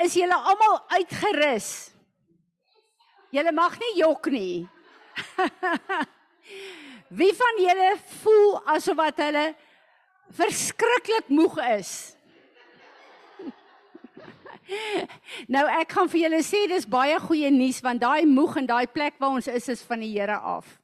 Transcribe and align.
Is 0.00 0.14
julle 0.16 0.36
almal 0.36 0.78
uitgerus? 0.96 1.90
Julle 3.30 3.52
mag 3.52 3.76
nie 3.78 3.98
jok 4.00 4.30
nie. 4.32 4.68
Wie 7.20 7.32
van 7.36 7.60
julle 7.60 7.90
voel 8.22 8.56
asof 8.74 8.96
wat 8.96 9.20
hulle 9.20 9.44
verskriklik 10.38 11.28
moeg 11.28 11.58
is? 11.76 11.92
nou 15.54 15.64
ek 15.80 15.92
gaan 15.96 16.08
vir 16.10 16.24
julle 16.24 16.42
sê 16.46 16.62
dis 16.70 16.86
baie 16.88 17.18
goeie 17.20 17.50
nuus 17.52 17.80
want 17.84 18.02
daai 18.02 18.24
moeg 18.28 18.60
en 18.60 18.68
daai 18.70 18.86
plek 18.88 19.18
waar 19.20 19.36
ons 19.36 19.50
is 19.50 19.68
is 19.74 19.82
van 19.86 20.00
die 20.04 20.12
Here 20.14 20.38
af. 20.38 20.78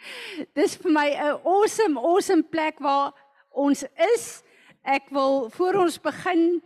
Dis 0.56 0.78
vir 0.80 0.92
my 0.96 1.08
'n 1.12 1.38
awesome 1.44 2.00
awesome 2.00 2.42
plek 2.42 2.80
waar 2.80 3.12
ons 3.52 3.84
is. 4.14 4.42
Ek 4.82 5.12
wil 5.12 5.50
voor 5.52 5.74
ons 5.84 6.00
begin 6.00 6.62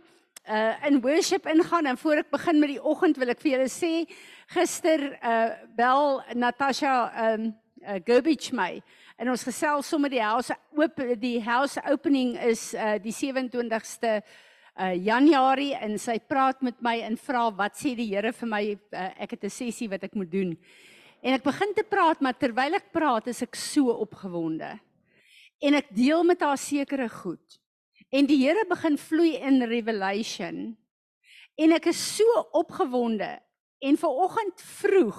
uh 0.47 0.87
in 0.87 1.01
worship 1.01 1.47
ingaan 1.49 1.85
en 1.85 1.97
voor 1.97 2.21
ek 2.21 2.29
begin 2.29 2.59
met 2.59 2.69
die 2.69 2.81
oggend 2.83 3.17
wil 3.17 3.29
ek 3.33 3.41
vir 3.41 3.51
julle 3.55 3.69
sê 3.71 4.05
gister 4.53 5.01
uh 5.17 5.55
bel 5.77 6.21
Natasha 6.37 6.95
um 7.31 7.47
uh, 7.81 7.97
Gerbich 8.05 8.51
my 8.53 8.81
en 9.17 9.31
ons 9.33 9.45
gesels 9.47 9.89
sommer 9.89 10.13
die 10.13 10.21
house 10.21 10.53
oop 10.77 11.01
die 11.17 11.39
house 11.41 11.81
opening 11.89 12.35
is 12.37 12.73
uh 12.77 12.99
die 13.01 13.13
27ste 13.15 14.19
uh 14.21 14.93
Januarie 14.93 15.73
en 15.81 15.97
sy 15.97 16.19
praat 16.19 16.61
met 16.61 16.77
my 16.77 16.99
en 17.07 17.17
vra 17.17 17.47
wat 17.49 17.79
sê 17.81 17.95
die 17.97 18.11
Here 18.13 18.33
vir 18.33 18.49
my 18.53 18.63
uh, 18.75 19.09
ek 19.17 19.37
het 19.39 19.45
'n 19.45 19.49
sessie 19.49 19.89
wat 19.89 20.03
ek 20.03 20.13
moet 20.13 20.31
doen. 20.31 20.57
En 21.23 21.33
ek 21.33 21.43
begin 21.43 21.73
te 21.73 21.83
praat 21.83 22.21
maar 22.21 22.37
terwyl 22.37 22.75
ek 22.75 22.91
praat 22.93 23.27
is 23.27 23.41
ek 23.41 23.55
so 23.55 23.89
opgewonde. 23.89 24.77
En 25.61 25.73
ek 25.73 25.89
deel 25.89 26.23
met 26.23 26.41
haar 26.41 26.57
sekere 26.57 27.09
goed. 27.09 27.64
En 28.13 28.27
die 28.29 28.37
Here 28.43 28.65
begin 28.69 28.97
vloei 28.97 29.35
in 29.41 29.63
revelation. 29.69 30.77
En 31.55 31.75
ek 31.75 31.89
is 31.91 32.01
so 32.17 32.45
opgewonde. 32.57 33.31
En 33.79 33.97
vanoggend 33.97 34.61
vroeg, 34.79 35.17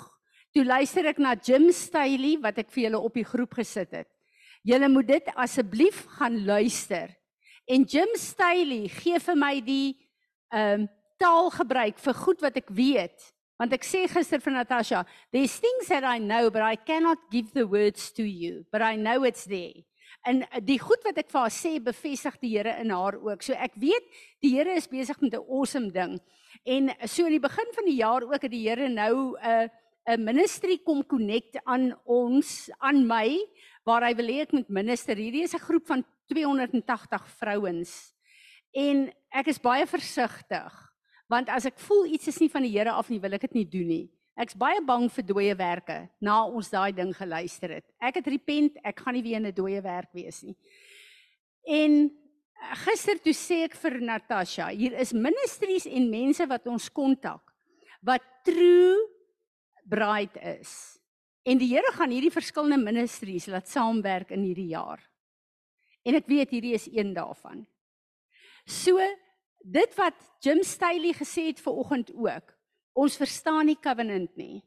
toe 0.52 0.64
luister 0.64 1.06
ek 1.11 1.20
na 1.22 1.34
Jim 1.36 1.69
Staley 1.74 2.36
wat 2.42 2.58
ek 2.62 2.70
vir 2.72 2.86
julle 2.86 3.00
op 3.05 3.16
die 3.16 3.27
groep 3.27 3.58
gesit 3.58 3.92
het. 3.94 4.08
Julle 4.66 4.88
moet 4.91 5.06
dit 5.06 5.30
asseblief 5.38 6.02
gaan 6.19 6.41
luister. 6.46 7.12
En 7.70 7.84
Jim 7.86 8.11
Staley 8.19 8.86
gee 8.91 9.20
vir 9.22 9.39
my 9.39 9.55
die 9.64 9.89
ehm 10.55 10.86
um, 10.86 10.92
taal 11.16 11.48
gebruik 11.48 11.96
vir 11.96 12.14
goed 12.14 12.42
wat 12.44 12.58
ek 12.61 12.68
weet. 12.77 13.22
Want 13.56 13.72
ek 13.72 13.86
sê 13.89 14.02
gister 14.05 14.41
vir 14.44 14.52
Natasha, 14.52 14.98
there's 15.33 15.55
things 15.56 15.89
that 15.89 16.05
I 16.05 16.18
know 16.20 16.50
but 16.50 16.61
I 16.61 16.77
cannot 16.77 17.30
give 17.33 17.55
the 17.56 17.64
words 17.64 18.11
to 18.18 18.22
you, 18.22 18.66
but 18.70 18.83
I 18.83 18.96
know 18.96 19.24
it's 19.24 19.48
there. 19.48 19.80
En 20.27 20.42
eh, 20.42 20.60
die 20.64 20.78
goed 20.82 21.05
wat 21.06 21.19
ek 21.22 21.30
vir 21.30 21.44
haar 21.44 21.55
sê 21.55 21.77
bevestig 21.82 22.38
die 22.42 22.52
Here 22.56 22.74
in 22.82 22.91
haar 22.91 23.19
ook. 23.20 23.44
So 23.46 23.55
ek 23.55 23.78
weet 23.78 24.06
die 24.42 24.56
Here 24.56 24.74
is 24.74 24.91
besig 24.91 25.20
met 25.22 25.34
'n 25.34 25.46
awesome 25.46 25.91
ding. 25.94 26.18
En 26.64 26.91
so 27.06 27.27
in 27.27 27.36
die 27.36 27.46
begin 27.48 27.68
van 27.74 27.84
die 27.84 27.98
jaar 28.00 28.22
ook 28.22 28.42
het 28.42 28.50
die 28.50 28.66
Here 28.68 28.88
nou 28.88 29.36
'n 29.38 29.38
uh, 29.38 29.68
'n 30.08 30.24
ministry 30.24 30.78
kom 30.78 31.05
connect 31.06 31.58
aan 31.64 31.94
ons, 32.05 32.70
aan 32.78 33.06
my 33.06 33.38
waar 33.84 34.02
hy 34.02 34.14
wil 34.14 34.27
hê 34.27 34.41
ek 34.42 34.52
moet 34.52 34.68
minister. 34.68 35.16
Hierdie 35.16 35.44
is 35.44 35.55
'n 35.55 35.58
groep 35.62 35.86
van 35.86 36.05
280 36.27 37.28
vrouens. 37.38 38.12
En 38.74 39.12
ek 39.30 39.46
is 39.46 39.58
baie 39.58 39.86
versigtig 39.86 40.72
want 41.28 41.48
as 41.48 41.66
ek 41.66 41.78
voel 41.78 42.06
iets 42.06 42.28
is 42.28 42.38
nie 42.38 42.50
van 42.50 42.62
die 42.62 42.70
Here 42.70 42.90
af 42.90 43.11
nie, 43.11 43.20
wil 43.20 43.33
ek 43.33 43.40
dit 43.40 43.55
nie 43.55 43.68
doen 43.68 43.86
nie. 43.86 44.16
Ek's 44.37 44.56
baie 44.59 44.83
bang 44.84 45.09
vir 45.09 45.25
dooie 45.25 45.55
werke 45.56 45.97
na 46.20 46.42
ons 46.45 46.69
daai 46.69 46.92
ding 46.92 47.15
geluister 47.17 47.79
het. 47.79 47.87
Ek 47.97 48.19
het 48.20 48.27
repent, 48.29 48.77
ek 48.84 49.01
gaan 49.01 49.17
nie 49.17 49.23
weer 49.25 49.41
in 49.41 49.47
'n 49.47 49.55
dooie 49.55 49.81
werk 49.83 50.12
wees 50.12 50.42
nie. 50.42 50.56
En 51.67 52.11
eh, 52.11 52.75
gister 52.84 53.19
toe 53.19 53.33
sê 53.33 53.64
ek 53.64 53.75
vir 53.75 54.01
Natasha, 54.01 54.69
hier 54.69 54.92
is 54.92 55.12
ministries 55.12 55.87
en 55.87 56.11
mense 56.11 56.47
wat 56.47 56.67
ons 56.67 56.89
kontak 56.89 57.53
wat 58.03 58.23
true 58.45 59.09
bride 59.89 60.39
is. 60.61 60.98
En 61.47 61.59
die 61.59 61.69
Here 61.69 61.92
gaan 61.95 62.11
hierdie 62.11 62.33
verskillende 62.34 62.79
ministries 62.79 63.46
laat 63.46 63.69
saamwerk 63.69 64.30
in 64.30 64.42
hierdie 64.42 64.73
jaar. 64.75 65.01
En 66.07 66.14
ek 66.14 66.27
weet 66.27 66.51
hierdie 66.51 66.75
is 66.75 66.89
een 66.91 67.14
daarvan. 67.14 67.67
So 68.67 68.98
dit 69.63 69.95
wat 69.98 70.14
Jim 70.42 70.63
Staley 70.63 71.14
gesê 71.14 71.48
het 71.48 71.61
ver 71.63 71.73
oggend 71.73 72.13
ook 72.14 72.55
ons 72.96 73.18
verstaan 73.20 73.68
nie 73.68 73.79
covenant 73.80 74.33
nie. 74.40 74.62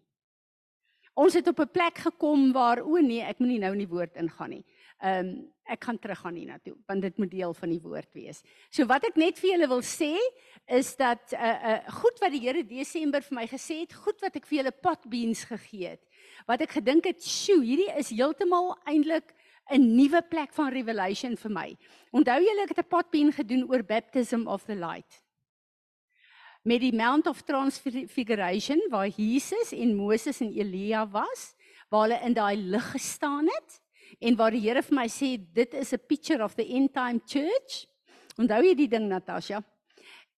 Ons 1.19 1.35
het 1.35 1.47
op 1.47 1.59
'n 1.59 1.71
plek 1.71 1.97
gekom 1.97 2.51
waar 2.53 2.79
o 2.79 2.97
nee, 2.97 3.21
ek 3.21 3.39
moenie 3.39 3.59
nou 3.59 3.73
in 3.73 3.83
die 3.83 3.93
woord 3.95 4.15
ingaan 4.15 4.49
nie. 4.49 4.65
Ehm 4.99 5.25
um, 5.25 5.51
ek 5.69 5.83
gaan 5.83 5.99
teruggaan 5.99 6.33
hiernatoe 6.33 6.75
want 6.87 7.01
dit 7.01 7.17
moet 7.17 7.31
deel 7.31 7.53
van 7.53 7.69
die 7.69 7.81
woord 7.81 8.13
wees. 8.13 8.41
So 8.71 8.85
wat 8.85 9.03
ek 9.05 9.15
net 9.15 9.37
vir 9.37 9.51
julle 9.51 9.67
wil 9.67 9.81
sê 9.81 10.17
is 10.65 10.95
dat 10.95 11.31
'n 11.31 11.35
uh, 11.35 11.49
eh, 11.49 11.55
'n 11.55 11.65
uh, 11.65 11.73
eh, 11.73 11.93
goed 12.01 12.19
wat 12.19 12.31
die 12.31 12.39
Here 12.39 12.63
Desember 12.63 13.21
vir 13.21 13.35
my 13.35 13.47
gesê 13.47 13.79
het, 13.81 13.93
goed 13.93 14.21
wat 14.21 14.35
ek 14.35 14.45
vir 14.45 14.57
julle 14.57 14.71
pot 14.71 15.09
beans 15.09 15.43
gegee 15.43 15.87
het. 15.87 16.03
Wat 16.47 16.61
ek 16.61 16.71
gedink 16.71 17.05
het, 17.05 17.23
"Sjoe, 17.23 17.63
hierdie 17.63 17.97
is 17.97 18.09
heeltemal 18.09 18.77
eintlik 18.85 19.33
'n 19.71 19.95
nuwe 19.95 20.21
plek 20.21 20.53
van 20.53 20.71
revelation 20.71 21.37
vir 21.37 21.51
my." 21.51 21.77
Onthou 22.11 22.39
julle 22.39 22.63
ek 22.63 22.69
het 22.69 22.85
'n 22.85 22.89
pot 22.89 23.11
bean 23.11 23.31
gedoen 23.31 23.69
oor 23.69 23.83
baptism 23.83 24.47
of 24.47 24.65
the 24.65 24.75
light 24.75 25.23
met 26.69 26.83
die 26.83 26.93
Mount 26.93 27.25
of 27.27 27.41
Transfiguration 27.41 28.81
waar 28.91 29.07
Jesus 29.07 29.71
en 29.73 29.95
Moses 29.95 30.37
en 30.43 30.51
Elia 30.53 31.07
was, 31.09 31.55
waar 31.89 32.05
hulle 32.05 32.19
in 32.27 32.35
daai 32.37 32.57
lig 32.61 32.91
gestaan 32.93 33.47
het 33.49 33.79
en 34.21 34.35
waar 34.37 34.53
die 34.53 34.61
Here 34.61 34.83
vir 34.85 34.97
my 34.99 35.07
sê 35.09 35.31
dit 35.39 35.73
is 35.79 35.93
a 35.95 35.97
picture 35.97 36.43
of 36.45 36.53
the 36.59 36.65
end 36.65 36.93
time 36.93 37.23
church. 37.25 37.87
Onthou 38.37 38.61
jy 38.67 38.75
die 38.77 38.89
ding 38.91 39.07
Natasha? 39.09 39.63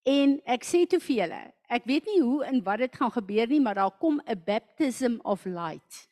En 0.08 0.38
ek 0.48 0.64
sê 0.66 0.86
te 0.88 1.02
vir 1.04 1.18
julle, 1.18 1.42
ek 1.68 1.90
weet 1.90 2.08
nie 2.08 2.22
hoe 2.24 2.46
en 2.48 2.64
wat 2.64 2.86
dit 2.86 2.96
gaan 2.96 3.12
gebeur 3.12 3.52
nie, 3.52 3.60
maar 3.60 3.82
daar 3.82 3.98
kom 4.00 4.22
'n 4.24 4.40
baptism 4.46 5.20
of 5.24 5.46
light 5.46 6.08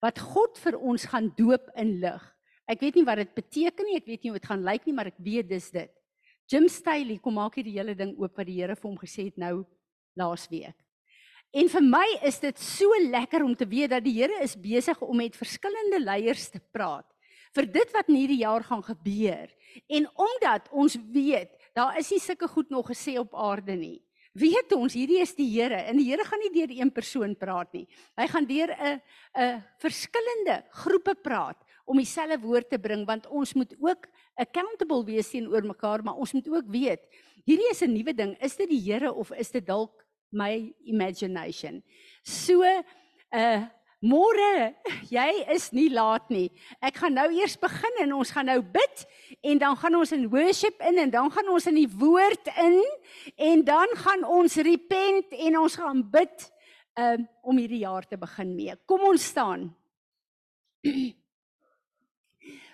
wat 0.00 0.18
God 0.18 0.58
vir 0.58 0.76
ons 0.80 1.04
gaan 1.04 1.32
doop 1.36 1.68
in 1.76 2.00
lig. 2.00 2.22
Ek 2.68 2.80
weet 2.80 2.94
nie 2.94 3.04
wat 3.04 3.16
dit 3.16 3.34
beteken 3.34 3.84
nie, 3.84 3.96
ek 3.96 4.06
weet 4.06 4.22
nie 4.22 4.30
hoe 4.30 4.38
dit 4.38 4.48
gaan 4.48 4.64
lyk 4.64 4.86
nie, 4.86 4.94
maar 4.94 5.06
ek 5.06 5.18
weet 5.18 5.48
dis 5.48 5.70
dit. 5.70 5.99
Jim 6.50 6.66
Staley 6.66 7.20
kom 7.22 7.36
maak 7.38 7.60
hierdie 7.60 7.76
hele 7.76 7.94
ding 7.94 8.16
oop 8.18 8.34
wat 8.34 8.48
die 8.48 8.56
Here 8.58 8.74
vir 8.74 8.88
hom 8.88 8.98
gesê 8.98 9.28
het 9.28 9.36
nou 9.38 9.62
laas 10.18 10.48
week. 10.50 10.74
En 11.54 11.70
vir 11.70 11.84
my 11.86 12.06
is 12.26 12.40
dit 12.42 12.58
so 12.62 12.90
lekker 13.06 13.44
om 13.46 13.54
te 13.54 13.66
weet 13.70 13.92
dat 13.94 14.02
die 14.02 14.16
Here 14.18 14.42
is 14.42 14.56
besig 14.58 14.98
om 15.02 15.16
met 15.22 15.38
verskillende 15.38 16.02
leiers 16.02 16.48
te 16.50 16.58
praat 16.74 17.06
vir 17.54 17.66
dit 17.66 17.94
wat 17.94 18.10
in 18.10 18.18
hierdie 18.18 18.42
jaar 18.44 18.62
gaan 18.66 18.82
gebeur. 18.86 19.50
En 19.90 20.06
omdat 20.14 20.68
ons 20.70 20.94
weet, 21.14 21.50
daar 21.74 21.98
is 21.98 22.10
nie 22.14 22.20
sulke 22.22 22.46
goed 22.50 22.70
nog 22.70 22.90
gesê 22.90 23.16
op 23.18 23.34
aarde 23.34 23.74
nie. 23.78 23.98
Weet 24.38 24.70
ons, 24.76 24.94
hierdie 24.94 25.18
is 25.22 25.34
die 25.34 25.48
Here 25.50 25.80
en 25.90 25.98
die 25.98 26.06
Here 26.06 26.26
gaan 26.26 26.42
nie 26.42 26.52
deur 26.54 26.74
een 26.76 26.92
persoon 26.94 27.34
praat 27.38 27.72
nie. 27.74 27.86
Hy 28.18 28.26
gaan 28.30 28.46
deur 28.46 28.70
'n 28.70 29.00
'n 29.38 29.62
verskillende 29.82 30.62
groepe 30.70 31.14
praat 31.14 31.58
om 31.90 31.98
dieselfde 31.98 32.38
woord 32.44 32.70
te 32.70 32.78
bring 32.78 33.02
want 33.08 33.26
ons 33.26 33.56
moet 33.58 33.72
ook 33.82 34.06
accountable 34.38 35.02
wees 35.08 35.32
teenoor 35.32 35.66
mekaar, 35.66 36.04
maar 36.06 36.20
ons 36.22 36.32
moet 36.36 36.46
ook 36.48 36.70
weet, 36.70 37.02
hierdie 37.44 37.70
is 37.72 37.82
'n 37.82 37.92
nuwe 37.92 38.14
ding. 38.14 38.36
Is 38.40 38.56
dit 38.56 38.68
die 38.70 38.80
Here 38.80 39.12
of 39.12 39.32
is 39.32 39.50
dit 39.50 39.66
dalk 39.66 40.06
my 40.30 40.72
imagination? 40.84 41.82
So 42.22 42.62
uh 42.62 43.66
môre, 44.00 44.74
jy 45.16 45.44
is 45.52 45.72
nie 45.72 45.90
laat 45.90 46.30
nie. 46.30 46.48
Ek 46.80 46.96
gaan 46.96 47.14
nou 47.14 47.28
eers 47.36 47.58
begin 47.60 48.00
en 48.00 48.14
ons 48.16 48.30
gaan 48.30 48.46
nou 48.46 48.62
bid 48.62 49.04
en 49.42 49.58
dan 49.58 49.76
gaan 49.76 49.94
ons 49.94 50.12
in 50.12 50.28
worship 50.30 50.80
in 50.80 50.98
en 50.98 51.10
dan 51.10 51.30
gaan 51.30 51.48
ons 51.48 51.66
in 51.66 51.74
die 51.74 51.90
woord 51.90 52.48
in 52.56 52.80
en 53.36 53.64
dan 53.64 53.88
gaan 53.96 54.24
ons 54.24 54.56
repent 54.56 55.32
en 55.32 55.58
ons 55.58 55.76
gaan 55.76 56.00
bid 56.10 56.52
um 56.96 57.28
om 57.42 57.56
hierdie 57.56 57.84
jaar 57.84 58.06
te 58.08 58.16
begin 58.16 58.54
mee. 58.54 58.76
Kom 58.86 59.00
ons 59.00 59.24
staan. 59.24 59.74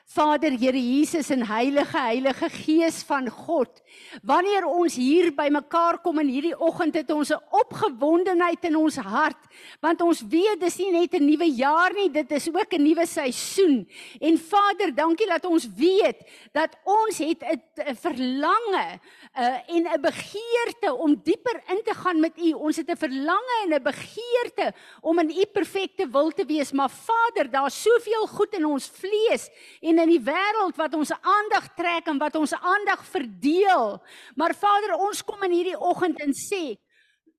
Vader 0.07 0.53
Here 0.55 0.79
Jesus 0.79 1.31
en 1.35 1.43
Heilige 1.47 1.99
Heilige 1.99 2.49
Gees 2.49 3.03
van 3.03 3.27
God. 3.27 3.83
Wanneer 4.23 4.65
ons 4.65 4.95
hier 4.95 5.33
bymekaar 5.35 5.99
kom 6.05 6.21
in 6.23 6.31
hierdie 6.31 6.55
oggend 6.63 6.95
het 6.95 7.11
ons 7.11 7.33
'n 7.35 7.43
opgewondenheid 7.51 8.65
in 8.65 8.77
ons 8.77 8.97
hart, 8.97 9.43
want 9.81 10.01
ons 10.01 10.23
weet 10.23 10.61
dis 10.61 10.79
nie 10.79 10.93
net 10.93 11.15
'n 11.15 11.27
nuwe 11.27 11.51
jaar 11.51 11.93
nie, 11.93 12.09
dit 12.09 12.33
is 12.33 12.49
ook 12.49 12.73
'n 12.73 12.83
nuwe 12.83 13.07
seisoen. 13.07 13.89
En 14.21 14.39
Vader, 14.39 14.95
dankie 14.95 15.27
dat 15.27 15.45
ons 15.45 15.67
weet 15.75 16.23
dat 16.53 16.77
ons 16.85 17.19
het 17.19 17.43
'n 17.43 17.95
verlange 17.95 19.01
uh, 19.35 19.59
en 19.67 19.83
'n 19.91 20.01
begeerte 20.01 20.95
om 20.95 21.21
dieper 21.23 21.63
in 21.69 21.83
te 21.85 21.95
gaan 21.95 22.21
met 22.21 22.39
U. 22.39 22.53
Ons 22.53 22.77
het 22.77 22.89
'n 22.91 22.97
verlange 22.97 23.57
en 23.65 23.75
'n 23.75 23.83
begeerte 23.83 24.73
om 25.01 25.19
in 25.19 25.31
U 25.31 25.45
perfekte 25.53 26.09
wil 26.09 26.31
te 26.31 26.45
wees, 26.45 26.73
maar 26.73 26.91
Vader, 26.91 27.51
daar's 27.51 27.83
soveel 27.83 28.27
goed 28.27 28.55
in 28.55 28.65
ons 28.65 28.87
vlees 28.87 29.51
en 29.81 29.96
en 29.97 30.05
in 30.05 30.17
die 30.17 30.25
wêreld 30.25 30.77
wat 30.77 30.95
ons 30.95 31.13
aandag 31.17 31.71
trek 31.77 32.09
en 32.13 32.21
wat 32.21 32.37
ons 32.37 32.53
aandag 32.55 33.05
verdeel. 33.09 33.97
Maar 34.37 34.55
Vader, 34.55 34.97
ons 35.01 35.25
kom 35.25 35.43
in 35.49 35.57
hierdie 35.57 35.79
oggend 35.81 36.21
en 36.21 36.35
sê 36.37 36.77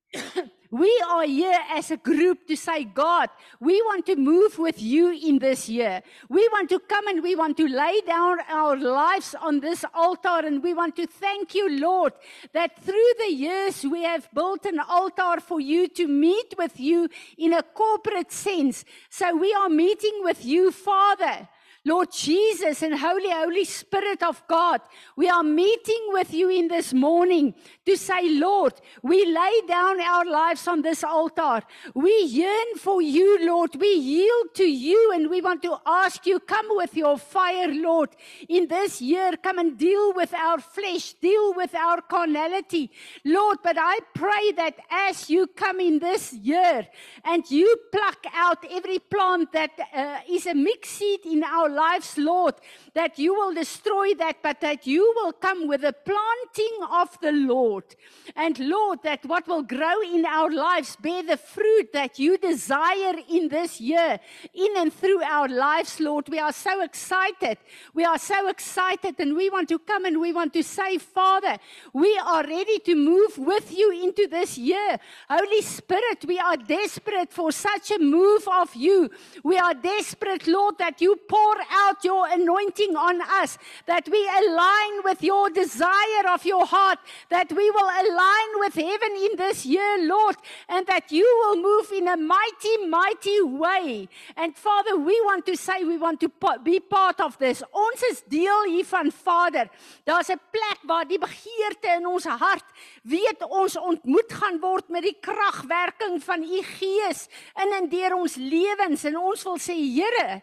we 0.71 1.03
are 1.09 1.27
here 1.27 1.59
as 1.69 1.91
a 1.91 1.97
group 1.97 2.47
to 2.47 2.55
say, 2.55 2.83
God, 2.83 3.29
we 3.59 3.81
want 3.83 4.05
to 4.07 4.15
move 4.15 4.57
with 4.57 4.81
you 4.81 5.11
in 5.11 5.37
this 5.39 5.69
year. 5.69 6.01
We 6.29 6.47
want 6.51 6.69
to 6.69 6.79
come 6.79 7.07
and 7.07 7.21
we 7.21 7.35
want 7.35 7.57
to 7.57 7.67
lay 7.67 8.01
down 8.07 8.37
our 8.49 8.75
lives 8.75 9.35
on 9.39 9.59
this 9.59 9.85
altar 9.93 10.45
and 10.45 10.63
we 10.63 10.73
want 10.73 10.95
to 10.95 11.05
thank 11.05 11.53
you, 11.53 11.79
Lord, 11.79 12.13
that 12.53 12.81
through 12.83 13.11
the 13.19 13.33
years 13.33 13.83
we 13.83 14.03
have 14.03 14.27
built 14.33 14.65
an 14.65 14.79
altar 14.79 15.39
for 15.41 15.59
you 15.59 15.87
to 15.89 16.07
meet 16.07 16.55
with 16.57 16.79
you 16.79 17.09
in 17.37 17.53
a 17.53 17.63
corporate 17.63 18.31
sense. 18.31 18.83
So 19.09 19.35
we 19.35 19.53
are 19.53 19.69
meeting 19.69 20.21
with 20.23 20.43
you, 20.43 20.71
Father. 20.71 21.47
Lord 21.85 22.11
Jesus 22.11 22.81
and 22.81 22.97
Holy, 22.97 23.29
Holy 23.31 23.63
Spirit 23.63 24.21
of 24.21 24.45
God, 24.47 24.81
we 25.15 25.29
are 25.29 25.43
meeting 25.43 26.07
with 26.09 26.33
you 26.33 26.49
in 26.49 26.67
this 26.67 26.93
morning 26.93 27.53
to 27.85 27.95
say, 27.95 28.29
Lord, 28.29 28.73
we 29.01 29.25
lay 29.25 29.61
down 29.67 30.01
our 30.01 30.25
lives 30.25 30.67
on 30.67 30.81
this 30.81 31.03
altar. 31.03 31.61
We 31.93 32.23
yearn 32.23 32.75
for 32.77 33.01
you, 33.01 33.45
Lord. 33.45 33.75
We 33.79 33.93
yield 33.93 34.55
to 34.55 34.65
you 34.65 35.13
and 35.13 35.29
we 35.29 35.41
want 35.41 35.61
to 35.63 35.77
ask 35.85 36.25
you, 36.25 36.39
come 36.39 36.67
with 36.71 36.95
your 36.95 37.17
fire, 37.17 37.69
Lord, 37.69 38.09
in 38.49 38.67
this 38.67 39.01
year. 39.01 39.33
Come 39.41 39.59
and 39.59 39.77
deal 39.77 40.13
with 40.13 40.33
our 40.33 40.59
flesh, 40.59 41.13
deal 41.13 41.53
with 41.53 41.73
our 41.73 42.01
carnality, 42.01 42.91
Lord. 43.23 43.59
But 43.63 43.77
I 43.79 43.99
pray 44.13 44.51
that 44.57 44.75
as 44.91 45.29
you 45.29 45.47
come 45.47 45.79
in 45.79 45.99
this 45.99 46.33
year 46.33 46.85
and 47.23 47.49
you 47.49 47.77
pluck 47.91 48.25
out 48.33 48.65
every 48.69 48.99
plant 48.99 49.53
that 49.53 49.71
uh, 49.95 50.17
is 50.29 50.45
a 50.47 50.53
mixed 50.53 50.97
seed 50.97 51.25
in 51.25 51.43
our 51.43 51.69
lives, 51.83 52.17
Lord, 52.17 52.55
that 52.93 53.19
you 53.23 53.31
will 53.33 53.53
destroy 53.53 54.13
that, 54.15 54.37
but 54.41 54.59
that 54.61 54.87
you 54.87 55.03
will 55.17 55.33
come 55.33 55.67
with 55.67 55.81
the 55.81 55.93
planting 55.93 56.77
of 57.01 57.09
the 57.21 57.31
Lord. 57.31 57.87
And 58.35 58.57
Lord, 58.59 58.99
that 59.03 59.25
what 59.25 59.47
will 59.47 59.63
grow 59.63 60.01
in 60.01 60.25
our 60.25 60.51
lives 60.51 60.95
bear 60.95 61.23
the 61.23 61.37
fruit 61.37 61.93
that 61.93 62.19
you 62.19 62.37
desire 62.37 63.15
in 63.29 63.47
this 63.49 63.79
year, 63.79 64.19
in 64.53 64.71
and 64.77 64.91
through 64.91 65.21
our 65.23 65.47
lives, 65.47 65.99
Lord. 65.99 66.29
We 66.29 66.39
are 66.39 66.53
so 66.53 66.81
excited. 66.81 67.57
We 67.93 68.03
are 68.05 68.17
so 68.17 68.49
excited, 68.49 69.19
and 69.19 69.35
we 69.35 69.49
want 69.49 69.69
to 69.69 69.79
come 69.79 70.05
and 70.05 70.19
we 70.19 70.33
want 70.33 70.53
to 70.53 70.63
say, 70.63 70.97
Father, 70.97 71.57
we 71.93 72.11
are 72.25 72.43
ready 72.43 72.79
to 72.79 72.95
move 72.95 73.37
with 73.37 73.67
you 73.77 73.91
into 73.91 74.27
this 74.27 74.57
year. 74.57 74.97
Holy 75.29 75.61
Spirit, 75.61 76.25
we 76.25 76.39
are 76.39 76.57
desperate 76.57 77.31
for 77.31 77.51
such 77.51 77.91
a 77.91 77.99
move 77.99 78.47
of 78.47 78.75
you. 78.75 79.09
We 79.43 79.57
are 79.57 79.73
desperate, 79.73 80.47
Lord, 80.47 80.77
that 80.79 81.01
you 81.01 81.15
pour 81.29 81.55
out 81.71 82.03
your 82.03 82.27
anointing 82.29 82.95
on 82.95 83.21
us, 83.21 83.57
that 83.85 84.07
we 84.09 84.21
align 84.41 85.03
with 85.03 85.23
your 85.23 85.49
desire 85.49 86.25
of 86.29 86.45
your 86.45 86.65
heart, 86.65 86.99
that 87.29 87.51
we 87.51 87.69
will 87.71 87.89
align 87.89 88.49
with 88.55 88.75
heaven 88.75 89.11
in 89.15 89.37
this 89.37 89.65
year, 89.65 90.07
Lord, 90.07 90.35
and 90.69 90.85
that 90.87 91.11
you 91.11 91.27
will 91.41 91.61
move 91.61 91.91
in 91.91 92.07
a 92.07 92.17
mighty, 92.17 92.87
mighty 92.87 93.41
way. 93.41 94.09
And 94.35 94.55
Father, 94.55 94.97
we 94.97 95.19
want 95.21 95.45
to 95.47 95.57
say 95.57 95.83
we 95.83 95.97
want 95.97 96.19
to 96.21 96.31
be 96.63 96.79
part 96.79 97.19
of 97.19 97.37
this. 97.37 97.63
Ons 97.73 98.03
is 98.03 98.21
deel 98.21 98.65
hiervan, 98.67 99.11
Vader. 99.11 99.69
Daar's 100.05 100.29
'n 100.29 100.39
plek 100.51 100.79
waar 100.83 101.07
die 101.07 101.19
begeerte 101.19 101.87
in 101.97 102.05
ons 102.05 102.25
hart 102.25 102.65
weet 103.01 103.43
ons 103.47 103.77
ontmoet 103.77 104.33
gaan 104.33 104.59
word 104.59 104.89
met 104.89 105.05
die 105.05 105.15
kragwerking 105.19 106.19
van 106.23 106.43
u 106.43 106.61
Gees 106.77 107.27
in 107.63 107.73
en 107.77 107.89
deur 107.89 108.15
ons 108.17 108.35
lewens 108.35 109.03
en 109.07 109.17
ons 109.17 109.43
wil 109.49 109.59
sê 109.61 109.75
Here 109.77 110.41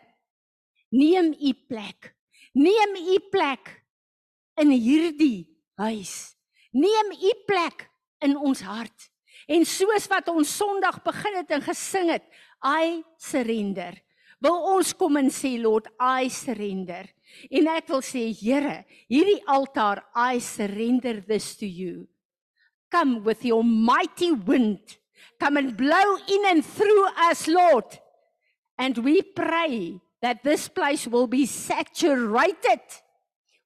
neem 0.95 1.33
u 1.35 1.53
plek. 1.69 2.13
Neem 2.55 2.95
u 2.95 3.19
plek 3.31 3.73
in 4.63 4.71
hierdie 4.71 5.49
huis. 5.81 6.37
Neem 6.71 7.11
u 7.15 7.33
plek 7.47 7.89
in 8.23 8.37
ons 8.39 8.63
hart. 8.63 9.11
En 9.51 9.67
soos 9.69 10.07
wat 10.09 10.31
ons 10.33 10.57
Sondag 10.57 11.03
begin 11.05 11.37
het 11.41 11.51
en 11.53 11.65
gesing 11.65 12.15
het, 12.15 12.25
I 12.65 13.03
surrender. 13.21 13.99
Wil 14.41 14.57
ons 14.77 14.93
kom 14.97 15.19
en 15.21 15.31
sê 15.33 15.55
Lord, 15.61 15.89
I 16.01 16.31
surrender. 16.33 17.09
En 17.51 17.69
ek 17.75 17.89
wil 17.91 18.03
sê 18.05 18.27
Here, 18.33 18.83
hierdie 19.11 19.43
altaar, 19.51 20.05
I 20.15 20.41
surrender 20.41 21.21
this 21.27 21.55
to 21.61 21.67
you. 21.67 22.07
Come 22.93 23.25
with 23.25 23.45
your 23.45 23.65
mighty 23.65 24.33
wind. 24.33 24.99
Come 25.41 25.59
and 25.59 25.77
blow 25.77 26.17
in 26.31 26.47
and 26.47 26.65
through 26.65 27.09
us, 27.31 27.49
Lord. 27.49 27.99
And 28.79 28.99
we 28.99 29.23
pray 29.23 30.01
that 30.25 30.43
this 30.43 30.69
place 30.69 31.07
will 31.07 31.27
be 31.27 31.45
saturated 31.45 32.81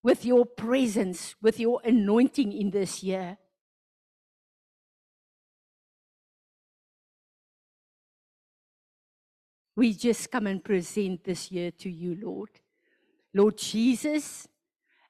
with 0.02 0.25
your 0.25 0.44
presence, 0.44 1.37
with 1.40 1.60
your 1.60 1.81
anointing 1.84 2.52
in 2.52 2.69
this 2.72 3.00
year. 3.00 3.38
We 9.76 9.94
just 9.94 10.32
come 10.32 10.49
and 10.49 10.64
present 10.64 11.22
this 11.22 11.52
year 11.52 11.70
to 11.78 11.88
you, 11.88 12.19
Lord. 12.20 12.50
Lord 13.32 13.56
Jesus, 13.56 14.49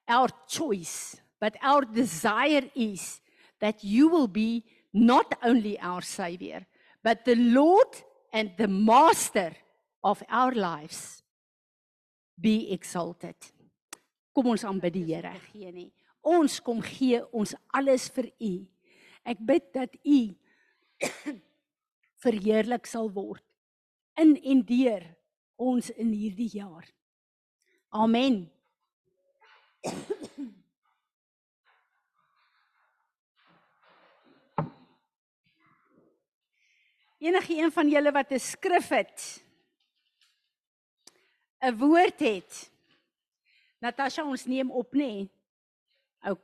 our 0.07 0.29
choice, 0.47 1.17
but 1.41 1.57
our 1.63 1.81
desire 1.81 2.65
is 2.75 3.23
that 3.59 3.83
you 3.83 4.09
will 4.09 4.29
be 4.29 4.67
not 4.93 5.33
only 5.43 5.81
our 5.81 6.03
Savior, 6.03 6.67
but 7.03 7.25
the 7.25 7.37
Lord 7.37 7.89
and 8.35 8.51
the 8.59 8.69
Master 8.69 9.53
of 10.05 10.23
our 10.29 10.53
lives 10.53 11.23
be 12.41 12.71
exalted. 12.75 13.53
Kom 14.33 14.47
ons 14.55 14.65
aanbid 14.65 14.95
die 14.95 15.07
Here 15.11 15.35
gee 15.51 15.73
nie. 15.75 15.91
Ons 16.23 16.61
kom 16.63 16.83
gee 16.85 17.21
ons 17.35 17.55
alles 17.75 18.09
vir 18.15 18.31
U. 18.39 18.53
Ek 19.29 19.39
bid 19.45 19.73
dat 19.75 19.95
U 20.05 20.19
verheerlik 22.25 22.87
sal 22.87 23.11
word 23.15 23.45
in 24.19 24.37
en 24.43 24.63
deur 24.67 25.05
ons 25.59 25.91
in 25.95 26.13
hierdie 26.15 26.51
jaar. 26.59 26.87
Amen. 27.95 28.51
Enige 37.19 37.59
een 37.59 37.73
van 37.75 37.89
julle 37.91 38.13
wat 38.15 38.31
'n 38.31 38.39
skrif 38.39 38.89
het, 38.89 39.43
'n 41.61 41.77
woord 41.79 42.19
het. 42.21 42.71
Natasha 43.81 44.25
ons 44.25 44.47
neem 44.47 44.71
op 44.71 44.95
nê. 44.95 45.29
Ou 46.27 46.37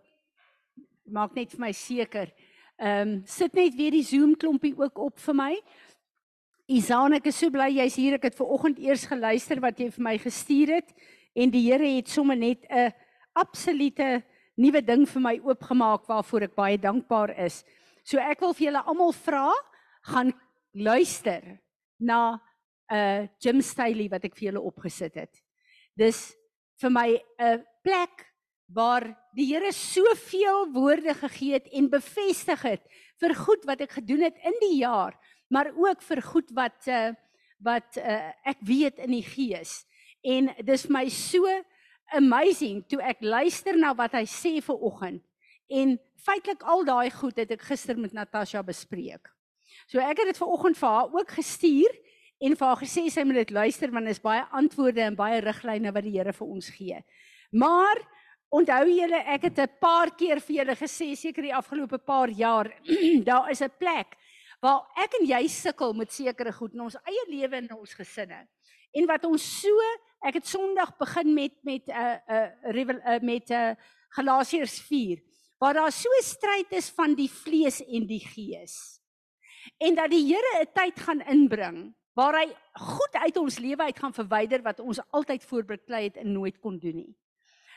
maak 1.05 1.35
net 1.35 1.51
vir 1.51 1.61
my 1.61 1.73
seker. 1.73 2.31
Ehm 2.79 3.09
um, 3.09 3.23
sit 3.27 3.55
net 3.55 3.75
weer 3.75 3.91
die 3.91 4.03
Zoom 4.03 4.37
klompie 4.37 4.75
ook 4.77 4.99
op 4.99 5.19
vir 5.19 5.35
my. 5.35 5.53
Isaan, 6.67 7.13
ek 7.13 7.27
is 7.27 7.39
so 7.39 7.51
bly 7.51 7.69
jy's 7.71 7.97
hier. 7.97 8.15
Ek 8.15 8.31
het 8.31 8.35
ver 8.35 8.47
oggend 8.47 8.79
eers 8.79 9.07
geluister 9.07 9.61
wat 9.61 9.79
jy 9.79 9.91
vir 9.91 10.03
my 10.03 10.17
gestuur 10.19 10.75
het 10.81 10.95
en 11.35 11.51
die 11.51 11.67
Here 11.67 11.87
het 11.97 12.09
sommer 12.09 12.37
net 12.37 12.65
'n 12.71 12.93
absolute 13.35 14.23
nuwe 14.57 14.81
ding 14.83 15.07
vir 15.07 15.23
my 15.23 15.35
oopgemaak 15.43 16.07
waarvoor 16.07 16.43
ek 16.43 16.55
baie 16.55 16.79
dankbaar 16.79 17.35
is. 17.45 17.65
So 18.05 18.19
ek 18.19 18.41
wil 18.41 18.55
vir 18.55 18.67
julle 18.67 18.85
almal 18.85 19.13
vra, 19.13 19.51
gaan 20.03 20.33
luister 20.75 21.59
na 21.99 22.41
uh, 22.93 23.27
Jim 23.41 23.63
Staley 23.63 24.09
wat 24.13 24.25
ek 24.25 24.37
vir 24.39 24.51
julle 24.51 24.63
opgesit 24.65 25.17
het. 25.17 25.43
Dis 25.97 26.35
vir 26.81 26.91
my 26.91 27.09
'n 27.39 27.65
plek 27.85 28.27
waar 28.67 29.05
die 29.37 29.47
Here 29.47 29.73
soveel 29.73 30.73
woorde 30.73 31.15
gegee 31.15 31.53
het 31.53 31.69
en 31.73 31.91
bevestig 31.91 32.63
het 32.63 32.83
vir 33.21 33.35
goed 33.35 33.65
wat 33.65 33.81
ek 33.81 34.01
gedoen 34.01 34.25
het 34.27 34.37
in 34.43 34.57
die 34.61 34.79
jaar, 34.81 35.15
maar 35.49 35.71
ook 35.71 36.03
vir 36.03 36.23
goed 36.23 36.51
wat 36.57 36.89
uh, 36.89 37.13
wat 37.65 37.97
uh, 37.97 38.33
ek 38.45 38.59
weet 38.61 38.99
in 38.99 39.15
die 39.15 39.25
gees. 39.25 39.85
En 40.25 40.51
dis 40.65 40.89
my 40.89 41.09
so 41.09 41.47
amazing 42.13 42.83
toe 42.89 43.01
ek 43.01 43.23
luister 43.25 43.77
na 43.77 43.95
wat 43.97 44.13
hy 44.13 44.25
sê 44.29 44.61
vir 44.61 44.77
oggend 44.77 45.23
en 45.73 45.97
feitelik 46.25 46.63
al 46.69 46.85
daai 46.85 47.11
goed 47.11 47.39
het 47.41 47.51
ek 47.55 47.65
gister 47.71 47.97
met 47.97 48.13
Natasha 48.13 48.63
bespreek. 48.63 49.31
So 49.89 50.01
ek 50.01 50.21
het 50.21 50.33
dit 50.33 50.41
ver 50.41 50.53
oggend 50.53 50.79
vir 50.79 50.89
haar 50.89 51.13
ook 51.13 51.37
gestuur 51.37 51.97
en 52.41 52.57
vir 52.57 52.67
haar 52.67 52.81
gesê 52.83 53.07
sy 53.11 53.25
moet 53.25 53.43
dit 53.43 53.51
luister 53.51 53.91
want 53.91 54.09
is 54.09 54.23
baie 54.23 54.43
antwoorde 54.53 55.01
en 55.01 55.17
baie 55.17 55.41
riglyne 55.41 55.93
wat 55.95 56.05
die 56.05 56.17
Here 56.19 56.33
vir 56.33 56.47
ons 56.47 56.69
gee. 56.75 57.01
Maar 57.53 58.01
onthou 58.55 58.85
julle 58.91 59.21
ek 59.35 59.49
het 59.51 59.59
'n 59.59 59.79
paar 59.81 60.11
keer 60.11 60.41
vir 60.41 60.57
julle 60.57 60.77
gesê 60.77 61.15
seker 61.17 61.43
die 61.43 61.55
afgelope 61.55 61.99
paar 61.99 62.29
jaar 62.29 62.71
daar 63.29 63.51
is 63.51 63.63
'n 63.63 63.71
plek 63.79 64.17
waar 64.61 64.87
ek 64.97 65.15
en 65.21 65.27
jy 65.27 65.49
sukkel 65.49 65.93
met 65.93 66.13
sekere 66.13 66.53
goed 66.53 66.75
in 66.75 66.81
ons 66.81 66.97
eie 67.05 67.25
lewe 67.29 67.57
en 67.57 67.73
ons 67.75 67.95
gesinne. 67.95 68.47
En 68.95 69.07
wat 69.07 69.25
ons 69.25 69.43
so 69.61 69.71
ek 70.25 70.35
het 70.35 70.47
Sondag 70.47 70.97
begin 70.99 71.35
met 71.35 71.53
met 71.63 71.89
'n 71.89 71.93
uh, 71.93 72.73
'n 72.73 72.91
uh, 72.91 73.21
met 73.21 73.51
'n 73.51 73.53
uh, 73.53 73.75
Galasiërs 74.17 74.81
4 74.89 75.19
waar 75.59 75.75
daar 75.75 75.93
so 75.93 76.09
'n 76.09 76.23
stryd 76.23 76.73
is 76.73 76.91
van 76.91 77.15
die 77.15 77.31
vlees 77.31 77.81
en 77.81 78.07
die 78.07 78.21
gees. 78.21 79.01
En 79.79 79.95
dat 79.95 80.11
die 80.11 80.27
Here 80.27 80.63
'n 80.63 80.73
tyd 80.73 81.01
gaan 81.01 81.21
inbring 81.21 81.95
waar 82.15 82.39
hy 82.39 82.49
goed 82.79 83.21
uit 83.27 83.37
ons 83.37 83.59
lewe 83.59 83.83
uit 83.83 83.99
gaan 83.99 84.15
verwyder 84.15 84.63
wat 84.63 84.81
ons 84.81 85.01
altyd 85.11 85.45
voorbeklei 85.45 86.05
het 86.09 86.17
en 86.23 86.33
nooit 86.33 86.59
kon 86.63 86.79
doen 86.79 86.97
nie. 87.03 87.13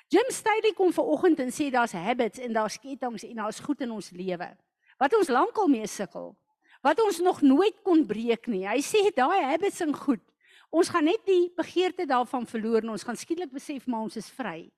Jim 0.08 0.30
Staley 0.32 0.72
kom 0.78 0.94
vanoggend 0.96 1.42
en 1.44 1.52
sê 1.52 1.68
daar's 1.74 1.92
habits 1.98 2.40
en 2.40 2.54
daar's 2.56 2.78
ketTINGS 2.80 3.26
en 3.28 3.42
daar's 3.42 3.60
goed 3.60 3.82
in 3.84 3.92
ons 3.92 4.12
lewe 4.16 4.50
wat 4.98 5.14
ons 5.14 5.30
lankal 5.30 5.68
mee 5.70 5.88
sukkel. 5.88 6.36
wat 6.82 7.00
ons 7.02 7.20
nog 7.20 7.42
nooit 7.42 7.76
kon 7.84 8.06
breek 8.06 8.48
nie. 8.48 8.64
Hy 8.68 8.80
sê 8.86 9.10
daai 9.16 9.42
habits 9.44 9.82
en 9.84 9.96
goed. 9.98 10.22
Ons 10.70 10.92
gaan 10.94 11.08
net 11.10 11.24
die 11.26 11.50
begeerte 11.58 12.06
daarvan 12.08 12.46
verloor 12.48 12.86
en 12.86 12.94
ons 12.94 13.04
gaan 13.04 13.18
skielik 13.18 13.52
besef 13.52 13.88
maar 13.88 14.06
ons 14.06 14.16
is 14.20 14.30
vry. 14.30 14.70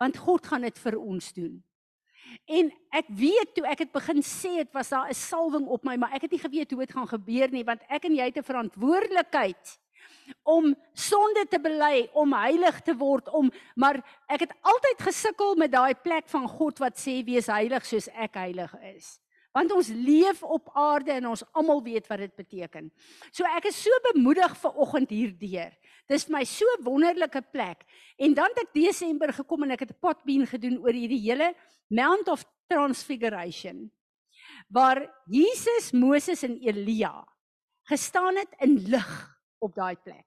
Want 0.00 0.18
God 0.18 0.46
gaan 0.46 0.64
dit 0.66 0.78
vir 0.78 0.96
ons 0.98 1.32
doen. 1.36 1.60
En 2.46 2.72
ek 2.90 3.06
weet 3.08 3.54
toe 3.54 3.66
ek 3.68 3.84
het 3.84 3.92
begin 3.92 4.22
sê 4.22 4.56
dit 4.62 4.72
was 4.72 4.88
daar 4.88 5.08
'n 5.08 5.14
salwing 5.14 5.66
op 5.66 5.84
my, 5.84 5.96
maar 5.96 6.12
ek 6.14 6.22
het 6.22 6.30
nie 6.30 6.44
geweet 6.44 6.70
hoe 6.70 6.80
dit 6.80 6.92
gaan 6.92 7.08
gebeur 7.08 7.48
nie 7.50 7.64
want 7.64 7.82
ek 7.88 8.04
en 8.04 8.14
jy 8.14 8.24
het 8.24 8.38
'n 8.38 8.50
verantwoordelikheid 8.50 9.78
om 10.42 10.74
sonde 10.92 11.46
te 11.48 11.58
bely, 11.60 12.08
om 12.12 12.32
heilig 12.32 12.80
te 12.80 12.94
word, 12.96 13.28
om 13.28 13.50
maar 13.74 14.02
ek 14.28 14.40
het 14.40 14.52
altyd 14.62 15.02
gesukkel 15.02 15.54
met 15.54 15.72
daai 15.72 15.94
plek 15.94 16.28
van 16.28 16.48
God 16.48 16.78
wat 16.78 16.96
sê 16.96 17.24
wees 17.24 17.46
heilig 17.46 17.84
soos 17.84 18.08
ek 18.08 18.34
heilig 18.34 18.74
is 18.94 19.22
want 19.52 19.72
ons 19.72 19.88
leef 19.92 20.42
op 20.42 20.70
aarde 20.72 21.12
en 21.12 21.26
ons 21.32 21.44
almal 21.52 21.82
weet 21.84 22.06
wat 22.08 22.22
dit 22.24 22.34
beteken. 22.36 22.88
So 23.30 23.44
ek 23.44 23.68
is 23.68 23.82
so 23.84 23.98
bemoedig 24.12 24.54
ver 24.62 24.78
oggend 24.80 25.12
hierdeur. 25.12 25.74
Dis 26.08 26.24
vir 26.24 26.38
my 26.38 26.44
so 26.44 26.64
wonderlike 26.82 27.42
plek. 27.52 27.84
En 28.18 28.34
dan 28.34 28.50
het 28.54 28.66
ek 28.66 28.74
Desember 28.74 29.32
gekom 29.32 29.62
en 29.62 29.70
ek 29.70 29.80
het 29.80 29.90
'n 29.90 30.00
potbeen 30.00 30.46
gedoen 30.46 30.78
oor 30.78 30.92
hierdie 30.92 31.22
hele 31.30 31.54
Mount 31.88 32.28
of 32.28 32.44
Transfiguration 32.68 33.90
waar 34.68 35.02
Jesus, 35.26 35.92
Moses 35.92 36.42
en 36.42 36.58
Elia 36.60 37.24
gestaan 37.82 38.36
het 38.36 38.54
in 38.60 38.78
lig 38.88 39.38
op 39.58 39.74
daai 39.74 39.96
plek. 39.96 40.24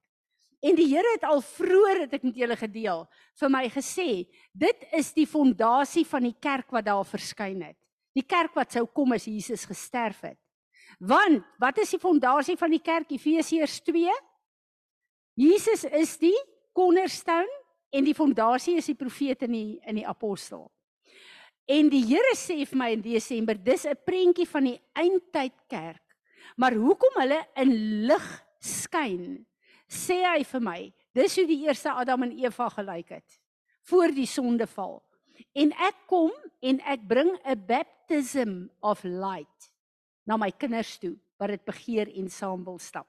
En 0.66 0.76
die 0.78 0.88
Here 0.90 1.12
het 1.14 1.26
al 1.28 1.42
vroeër 1.46 2.06
het 2.06 2.14
ek 2.18 2.24
met 2.26 2.38
julle 2.40 2.56
gedeel 2.58 3.06
vir 3.40 3.52
my 3.54 3.64
gesê, 3.70 4.26
dit 4.54 4.86
is 4.98 5.12
die 5.14 5.28
fondasie 5.30 6.06
van 6.08 6.26
die 6.26 6.36
kerk 6.42 6.72
wat 6.74 6.88
daar 6.88 7.06
verskyn 7.06 7.62
het. 7.62 7.78
Die 8.16 8.26
kerk 8.26 8.56
wat 8.56 8.74
sou 8.74 8.86
kom 8.88 9.14
as 9.14 9.28
Jesus 9.28 9.66
gesterf 9.68 10.24
het. 10.26 10.40
Want 11.00 11.44
wat 11.60 11.82
is 11.84 11.92
die 11.92 12.00
fondasie 12.00 12.56
van 12.58 12.72
die 12.72 12.82
kerk 12.82 13.12
Efesiërs 13.12 13.82
2? 13.86 14.14
Jesus 15.36 15.84
is 15.92 16.16
die 16.18 16.36
cornerstone 16.76 17.52
en 17.96 18.08
die 18.08 18.16
fondasie 18.16 18.78
is 18.80 18.88
die 18.88 18.98
profeet 18.98 19.44
en 19.44 19.56
die 19.56 19.80
in 19.84 20.00
die 20.00 20.08
apostel. 20.08 20.70
En 21.68 21.90
die 21.90 22.04
Here 22.06 22.36
sê 22.38 22.60
vir 22.64 22.78
my 22.78 22.92
in 22.94 23.02
Desember, 23.02 23.56
dis 23.56 23.86
'n 23.86 23.98
prentjie 24.06 24.46
van 24.46 24.64
die 24.64 24.80
eindtyd 24.94 25.56
kerk. 25.68 26.04
Maar 26.58 26.74
hoekom 26.74 27.20
hulle 27.22 27.42
in 27.58 27.72
lig 28.08 28.28
skyn? 28.62 29.46
Sê 29.90 30.24
hy 30.24 30.44
vir 30.44 30.62
my, 30.62 30.94
dis 31.14 31.36
hoe 31.36 31.48
die 31.48 31.66
eerste 31.66 31.92
Adam 31.92 32.24
en 32.24 32.38
Eva 32.38 32.70
gelyk 32.70 33.10
het 33.10 33.40
voor 33.86 34.08
die 34.08 34.26
sondeval. 34.26 35.04
En 35.54 35.72
ek 35.72 35.96
kom 36.08 36.32
en 36.62 36.80
ek 36.82 37.08
bring 37.08 37.38
'n 37.46 37.66
baptism 37.68 38.70
of 38.82 39.04
light 39.04 39.72
na 40.26 40.38
my 40.38 40.52
kinders 40.52 40.98
toe 40.98 41.16
wat 41.38 41.50
dit 41.50 41.66
begeer 41.66 42.08
en 42.08 42.30
saam 42.30 42.64
wil 42.64 42.80
stap. 42.80 43.08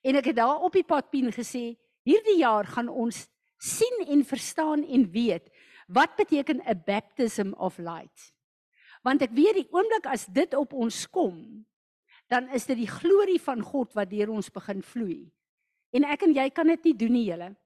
En 0.00 0.16
ek 0.16 0.30
het 0.32 0.36
daar 0.36 0.62
op 0.64 0.72
die 0.72 0.86
padpien 0.86 1.32
gesê, 1.32 1.76
hierdie 2.08 2.38
jaar 2.40 2.66
gaan 2.66 2.88
ons 2.88 3.26
sien 3.60 4.06
en 4.08 4.24
verstaan 4.24 4.84
en 4.88 5.10
weet 5.12 5.50
wat 5.90 6.16
beteken 6.16 6.62
'n 6.64 6.82
baptism 6.86 7.52
of 7.58 7.78
light. 7.78 8.32
Want 9.02 9.22
ek 9.22 9.32
weet 9.32 9.54
die 9.54 9.68
oomblik 9.70 10.06
as 10.06 10.26
dit 10.26 10.54
op 10.54 10.72
ons 10.72 11.10
kom, 11.10 11.66
dan 12.28 12.48
is 12.54 12.66
dit 12.66 12.76
die 12.76 12.90
glorie 12.90 13.40
van 13.40 13.60
God 13.60 13.92
wat 13.92 14.10
deur 14.10 14.30
ons 14.30 14.50
begin 14.50 14.82
vloei. 14.82 15.32
En 15.90 16.04
ek 16.04 16.22
en 16.22 16.34
jy 16.34 16.50
kan 16.50 16.66
dit 16.66 16.84
nie 16.84 16.96
doen 16.96 17.12
nie, 17.12 17.24
julle. 17.24 17.56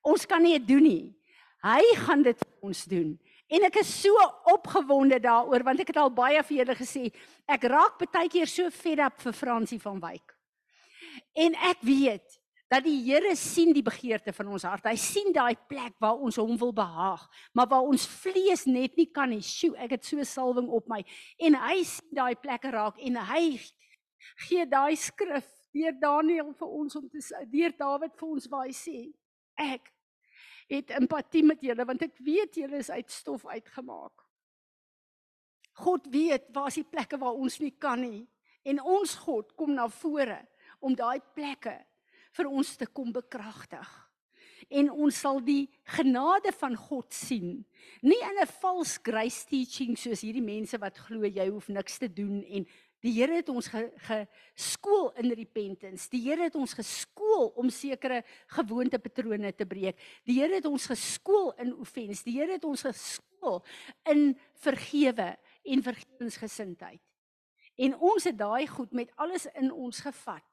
Ons 0.00 0.26
kan 0.26 0.42
nie 0.42 0.58
dit 0.58 0.68
doen 0.68 0.82
nie. 0.82 1.16
Hy 1.60 1.82
gaan 2.06 2.22
dit 2.22 2.38
vir 2.38 2.70
ons 2.70 2.84
doen. 2.84 3.18
En 3.50 3.66
ek 3.66 3.80
is 3.82 3.90
so 4.02 4.16
opgewonde 4.48 5.18
daaroor 5.20 5.64
want 5.66 5.80
ek 5.80 5.88
het 5.92 5.96
al 5.96 6.12
baie 6.14 6.42
vir 6.42 6.56
julle 6.62 6.76
gesê, 6.78 7.10
ek 7.46 7.66
raak 7.68 7.98
baie 8.00 8.28
keer 8.32 8.48
so 8.48 8.70
fed 8.70 8.98
up 8.98 9.20
vir 9.20 9.36
Fransie 9.36 9.80
van 9.82 10.00
Wyk. 10.00 10.39
En 11.34 11.56
ek 11.70 11.82
weet 11.86 12.40
dat 12.70 12.84
die 12.86 13.00
Here 13.02 13.34
sien 13.36 13.72
die 13.74 13.82
begeerte 13.82 14.32
van 14.32 14.52
ons 14.54 14.64
hart. 14.68 14.86
Hy 14.86 14.98
sien 15.00 15.32
daai 15.34 15.56
plek 15.68 15.96
waar 16.02 16.20
ons 16.22 16.38
hom 16.38 16.54
wil 16.60 16.72
behaag, 16.74 17.24
maar 17.52 17.66
waar 17.70 17.88
ons 17.90 18.06
vlees 18.22 18.62
net 18.70 18.94
nie 18.98 19.08
kan 19.10 19.32
nie. 19.32 19.42
Sjoe, 19.42 19.74
ek 19.82 19.96
het 19.96 20.06
so 20.06 20.22
salwing 20.22 20.70
op 20.70 20.86
my. 20.90 21.00
En 21.42 21.58
hy 21.58 21.80
sien 21.88 22.14
daai 22.14 22.36
plekke 22.38 22.70
raak 22.70 23.00
en 23.02 23.18
hy 23.32 23.44
gee 24.46 24.66
daai 24.70 24.94
skrif 25.00 25.48
deur 25.74 25.96
Daniël 25.98 26.52
vir 26.58 26.76
ons 26.80 26.96
om 26.98 27.08
te 27.10 27.22
deur 27.50 27.74
Dawid 27.78 28.14
vir 28.18 28.28
ons 28.28 28.48
waar 28.50 28.66
hy 28.68 28.74
sê 28.74 28.98
ek 29.60 29.90
het 30.70 30.92
empatie 30.94 31.42
met 31.46 31.62
julle 31.62 31.86
want 31.86 32.02
ek 32.06 32.18
weet 32.22 32.58
julle 32.62 32.78
is 32.82 32.90
uit 32.90 33.10
stof 33.10 33.46
uitgemaak. 33.50 34.26
God 35.80 36.06
weet 36.12 36.50
waar 36.54 36.70
is 36.70 36.80
die 36.80 36.86
plekke 36.86 37.18
waar 37.18 37.38
ons 37.38 37.58
nie 37.62 37.74
kan 37.78 38.02
nie 38.02 38.26
en 38.68 38.82
ons 38.82 39.14
God 39.24 39.54
kom 39.58 39.74
na 39.74 39.88
vore 40.00 40.42
om 40.80 40.96
daai 40.96 41.20
plekke 41.34 41.76
vir 42.36 42.48
ons 42.48 42.76
te 42.76 42.86
kom 42.86 43.12
bekragtig. 43.12 43.88
En 44.70 44.90
ons 44.90 45.16
sal 45.16 45.40
die 45.42 45.68
genade 45.96 46.52
van 46.60 46.76
God 46.76 47.12
sien. 47.14 47.64
Nie 48.02 48.20
in 48.20 48.38
'n 48.42 48.46
false 48.46 49.00
grace 49.02 49.46
teaching 49.46 49.96
soos 49.98 50.20
hierdie 50.20 50.44
mense 50.44 50.78
wat 50.78 50.98
glo 50.98 51.24
jy 51.24 51.48
hoef 51.48 51.68
niks 51.68 51.98
te 51.98 52.08
doen 52.08 52.44
en 52.44 52.66
Die 53.00 53.14
Here 53.16 53.38
het 53.38 53.48
ons 53.48 53.68
geskool 53.72 55.08
ge 55.14 55.22
in 55.22 55.32
repentance. 55.32 56.08
Die 56.12 56.20
Here 56.20 56.44
het 56.44 56.56
ons 56.60 56.74
geskool 56.76 57.48
om 57.56 57.70
sekere 57.72 58.20
gewoontepatrone 58.52 59.54
te 59.56 59.64
breek. 59.64 59.96
Die 60.28 60.36
Here 60.40 60.58
het 60.58 60.68
ons 60.68 60.86
geskool 60.90 61.54
in 61.62 61.72
offense. 61.80 62.24
Die 62.26 62.36
Here 62.36 62.58
het 62.58 62.64
ons 62.68 62.84
geskool 62.84 63.62
in 64.04 64.34
vergewe 64.60 65.32
en 65.64 65.82
vergewensgesindheid. 65.82 67.00
En 67.80 67.96
ons 67.96 68.28
het 68.28 68.36
daai 68.36 68.66
goed 68.68 68.92
met 68.92 69.12
alles 69.16 69.48
in 69.56 69.72
ons 69.72 70.02
gevat. 70.04 70.44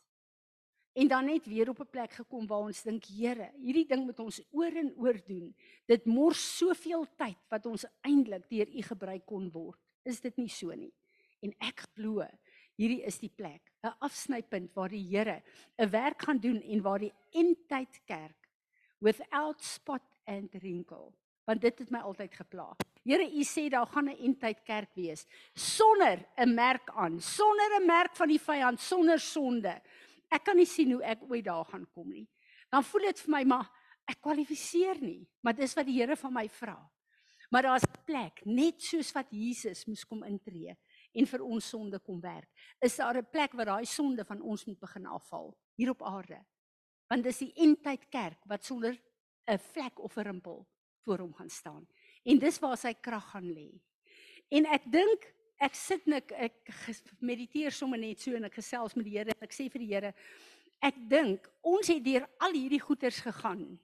En 0.98 1.08
dan 1.08 1.25
net 1.25 1.46
weer 1.46 1.70
op 1.70 1.80
'n 1.80 1.89
plek 1.89 2.12
gekom 2.12 2.48
waar 2.48 2.66
ons 2.66 2.82
dink, 2.82 3.06
Here, 3.06 3.51
hierdie 3.62 3.86
ding 3.86 4.06
moet 4.06 4.20
ons 4.20 4.42
oor 4.51 4.74
en 4.75 4.94
oor 4.98 5.20
doen. 5.25 5.56
Dit 5.86 6.06
mors 6.06 6.58
soveel 6.58 7.06
tyd 7.16 7.38
wat 7.50 7.66
ons 7.66 7.86
eintlik 8.01 8.50
deur 8.50 8.68
U 8.68 8.82
gebruik 8.82 9.25
kon 9.25 9.51
word. 9.51 9.80
Is 10.04 10.22
dit 10.22 10.36
nie 10.38 10.50
so 10.50 10.74
nie? 10.74 10.94
En 11.39 11.54
ek 11.60 11.86
glo 11.94 12.25
hierdie 12.77 13.04
is 13.06 13.20
die 13.20 13.32
plek, 13.34 13.62
'n 13.84 13.94
afsnypunt 14.00 14.74
waar 14.74 14.89
die 14.89 15.08
Here 15.10 15.44
'n 15.77 15.89
werk 15.89 16.22
gaan 16.22 16.39
doen 16.39 16.62
en 16.62 16.82
waar 16.82 17.00
die 17.00 17.13
eindtyd 17.34 18.01
kerk 18.06 18.50
without 19.00 19.62
spot 19.62 20.01
and 20.25 20.54
wrinkle, 20.54 21.13
want 21.46 21.62
dit 21.62 21.80
het 21.80 21.92
my 21.92 22.00
altyd 22.00 22.34
gepla. 22.34 22.75
Here, 23.04 23.24
u 23.24 23.44
sê 23.44 23.70
daar 23.70 23.88
gaan 23.88 24.10
'n 24.10 24.18
eindtyd 24.20 24.63
kerk 24.63 24.89
wees 24.96 25.25
sonder 25.54 26.25
'n 26.38 26.54
merk 26.54 26.89
aan, 26.89 27.22
sonder 27.22 27.80
'n 27.80 27.86
merk 27.86 28.16
van 28.16 28.27
die 28.27 28.42
vyand, 28.42 28.80
sonder 28.80 29.20
sonde. 29.20 29.82
Ek 30.29 30.43
kan 30.43 30.57
nie 30.57 30.67
sien 30.67 30.91
hoe 30.91 31.03
ek 31.03 31.24
ooit 31.29 31.46
daar 31.46 31.65
gaan 31.65 31.86
kom 31.93 32.10
nie. 32.10 32.27
Dan 32.72 32.84
voel 32.84 33.01
dit 33.01 33.19
vir 33.19 33.31
my 33.31 33.43
maar 33.43 33.69
ek 34.07 34.22
kwalifiseer 34.24 35.01
nie, 35.01 35.27
maar 35.43 35.55
dis 35.55 35.75
wat 35.75 35.88
die 35.88 35.98
Here 36.00 36.15
van 36.15 36.34
my 36.34 36.48
vra. 36.50 36.77
Maar 37.51 37.63
daar's 37.63 37.88
'n 37.88 38.03
plek 38.05 38.46
net 38.46 38.81
soos 38.81 39.12
wat 39.12 39.27
Jesus 39.31 39.86
moes 39.86 40.03
kom 40.05 40.24
intree 40.24 40.75
en 41.13 41.25
vir 41.25 41.41
ons 41.41 41.69
sonde 41.69 42.00
kom 42.00 42.19
werk. 42.22 42.50
Is 42.81 42.96
daar 42.96 43.17
'n 43.17 43.29
plek 43.31 43.53
waar 43.53 43.65
daai 43.65 43.86
sonde 43.86 44.25
van 44.25 44.41
ons 44.41 44.65
moet 44.65 44.79
begin 44.79 45.05
afval 45.05 45.57
hier 45.75 45.89
op 45.89 46.03
aarde? 46.03 46.46
Want 47.07 47.24
dis 47.24 47.38
die 47.38 47.53
eindtyd 47.55 48.10
kerk 48.10 48.43
wat 48.46 48.65
sonder 48.65 49.00
'n 49.48 49.57
vlek 49.57 50.00
of 50.00 50.17
'n 50.17 50.24
rimpel 50.24 50.67
voor 51.03 51.19
hom 51.19 51.34
gaan 51.34 51.50
staan. 51.50 51.88
En 52.24 52.39
dis 52.39 52.60
waar 52.60 52.77
sy 52.77 52.93
krag 52.93 53.29
gaan 53.31 53.53
lê. 53.53 53.72
En 54.50 54.65
ek 54.65 54.91
dink 54.91 55.34
ek 55.57 55.75
sit 55.75 56.05
net 56.07 56.31
ek 56.31 56.73
mediteer 57.19 57.71
sommer 57.71 57.99
net 57.99 58.21
so 58.21 58.35
en 58.35 58.45
ek 58.45 58.59
gesels 58.59 58.95
met 58.95 59.05
die 59.05 59.17
Here 59.17 59.33
en 59.33 59.43
ek 59.47 59.53
sê 59.53 59.69
vir 59.73 59.83
die 59.83 59.91
Here 59.93 60.13
ek 60.81 60.97
dink 61.09 61.47
ons 61.65 61.87
het 61.89 62.03
deur 62.05 62.27
al 62.39 62.53
hierdie 62.53 62.81
goeters 62.81 63.19
gegaan 63.25 63.79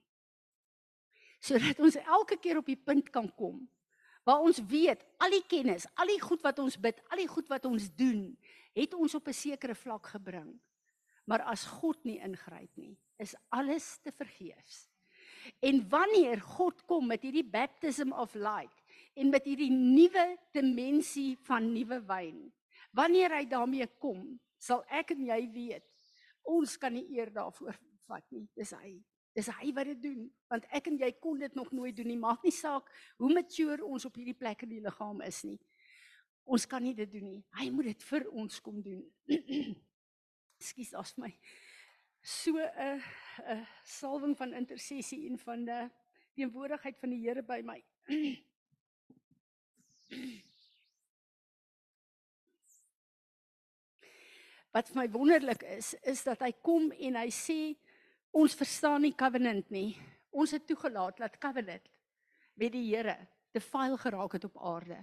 sodat 1.44 1.80
ons 1.82 1.96
elke 2.00 2.38
keer 2.40 2.58
op 2.58 2.66
die 2.66 2.78
punt 2.78 3.10
kan 3.12 3.28
kom 3.36 3.64
waar 4.24 4.40
ons 4.40 4.60
weet 4.68 5.04
al 5.20 5.36
die 5.36 5.44
kennis, 5.48 5.86
al 6.00 6.08
die 6.08 6.20
goed 6.20 6.42
wat 6.44 6.58
ons 6.62 6.78
bid, 6.80 7.00
al 7.12 7.20
die 7.20 7.28
goed 7.28 7.50
wat 7.52 7.66
ons 7.68 7.90
doen, 7.96 8.32
het 8.74 8.94
ons 8.96 9.14
op 9.14 9.28
'n 9.28 9.36
sekere 9.36 9.74
vlak 9.74 10.06
gebring. 10.16 10.58
Maar 11.26 11.42
as 11.42 11.64
God 11.64 12.04
nie 12.04 12.18
ingryp 12.18 12.70
nie, 12.76 12.96
is 13.18 13.34
alles 13.48 13.98
te 14.02 14.12
vergeefs. 14.12 14.88
En 15.60 15.88
wanneer 15.88 16.40
God 16.40 16.84
kom 16.86 17.06
met 17.06 17.22
hierdie 17.22 17.44
baptism 17.44 18.12
of 18.12 18.34
light 18.34 18.83
en 19.14 19.30
met 19.30 19.46
hierdie 19.46 19.70
nuwe 19.72 20.24
dimensie 20.54 21.34
van 21.46 21.66
nuwe 21.72 22.00
wyn, 22.08 22.38
wanneer 22.94 23.36
hy 23.38 23.44
daarmee 23.50 23.86
kom, 24.02 24.22
sal 24.58 24.84
ek 24.90 25.14
en 25.14 25.26
jy 25.28 25.40
weet, 25.54 25.86
ons 26.50 26.76
kan 26.80 26.92
nie 26.94 27.06
eer 27.16 27.32
daarvoor 27.32 27.76
vat 28.08 28.24
nie. 28.34 28.46
Dis 28.56 28.74
hy. 28.76 28.96
Dis 29.34 29.48
hy 29.50 29.72
wat 29.74 29.88
dit 29.90 30.02
doen, 30.04 30.26
want 30.50 30.66
ek 30.76 30.90
en 30.92 30.98
jy 31.00 31.10
kon 31.18 31.40
dit 31.40 31.56
nog 31.58 31.72
nooit 31.74 31.96
doen 31.96 32.06
nie. 32.06 32.18
Maak 32.20 32.44
nie 32.46 32.54
saak 32.54 32.90
hoe 33.18 33.32
mature 33.34 33.82
ons 33.82 34.06
op 34.06 34.14
hierdie 34.20 34.36
plek 34.38 34.62
in 34.62 34.76
die 34.76 34.82
liggaam 34.84 35.24
is 35.26 35.40
nie. 35.48 35.58
Ons 36.44 36.68
kan 36.70 36.84
nie 36.84 36.94
dit 36.94 37.10
doen 37.10 37.24
nie. 37.26 37.40
Hy 37.58 37.70
moet 37.74 37.90
dit 37.90 38.06
vir 38.10 38.28
ons 38.30 38.60
kom 38.62 38.78
doen. 38.84 39.02
Ekskuus 40.60 40.92
as 41.00 41.16
my 41.18 41.32
so 42.24 42.56
'n 42.56 43.02
'n 43.52 43.66
salwing 43.84 44.36
van 44.36 44.54
intersessie 44.54 45.28
en 45.28 45.38
van 45.38 45.64
die 45.64 45.90
teenwoordigheid 46.34 46.98
van 46.98 47.10
die 47.10 47.20
Here 47.20 47.42
by 47.42 47.60
my. 47.62 47.84
wat 54.74 54.90
vir 54.90 55.04
my 55.04 55.06
wonderlik 55.14 55.62
is, 55.76 55.92
is 56.02 56.24
dat 56.26 56.40
hy 56.42 56.50
kom 56.64 56.88
en 56.90 57.18
hy 57.20 57.28
sê 57.30 57.58
ons 58.34 58.56
verstaan 58.58 59.04
nie 59.06 59.14
covenant 59.14 59.68
nie. 59.70 59.92
Ons 60.34 60.56
het 60.56 60.64
toegelaat 60.66 61.20
dat 61.22 61.38
covenant 61.38 61.86
met 62.58 62.72
die 62.74 62.88
Here 62.88 63.14
te 63.54 63.62
vuil 63.62 63.94
geraak 64.02 64.34
het 64.34 64.46
op 64.48 64.58
aarde. 64.58 64.98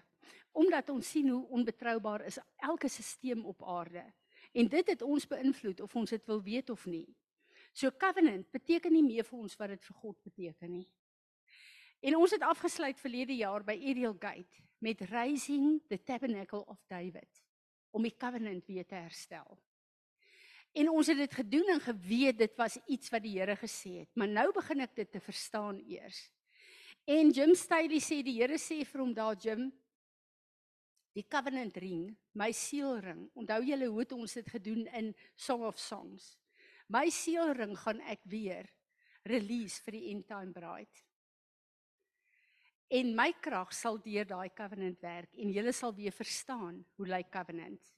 Omdat 0.51 0.89
ons 0.91 1.07
sien 1.07 1.29
hoe 1.31 1.45
onbetroubaar 1.55 2.25
is 2.27 2.39
elke 2.59 2.89
stelsel 2.91 3.45
op 3.47 3.63
aarde. 3.63 4.03
En 4.51 4.67
dit 4.67 4.91
het 4.91 5.01
ons 5.01 5.27
beïnvloed 5.27 5.79
of 5.79 5.95
ons 5.95 6.11
dit 6.11 6.25
wil 6.27 6.43
weet 6.43 6.69
of 6.69 6.83
nie. 6.91 7.07
So 7.71 7.91
covenant 7.95 8.51
beteken 8.51 8.91
nie 8.91 9.05
meer 9.05 9.23
vir 9.23 9.39
ons 9.39 9.55
wat 9.55 9.71
dit 9.71 9.87
vir 9.87 10.01
God 10.01 10.17
beteken 10.27 10.71
nie. 10.73 10.87
En 12.03 12.19
ons 12.19 12.35
het 12.35 12.43
afgesluit 12.43 12.99
verlede 12.99 13.39
jaar 13.39 13.63
by 13.63 13.77
Ariel 13.79 14.17
Gate 14.19 14.67
met 14.81 15.01
raising 15.11 15.79
the 15.87 15.99
tabernacle 16.03 16.65
of 16.65 16.81
David 16.89 17.41
om 17.91 18.05
die 18.07 18.15
covenant 18.17 18.65
weer 18.65 18.87
te 18.87 18.97
herstel. 18.97 19.59
En 20.71 20.89
ons 20.89 21.07
het 21.11 21.19
dit 21.19 21.33
gedoen 21.35 21.73
en 21.73 21.81
geweet 21.83 22.37
dit 22.39 22.53
was 22.59 22.77
iets 22.87 23.11
wat 23.11 23.23
die 23.25 23.35
Here 23.35 23.57
gesê 23.59 23.97
het, 24.01 24.11
maar 24.15 24.31
nou 24.31 24.47
begin 24.55 24.85
ek 24.85 24.95
dit 24.95 25.11
te 25.11 25.19
verstaan 25.19 25.81
eers. 25.83 26.23
En 27.09 27.33
Jim 27.35 27.53
Staley 27.57 27.99
sê 27.99 28.21
die 28.23 28.37
Here 28.39 28.59
sê 28.61 28.81
vir 28.87 29.03
hom 29.03 29.13
daar 29.13 29.35
Jim 29.35 29.67
die 31.17 31.25
covenant 31.27 31.75
ring, 31.83 32.05
my 32.39 32.53
seelring. 32.55 33.25
Onthou 33.35 33.59
julle 33.67 33.89
hoe 33.91 33.99
het 33.99 34.13
ons 34.15 34.37
dit 34.39 34.51
gedoen 34.53 34.85
in 34.95 35.11
Song 35.35 35.65
of 35.67 35.79
Songs. 35.79 36.37
My 36.87 37.09
seelring 37.11 37.75
gaan 37.83 37.99
ek 38.11 38.23
weer 38.31 38.69
release 39.27 39.83
vir 39.83 39.97
die 39.99 40.05
end 40.13 40.27
time 40.29 40.55
bride. 40.55 41.03
En 42.91 43.13
my 43.15 43.29
krag 43.39 43.71
sal 43.71 44.01
deur 44.03 44.27
daai 44.27 44.49
covenant 44.55 44.99
werk 44.99 45.35
en 45.39 45.51
julle 45.55 45.71
sal 45.71 45.93
weer 45.95 46.11
verstaan 46.11 46.81
hoe 46.99 47.07
lyk 47.07 47.29
covenant. 47.31 47.93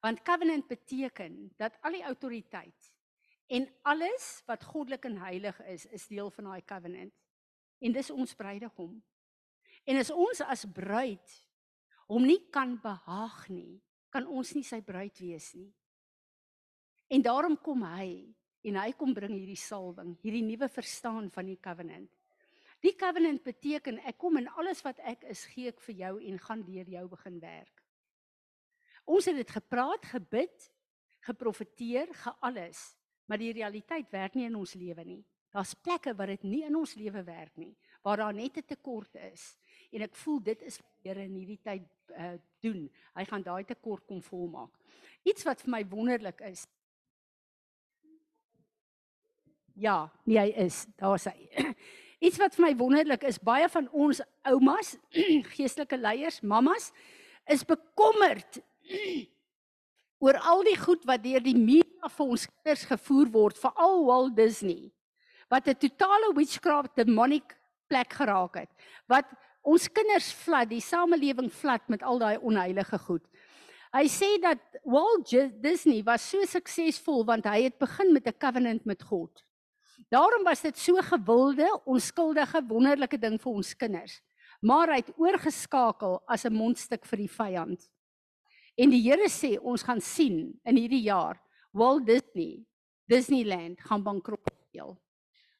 Want 0.00 0.22
covenant 0.24 0.64
beteken 0.68 1.50
dat 1.60 1.76
al 1.84 1.98
die 1.98 2.04
autoriteit 2.08 2.92
en 3.52 3.68
alles 3.82 4.42
wat 4.48 4.64
goddelik 4.64 5.04
en 5.04 5.20
heilig 5.20 5.58
is, 5.68 5.84
is 5.92 6.08
deel 6.08 6.30
van 6.30 6.48
daai 6.48 6.64
covenant. 6.64 7.12
En 7.78 7.92
dis 7.92 8.10
ons 8.10 8.34
bruidegom. 8.34 8.96
En 9.84 10.00
as 10.00 10.10
ons 10.10 10.40
as 10.40 10.64
bruid 10.72 11.36
hom 12.08 12.24
nie 12.24 12.40
kan 12.54 12.72
behaag 12.80 13.48
nie, 13.52 13.76
kan 14.10 14.26
ons 14.26 14.54
nie 14.56 14.64
sy 14.64 14.80
bruid 14.80 15.20
wees 15.20 15.52
nie. 15.58 15.68
En 17.12 17.22
daarom 17.22 17.58
kom 17.60 17.84
hy 17.84 18.24
en 18.66 18.78
hy 18.80 18.90
kom 18.98 19.12
bring 19.14 19.36
hierdie 19.36 19.60
salwing, 19.60 20.16
hierdie 20.24 20.46
nuwe 20.46 20.68
verstaan 20.72 21.28
van 21.34 21.52
die 21.52 21.60
covenant. 21.62 22.15
Die 22.86 22.94
covenant 22.94 23.42
beteken 23.42 23.98
ek 24.06 24.18
kom 24.22 24.38
en 24.38 24.46
alles 24.60 24.82
wat 24.86 25.00
ek 25.10 25.24
is 25.32 25.42
gee 25.50 25.72
ek 25.72 25.80
vir 25.88 25.96
jou 26.04 26.12
en 26.28 26.42
gaan 26.44 26.62
deur 26.62 26.90
jou 26.92 27.06
begin 27.16 27.40
werk. 27.42 27.82
Ons 29.06 29.26
het 29.26 29.38
dit 29.38 29.50
gepraat, 29.50 30.06
gebid, 30.12 30.68
geprofeteer, 31.26 32.12
gealles, 32.14 32.82
maar 33.26 33.42
die 33.42 33.54
realiteit 33.56 34.12
werk 34.14 34.36
nie 34.38 34.46
in 34.46 34.58
ons 34.58 34.76
lewe 34.78 35.02
nie. 35.06 35.22
Daar's 35.54 35.74
plekke 35.74 36.14
waar 36.14 36.30
dit 36.30 36.44
nie 36.46 36.62
in 36.66 36.76
ons 36.78 36.94
lewe 36.98 37.22
werk 37.26 37.56
nie, 37.58 37.72
waar 38.06 38.22
daar 38.22 38.34
net 38.34 38.58
'n 38.58 38.66
tekort 38.66 39.14
is. 39.32 39.56
En 39.90 40.02
ek 40.02 40.14
voel 40.14 40.42
dit 40.42 40.62
is 40.62 40.78
wat 40.78 40.92
Here 41.06 41.22
in 41.22 41.34
hierdie 41.34 41.60
tyd 41.62 41.86
uh, 42.18 42.34
doen. 42.60 42.90
Hy 43.14 43.24
gaan 43.24 43.42
daai 43.42 43.64
tekort 43.64 44.06
kom 44.06 44.22
volmaak. 44.22 44.72
Iets 45.22 45.44
wat 45.46 45.60
vir 45.62 45.70
my 45.70 45.82
wonderlik 45.86 46.40
is. 46.40 46.66
Ja, 49.74 50.10
nee 50.24 50.38
hy 50.38 50.50
is. 50.66 50.86
Daar's 50.96 51.24
hy. 51.24 51.48
Iets 52.24 52.38
wat 52.40 52.54
vir 52.56 52.64
my 52.64 52.72
wonderlik 52.76 53.26
is, 53.28 53.38
baie 53.42 53.68
van 53.68 53.88
ons 53.92 54.22
oumas, 54.48 54.94
geestelike 55.56 55.98
leiers, 56.00 56.40
mammas 56.40 56.90
is 57.52 57.64
bekommerd 57.66 58.60
oor 60.24 60.38
al 60.48 60.64
die 60.64 60.78
goed 60.80 61.04
wat 61.06 61.22
deur 61.22 61.44
die 61.44 61.56
media 61.58 62.08
vir 62.08 62.32
ons 62.32 62.46
kinders 62.48 62.86
gevoer 62.88 63.28
word, 63.34 63.60
veral 63.60 64.00
Walt 64.06 64.36
Disney, 64.36 64.88
wat 65.52 65.68
'n 65.68 65.76
totale 65.76 66.32
witchcraft 66.34 66.96
demonic 66.96 67.52
plek 67.86 68.12
geraak 68.12 68.56
het. 68.64 68.70
Wat 69.06 69.28
ons 69.62 69.88
kinders 69.92 70.32
vlat, 70.32 70.70
die 70.70 70.80
samelewing 70.80 71.52
vlat 71.52 71.84
met 71.88 72.02
al 72.02 72.18
daai 72.18 72.38
onheilige 72.38 72.98
goed. 72.98 73.24
Hy 73.92 74.06
sê 74.08 74.36
dat 74.42 74.60
Walt 74.84 75.30
Disney 75.62 76.02
was 76.02 76.24
so 76.24 76.42
suksesvol 76.44 77.24
want 77.24 77.46
hy 77.46 77.68
het 77.68 77.78
begin 77.78 78.12
met 78.12 78.26
'n 78.26 78.38
covenant 78.38 78.84
met 78.84 79.02
God. 79.02 79.44
Daarom 80.08 80.44
was 80.44 80.60
dit 80.62 80.78
so 80.78 80.94
gewilde, 81.02 81.66
onskuldige, 81.84 82.62
wonderlike 82.68 83.18
ding 83.18 83.40
vir 83.40 83.52
ons 83.52 83.74
kinders. 83.76 84.20
Maar 84.60 84.88
hy 84.94 85.00
het 85.02 85.12
oorgeskakel 85.18 86.22
as 86.26 86.44
'n 86.44 86.54
mondstuk 86.54 87.04
vir 87.04 87.18
die 87.18 87.30
vyand. 87.30 87.90
En 88.76 88.90
die 88.90 89.02
Here 89.02 89.28
sê 89.28 89.58
ons 89.60 89.82
gaan 89.82 90.00
sien 90.00 90.60
in 90.64 90.76
hierdie 90.76 91.02
jaar 91.02 91.40
Walt 91.72 92.06
Disney 92.06 92.66
Disneyland 93.06 93.80
gaan 93.80 94.02
bankrot 94.02 94.42
speel. 94.68 94.96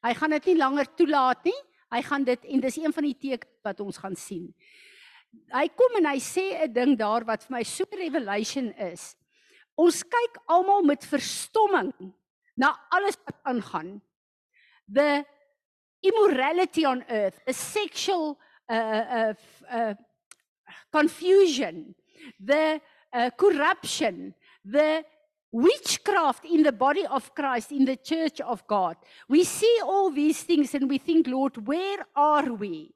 Hy 0.02 0.12
gaan 0.14 0.30
dit 0.30 0.50
nie 0.50 0.56
langer 0.58 0.88
toelaat 0.98 1.44
nie. 1.46 1.58
Hy 1.94 2.02
gaan 2.02 2.24
dit 2.26 2.44
en 2.44 2.60
dis 2.60 2.78
een 2.82 2.92
van 2.92 3.06
die 3.06 3.14
tekens 3.14 3.62
wat 3.62 3.80
ons 3.80 3.98
gaan 4.02 4.16
sien. 4.18 4.50
Hy 5.52 5.66
kom 5.78 5.98
en 6.00 6.08
hy 6.10 6.18
sê 6.18 6.64
'n 6.64 6.72
ding 6.72 6.96
daar 6.98 7.24
wat 7.24 7.44
vir 7.44 7.56
my 7.58 7.62
so 7.62 7.84
revelation 7.92 8.72
is. 8.72 9.16
Ons 9.76 10.02
kyk 10.02 10.38
almal 10.48 10.82
met 10.82 11.04
verstomming 11.04 11.92
na 12.56 12.74
alles 12.90 13.16
wat 13.24 13.36
aangaan. 13.44 14.00
The 14.88 15.24
immorality 16.02 16.84
on 16.84 17.04
earth, 17.10 17.40
the 17.46 17.52
sexual 17.52 18.38
uh 18.68 18.72
uh 18.72 19.34
uh 19.70 19.94
confusion, 20.92 21.94
the 22.40 22.80
uh, 23.12 23.30
corruption, 23.36 24.34
the 24.64 25.04
witchcraft 25.52 26.44
in 26.44 26.62
the 26.62 26.72
body 26.72 27.06
of 27.06 27.34
Christ, 27.34 27.72
in 27.72 27.84
the 27.84 27.96
church 27.96 28.40
of 28.40 28.66
God. 28.66 28.96
We 29.28 29.44
see 29.44 29.80
all 29.82 30.10
these 30.10 30.42
things 30.42 30.74
and 30.74 30.88
we 30.88 30.98
think, 30.98 31.26
Lord, 31.26 31.66
where 31.66 32.04
are 32.14 32.52
we? 32.52 32.94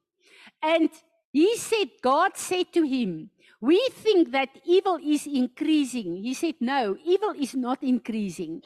And 0.61 0.89
he 1.31 1.55
said, 1.57 1.89
God 2.01 2.31
said 2.35 2.71
to 2.73 2.83
him, 2.83 3.29
We 3.59 3.89
think 3.91 4.31
that 4.31 4.49
evil 4.65 4.99
is 5.01 5.25
increasing. 5.25 6.17
He 6.17 6.33
said, 6.33 6.55
No, 6.59 6.97
evil 7.03 7.33
is 7.37 7.55
not 7.55 7.81
increasing. 7.81 8.61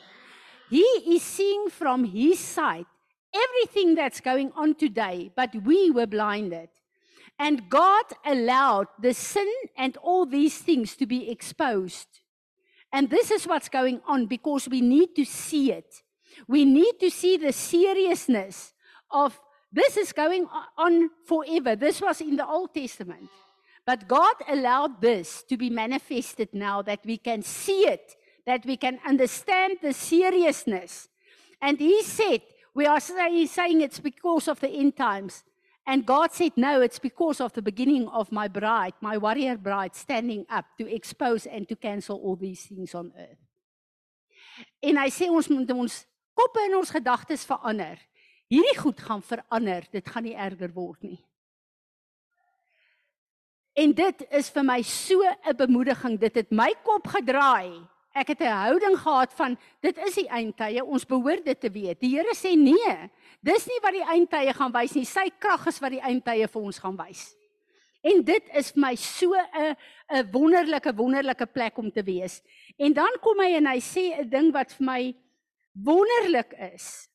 He 0.69 0.81
is 0.81 1.21
seeing 1.21 1.69
from 1.69 2.03
his 2.03 2.39
side 2.39 2.87
everything 3.35 3.95
that's 3.95 4.21
going 4.21 4.51
on 4.55 4.75
today, 4.75 5.31
but 5.35 5.53
we 5.63 5.91
were 5.91 6.07
blinded. 6.07 6.69
And 7.37 7.69
God 7.69 8.05
allowed 8.25 8.87
the 9.01 9.13
sin 9.13 9.51
and 9.77 9.97
all 9.97 10.25
these 10.25 10.57
things 10.59 10.95
to 10.95 11.05
be 11.05 11.29
exposed. 11.29 12.07
And 12.93 13.09
this 13.09 13.29
is 13.29 13.45
what's 13.45 13.67
going 13.67 14.01
on 14.07 14.27
because 14.27 14.69
we 14.69 14.79
need 14.79 15.15
to 15.17 15.25
see 15.25 15.71
it. 15.71 16.01
We 16.47 16.63
need 16.63 16.99
to 17.01 17.09
see 17.09 17.35
the 17.37 17.51
seriousness 17.51 18.73
of 19.11 19.39
this 19.71 19.97
is 19.97 20.13
going 20.13 20.47
on 20.77 21.09
forever. 21.25 21.75
This 21.75 21.99
was 22.01 22.21
in 22.21 22.37
the 22.37 22.47
Old 22.47 22.73
Testament. 22.73 23.29
But 23.85 24.07
God 24.07 24.35
allowed 24.47 25.01
this 25.01 25.43
to 25.43 25.57
be 25.57 25.69
manifested 25.69 26.49
now 26.53 26.81
that 26.83 27.01
we 27.05 27.17
can 27.17 27.43
see 27.43 27.85
it, 27.87 28.15
that 28.45 28.65
we 28.65 28.77
can 28.77 28.99
understand 29.05 29.77
the 29.81 29.93
seriousness. 29.93 31.09
And 31.61 31.77
He 31.77 32.01
said, 32.03 32.41
we 32.75 32.85
are 32.85 32.99
saying 32.99 33.81
it's 33.81 33.99
because 33.99 34.47
of 34.49 34.59
the 34.59 34.69
end 34.69 34.97
times. 34.97 35.43
And 35.87 36.05
God 36.05 36.33
said, 36.33 36.51
No, 36.57 36.81
it's 36.81 36.99
because 36.99 37.39
of 37.39 37.53
the 37.53 37.61
beginning 37.61 38.07
of 38.09 38.31
my 38.31 38.47
bride, 38.47 38.93
my 39.01 39.17
warrior 39.17 39.57
bride, 39.57 39.95
standing 39.95 40.45
up 40.49 40.65
to 40.77 40.93
expose 40.93 41.45
and 41.45 41.67
to 41.69 41.75
cancel 41.75 42.17
all 42.17 42.35
these 42.35 42.65
things 42.65 42.93
on 42.93 43.13
earth. 43.17 43.39
En 44.81 44.97
hy 44.97 45.09
sê 45.11 45.27
ons 45.27 45.47
moet 45.51 45.71
ons 45.75 45.95
koppe 46.35 46.61
en 46.63 46.77
ons 46.77 46.91
gedagtes 46.95 47.43
verander. 47.47 47.99
Hierdie 48.51 48.77
goed 48.79 49.01
gaan 49.03 49.23
verander, 49.25 49.87
dit 49.91 50.11
gaan 50.11 50.23
nie 50.23 50.35
erger 50.35 50.71
word 50.71 51.01
nie. 51.03 51.19
En 53.75 53.91
dit 53.91 54.21
is 54.31 54.49
vir 54.55 54.63
my 54.63 54.81
so 54.81 55.19
'n 55.21 55.57
bemoediging. 55.57 56.19
Dit 56.19 56.35
het 56.35 56.51
my 56.51 56.71
kop 56.83 57.07
gedraai 57.07 57.83
ek 58.15 58.31
het 58.31 58.41
'n 58.41 58.59
houding 58.63 58.97
gehad 58.97 59.33
van 59.33 59.57
dit 59.81 59.97
is 59.97 60.15
die 60.15 60.29
eindtye, 60.29 60.83
ons 60.83 61.05
behoort 61.05 61.45
dit 61.45 61.59
te 61.59 61.69
weet. 61.69 61.99
Die 61.99 62.15
Here 62.15 62.33
sê 62.35 62.55
nee. 62.55 63.09
Dis 63.41 63.67
nie 63.67 63.79
wat 63.81 63.91
die 63.91 64.07
eindtye 64.07 64.53
gaan 64.53 64.71
wys 64.71 64.93
nie. 64.95 65.05
Sy 65.05 65.29
krag 65.39 65.67
is 65.67 65.79
wat 65.79 65.91
die 65.91 66.01
eindtye 66.01 66.47
vir 66.47 66.61
ons 66.61 66.79
gaan 66.79 66.97
wys. 66.97 67.35
En 68.01 68.23
dit 68.23 68.49
is 68.53 68.71
vir 68.71 68.81
my 68.81 68.95
so 68.95 69.33
'n 69.33 69.75
'n 70.09 70.31
wonderlike 70.31 70.95
wonderlike 70.95 71.45
plek 71.45 71.77
om 71.77 71.91
te 71.91 72.03
wees. 72.03 72.41
En 72.77 72.93
dan 72.93 73.11
kom 73.21 73.39
hy 73.39 73.55
en 73.55 73.65
hy 73.65 73.79
sê 73.79 74.19
'n 74.19 74.29
ding 74.29 74.53
wat 74.53 74.71
vir 74.71 74.85
my 74.85 75.15
wonderlik 75.73 76.53
is. 76.73 77.09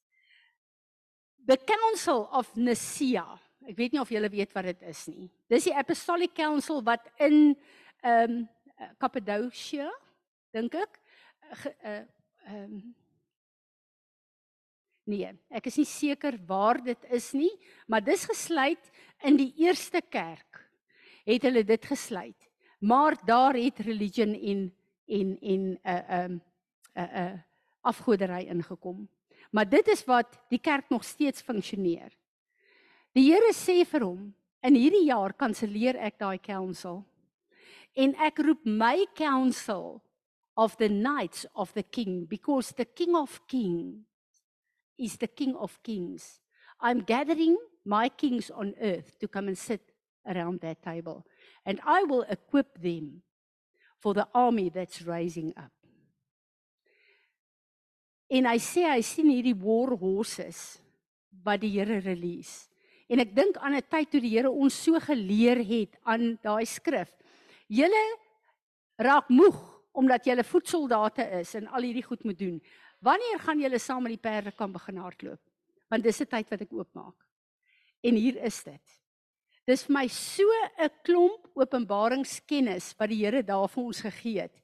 The 1.46 1.56
Council 1.56 2.28
of 2.32 2.54
Nicaea. 2.56 3.40
Ek 3.66 3.76
weet 3.76 3.92
nie 3.92 4.00
of 4.00 4.08
julle 4.08 4.28
weet 4.28 4.52
wat 4.52 4.64
dit 4.64 4.82
is 4.82 5.06
nie. 5.06 5.30
Dis 5.48 5.64
die 5.64 5.74
Apostolic 5.74 6.34
Council 6.34 6.82
wat 6.82 7.08
in 7.18 7.56
ehm 8.02 8.30
um, 8.30 8.48
Cappadocia 8.98 9.90
dink 10.52 10.74
ek 10.74 11.00
uh 11.84 12.00
ehm 12.46 12.64
um, 12.64 12.80
Nee, 15.10 15.32
ek 15.50 15.66
is 15.66 15.78
nie 15.80 15.88
seker 15.88 16.36
waar 16.46 16.78
dit 16.84 17.06
is 17.10 17.32
nie, 17.34 17.50
maar 17.90 18.02
dis 18.04 18.28
gesluit 18.28 18.90
in 19.26 19.38
die 19.40 19.48
eerste 19.64 20.02
kerk. 20.06 20.60
Het 21.26 21.48
hulle 21.48 21.64
dit 21.66 21.86
gesluit. 21.88 22.36
Maar 22.78 23.16
daar 23.26 23.58
het 23.58 23.80
religion 23.82 24.34
en 24.34 24.68
en 25.10 25.38
en 25.40 25.62
'n 25.66 25.78
uh, 25.82 25.96
ehm 26.08 26.30
um, 26.30 26.42
'n 26.94 27.00
uh, 27.00 27.22
'n 27.22 27.26
uh, 27.26 27.38
afgodery 27.80 28.46
ingekom. 28.46 29.08
Maar 29.50 29.68
dit 29.68 29.88
is 29.88 30.04
wat 30.04 30.38
die 30.48 30.60
kerk 30.60 30.88
nog 30.88 31.04
steeds 31.04 31.42
funksioneer. 31.42 32.12
Die 33.12 33.32
Here 33.32 33.52
sê 33.52 33.84
vir 33.84 34.04
hom, 34.04 34.34
in 34.62 34.74
hierdie 34.74 35.06
jaar 35.08 35.32
kanselleer 35.32 35.96
ek 35.96 36.18
daai 36.18 36.38
council. 36.38 37.04
En 37.96 38.14
ek 38.14 38.38
roep 38.38 38.64
my 38.64 39.06
council 39.14 40.02
of 40.56 40.76
the 40.78 40.88
knights 40.88 41.46
of 41.54 41.72
the 41.74 41.82
king 41.82 42.26
because 42.28 42.72
the 42.76 42.84
king 42.84 43.14
of 43.14 43.40
kings 43.46 44.04
is 44.98 45.16
the 45.16 45.26
king 45.26 45.56
of 45.56 45.82
kings. 45.82 46.40
I'm 46.80 47.00
gathering 47.00 47.56
my 47.84 48.08
kings 48.08 48.50
on 48.50 48.74
earth 48.80 49.18
to 49.20 49.28
come 49.28 49.48
and 49.48 49.56
sit 49.56 49.80
around 50.26 50.60
that 50.60 50.82
table 50.82 51.24
and 51.64 51.80
I 51.84 52.04
will 52.04 52.22
equip 52.28 52.80
them 52.80 53.22
for 53.98 54.14
the 54.14 54.28
army 54.34 54.70
that's 54.70 55.02
rising 55.02 55.52
up. 55.56 55.72
En 58.30 58.46
hy 58.46 58.58
sê 58.62 58.86
hy 58.86 59.00
sien 59.02 59.26
hierdie 59.32 59.58
war 59.58 59.90
horses 59.98 60.78
wat 61.42 61.64
die 61.64 61.72
Here 61.74 61.98
release. 62.04 62.68
En 63.10 63.18
ek 63.18 63.34
dink 63.34 63.56
aan 63.58 63.74
'n 63.74 63.82
tyd 63.90 64.10
toe 64.10 64.20
die 64.22 64.30
Here 64.36 64.50
ons 64.50 64.74
so 64.74 64.94
geleer 65.02 65.58
het 65.58 65.98
aan 66.06 66.38
daai 66.38 66.64
skrif. 66.64 67.10
Julle 67.66 68.04
raak 69.02 69.28
moeg 69.28 69.58
omdat 69.92 70.24
julle 70.24 70.44
voetsoldate 70.44 71.24
is 71.40 71.54
en 71.54 71.66
al 71.66 71.82
hierdie 71.82 72.06
goed 72.06 72.24
moet 72.24 72.38
doen. 72.38 72.60
Wanneer 73.00 73.40
gaan 73.40 73.60
julle 73.60 73.78
saam 73.78 74.02
met 74.02 74.14
die 74.14 74.22
perde 74.22 74.52
kan 74.52 74.72
begin 74.72 74.96
hardloop? 74.96 75.40
Want 75.88 76.02
dis 76.02 76.20
'n 76.20 76.26
tyd 76.26 76.50
wat 76.50 76.60
ek 76.60 76.72
oopmaak. 76.72 77.26
En 78.00 78.14
hier 78.14 78.36
is 78.44 78.62
dit. 78.62 79.00
Dis 79.66 79.84
vir 79.84 79.92
my 79.92 80.06
so 80.08 80.44
'n 80.78 80.90
klomp 81.02 81.50
openbaringskennis 81.54 82.94
wat 82.98 83.08
die 83.08 83.24
Here 83.24 83.42
daar 83.42 83.68
vir 83.68 83.84
ons 83.84 84.00
gegee 84.00 84.40
het. 84.40 84.56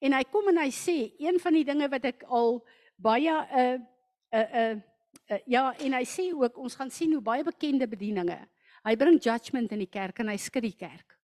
En 0.00 0.12
hy 0.12 0.22
kom 0.24 0.48
en 0.48 0.58
hy 0.58 0.70
sê 0.70 1.14
een 1.18 1.38
van 1.40 1.52
die 1.52 1.64
dinge 1.64 1.88
wat 1.88 2.04
ek 2.04 2.24
al 2.28 2.66
baie 2.96 3.30
'n 3.30 3.46
uh, 3.58 3.74
'n 3.74 3.86
uh, 4.32 4.38
'n 4.38 4.76
uh, 4.76 4.82
uh, 5.30 5.38
ja 5.46 5.72
en 5.78 5.92
hy 5.92 6.04
sê 6.04 6.32
ook 6.32 6.58
ons 6.58 6.74
gaan 6.74 6.90
sien 6.90 7.12
hoe 7.12 7.22
baie 7.22 7.44
bekende 7.44 7.86
bedieninge. 7.86 8.48
Hy 8.84 8.96
bring 8.96 9.22
judgment 9.22 9.72
in 9.72 9.78
die 9.78 9.90
kerk 9.90 10.18
en 10.18 10.28
hy 10.28 10.36
skud 10.36 10.62
die 10.62 10.76
kerk. 10.76 11.18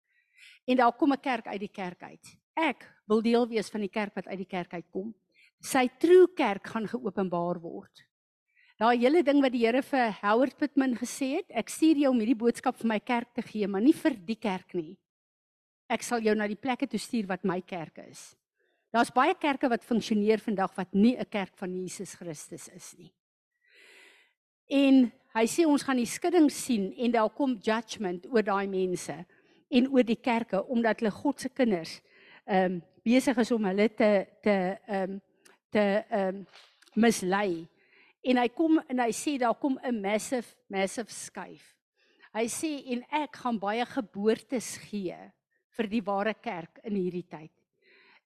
En 0.68 0.78
daar 0.78 0.94
kom 0.94 1.12
'n 1.14 1.20
kerk 1.22 1.48
uit 1.48 1.60
die 1.60 1.74
kerk 1.74 2.04
uit. 2.04 2.38
Ek 2.54 2.97
wil 3.08 3.22
deel 3.22 3.48
wees 3.48 3.72
van 3.74 3.82
die 3.82 3.92
kerk 3.92 4.16
wat 4.16 4.28
uit 4.28 4.38
die 4.44 4.50
kerk 4.50 4.74
uitkom. 4.74 5.14
Sy 5.64 5.88
true 6.00 6.28
kerk 6.38 6.68
gaan 6.68 6.88
geopenbaar 6.88 7.60
word. 7.64 8.04
Daai 8.78 9.00
hele 9.02 9.24
ding 9.26 9.40
wat 9.42 9.56
die 9.56 9.64
Here 9.64 9.82
vir 9.82 10.12
Howard 10.22 10.58
Pittman 10.60 10.94
gesê 11.00 11.40
het, 11.40 11.48
ek 11.50 11.72
stuur 11.74 11.98
jou 12.04 12.12
om 12.14 12.20
hierdie 12.22 12.38
boodskap 12.38 12.78
vir 12.78 12.92
my 12.92 13.00
kerk 13.02 13.32
te 13.34 13.42
gee, 13.42 13.66
maar 13.66 13.82
nie 13.82 13.96
vir 13.98 14.14
die 14.28 14.38
kerk 14.38 14.76
nie. 14.78 14.94
Ek 15.90 16.04
sal 16.06 16.22
jou 16.22 16.36
na 16.38 16.46
die 16.46 16.60
plekke 16.60 16.86
toe 16.86 17.00
stuur 17.02 17.26
wat 17.32 17.48
my 17.48 17.58
kerk 17.66 18.04
is. 18.04 18.36
Daar's 18.94 19.10
baie 19.12 19.34
kerke 19.40 19.70
wat 19.72 19.86
funksioneer 19.88 20.44
vandag 20.44 20.76
wat 20.78 20.94
nie 20.94 21.18
'n 21.18 21.26
kerk 21.26 21.58
van 21.58 21.74
Jesus 21.74 22.14
Christus 22.16 22.70
is 22.70 22.94
nie. 22.98 23.12
En 24.70 25.12
hy 25.34 25.46
sê 25.46 25.66
ons 25.66 25.84
gaan 25.84 25.98
die 25.98 26.06
skudding 26.06 26.50
sien 26.52 26.94
en 26.98 27.12
daar 27.12 27.30
kom 27.30 27.58
judgment 27.58 28.26
oor 28.28 28.44
daai 28.44 28.68
mense 28.68 29.26
en 29.70 29.88
oor 29.88 30.04
die 30.04 30.22
kerke 30.22 30.64
omdat 30.68 31.00
hulle 31.00 31.12
God 31.12 31.40
se 31.40 31.50
kinders 31.50 32.02
ehm 32.46 32.74
um, 32.74 32.82
besig 33.08 33.40
is 33.44 33.52
om 33.56 33.68
hulle 33.70 33.88
te 33.96 34.12
te 34.44 34.58
ehm 34.88 35.16
um, 35.16 35.22
te 35.72 35.86
ehm 36.10 36.42
um, 36.42 36.46
mislei. 36.98 37.68
En 38.28 38.40
hy 38.42 38.48
kom 38.50 38.80
en 38.90 39.04
hy 39.06 39.12
sê 39.16 39.38
daar 39.40 39.56
kom 39.62 39.78
'n 39.84 40.02
massive 40.02 40.56
massive 40.68 41.14
skuif. 41.14 41.76
Hy 42.34 42.48
sê 42.52 42.72
en 42.94 43.04
ek 43.24 43.36
gaan 43.44 43.60
baie 43.60 43.86
geboortes 43.86 44.78
gee 44.90 45.18
vir 45.78 45.88
die 45.88 46.02
ware 46.02 46.34
kerk 46.34 46.80
in 46.84 46.96
hierdie 46.96 47.28
tyd. 47.30 47.52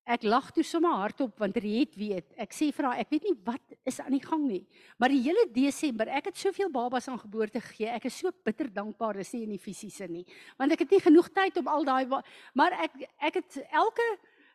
Ek 0.02 0.24
lag 0.26 0.48
toe 0.52 0.64
sommer 0.66 0.98
hardop 0.98 1.38
want 1.40 1.58
Riet 1.62 1.94
weet. 1.96 2.34
Ek 2.42 2.52
sê 2.58 2.72
vir 2.74 2.88
haar, 2.88 3.02
ek 3.04 3.12
weet 3.14 3.28
nie 3.30 3.36
wat 3.46 3.76
is 3.86 4.00
aan 4.02 4.16
die 4.16 4.24
gang 4.24 4.48
nie. 4.48 4.64
Maar 4.98 5.14
die 5.14 5.22
hele 5.22 5.46
Desember, 5.54 6.10
ek 6.10 6.32
het 6.32 6.42
soveel 6.42 6.72
babas 6.74 7.08
aan 7.08 7.22
geboorte 7.22 7.62
gegee. 7.62 7.92
Ek 7.94 8.08
is 8.10 8.18
so 8.18 8.32
bitter 8.44 8.68
dankbaar 8.74 9.22
dis 9.22 9.34
nie 9.36 9.44
in 9.46 9.54
die 9.54 9.62
fisiese 9.62 10.10
nie. 10.10 10.26
Want 10.58 10.74
ek 10.74 10.88
het 10.88 10.96
nie 10.96 11.04
genoeg 11.06 11.30
tyd 11.30 11.62
om 11.62 11.70
al 11.70 11.86
daai 11.86 12.24
maar 12.58 12.74
ek 12.82 12.98
ek 13.30 13.40
het 13.44 13.62
elke 13.70 14.08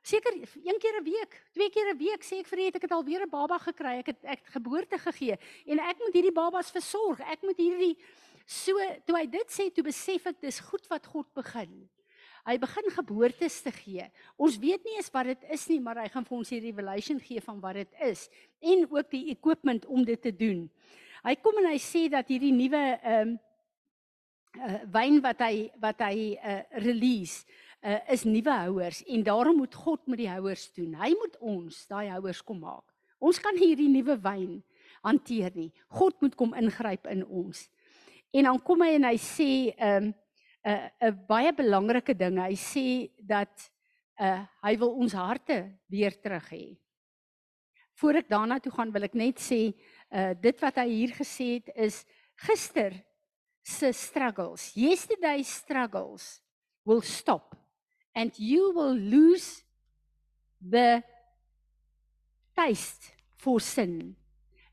seker 0.07 0.33
een 0.39 0.79
keer 0.79 1.01
'n 1.01 1.05
week, 1.05 1.43
twee 1.53 1.71
keer 1.71 1.91
'n 1.91 1.99
week 1.99 2.23
sê 2.23 2.39
ek 2.39 2.47
vir 2.47 2.59
Riet 2.59 2.77
ek 2.77 2.83
het 2.83 2.93
alweer 2.93 3.23
'n 3.23 3.31
baba 3.31 3.59
gekry. 3.59 3.99
Ek 3.99 4.07
het 4.07 4.25
ek 4.25 4.39
het 4.45 4.55
geboorte 4.55 4.99
gegee 4.99 5.39
en 5.67 5.79
ek 5.79 5.99
moet 5.99 6.15
hierdie 6.15 6.33
babas 6.33 6.71
versorg. 6.71 7.21
Ek 7.21 7.43
moet 7.43 7.57
hierdie 7.57 7.97
so 8.47 8.79
toe 9.05 9.17
hy 9.17 9.27
dit 9.27 9.49
sê, 9.51 9.73
toe 9.75 9.83
besef 9.83 10.27
ek 10.27 10.41
dis 10.41 10.61
goed 10.61 10.87
wat 10.89 11.07
God 11.07 11.27
begin. 11.35 11.89
Hy 12.47 12.59
begin 12.59 12.91
geboortes 12.91 13.63
te 13.63 13.73
gee. 13.73 14.07
Ons 14.39 14.59
weet 14.59 14.85
nie 14.85 14.97
eens 14.97 15.11
wat 15.11 15.27
dit 15.27 15.43
is 15.51 15.67
nie, 15.67 15.81
maar 15.81 15.99
hy 15.99 16.09
gaan 16.09 16.25
vir 16.25 16.37
ons 16.39 16.49
die 16.49 16.61
revelation 16.61 17.19
gee 17.21 17.41
van 17.41 17.61
wat 17.61 17.75
dit 17.75 17.93
is 18.07 18.29
en 18.61 18.87
ook 18.87 19.11
die 19.11 19.31
equipment 19.31 19.87
om 19.87 20.05
dit 20.05 20.23
te 20.23 20.31
doen. 20.31 20.71
Hy 21.25 21.35
kom 21.43 21.59
en 21.59 21.67
hy 21.67 21.79
sê 21.83 22.09
dat 22.09 22.29
hierdie 22.29 22.55
nuwe 22.55 22.85
ehm 23.03 23.35
um, 23.35 23.39
uh, 24.57 24.81
wyn 24.93 25.21
wat 25.21 25.43
hy 25.45 25.71
wat 25.83 26.01
hy 26.07 26.37
uh, 26.37 26.61
release 26.85 27.45
uh, 27.83 28.01
is 28.13 28.25
nuwe 28.25 28.53
houers 28.53 29.03
en 29.05 29.23
daarom 29.23 29.57
moet 29.63 29.75
God 29.75 30.07
met 30.07 30.19
die 30.19 30.31
houers 30.31 30.69
doen. 30.77 30.95
Hy 30.95 31.13
moet 31.17 31.39
ons 31.41 31.87
daai 31.91 32.09
houers 32.11 32.43
kom 32.45 32.61
maak. 32.65 32.85
Ons 33.19 33.41
kan 33.41 33.57
hierdie 33.57 33.89
nuwe 33.89 34.19
wyn 34.21 34.61
hanteer 35.07 35.55
nie. 35.57 35.71
God 35.89 36.21
moet 36.21 36.37
kom 36.37 36.55
ingryp 36.59 37.09
in 37.11 37.25
ons. 37.25 37.67
En 38.37 38.49
dan 38.51 38.61
kom 38.63 38.83
hy 38.85 38.97
en 38.99 39.11
hy 39.11 39.17
sê 39.23 39.51
ehm 39.77 40.11
um, 40.11 40.15
'n 40.67 40.91
'n 40.99 41.27
baie 41.29 41.53
belangrike 41.55 42.15
ding. 42.15 42.41
Hy 42.43 42.57
sê 42.59 43.11
dat 43.23 43.71
uh 44.19 44.43
hy 44.63 44.75
wil 44.77 44.97
ons 44.99 45.13
harte 45.13 45.79
weer 45.87 46.21
terug 46.21 46.49
hê. 46.51 46.77
Voor 47.95 48.15
ek 48.19 48.29
daarna 48.29 48.59
toe 48.59 48.73
gaan, 48.73 48.93
wil 48.93 49.05
ek 49.05 49.15
net 49.15 49.39
sê 49.39 49.75
uh 50.11 50.35
dit 50.35 50.61
wat 50.61 50.77
hy 50.77 50.89
hier 50.89 51.13
gesê 51.15 51.63
het 51.63 51.71
is 51.77 52.05
gister 52.35 52.93
se 53.63 53.93
struggles. 53.93 54.75
Yesterday 54.75 55.43
struggles 55.43 56.43
will 56.85 57.03
stop 57.03 57.55
and 58.17 58.33
you 58.39 58.73
will 58.73 58.97
lose 58.97 59.63
the 60.59 61.05
taste 62.57 63.13
for 63.37 63.61
sin. 63.61 64.17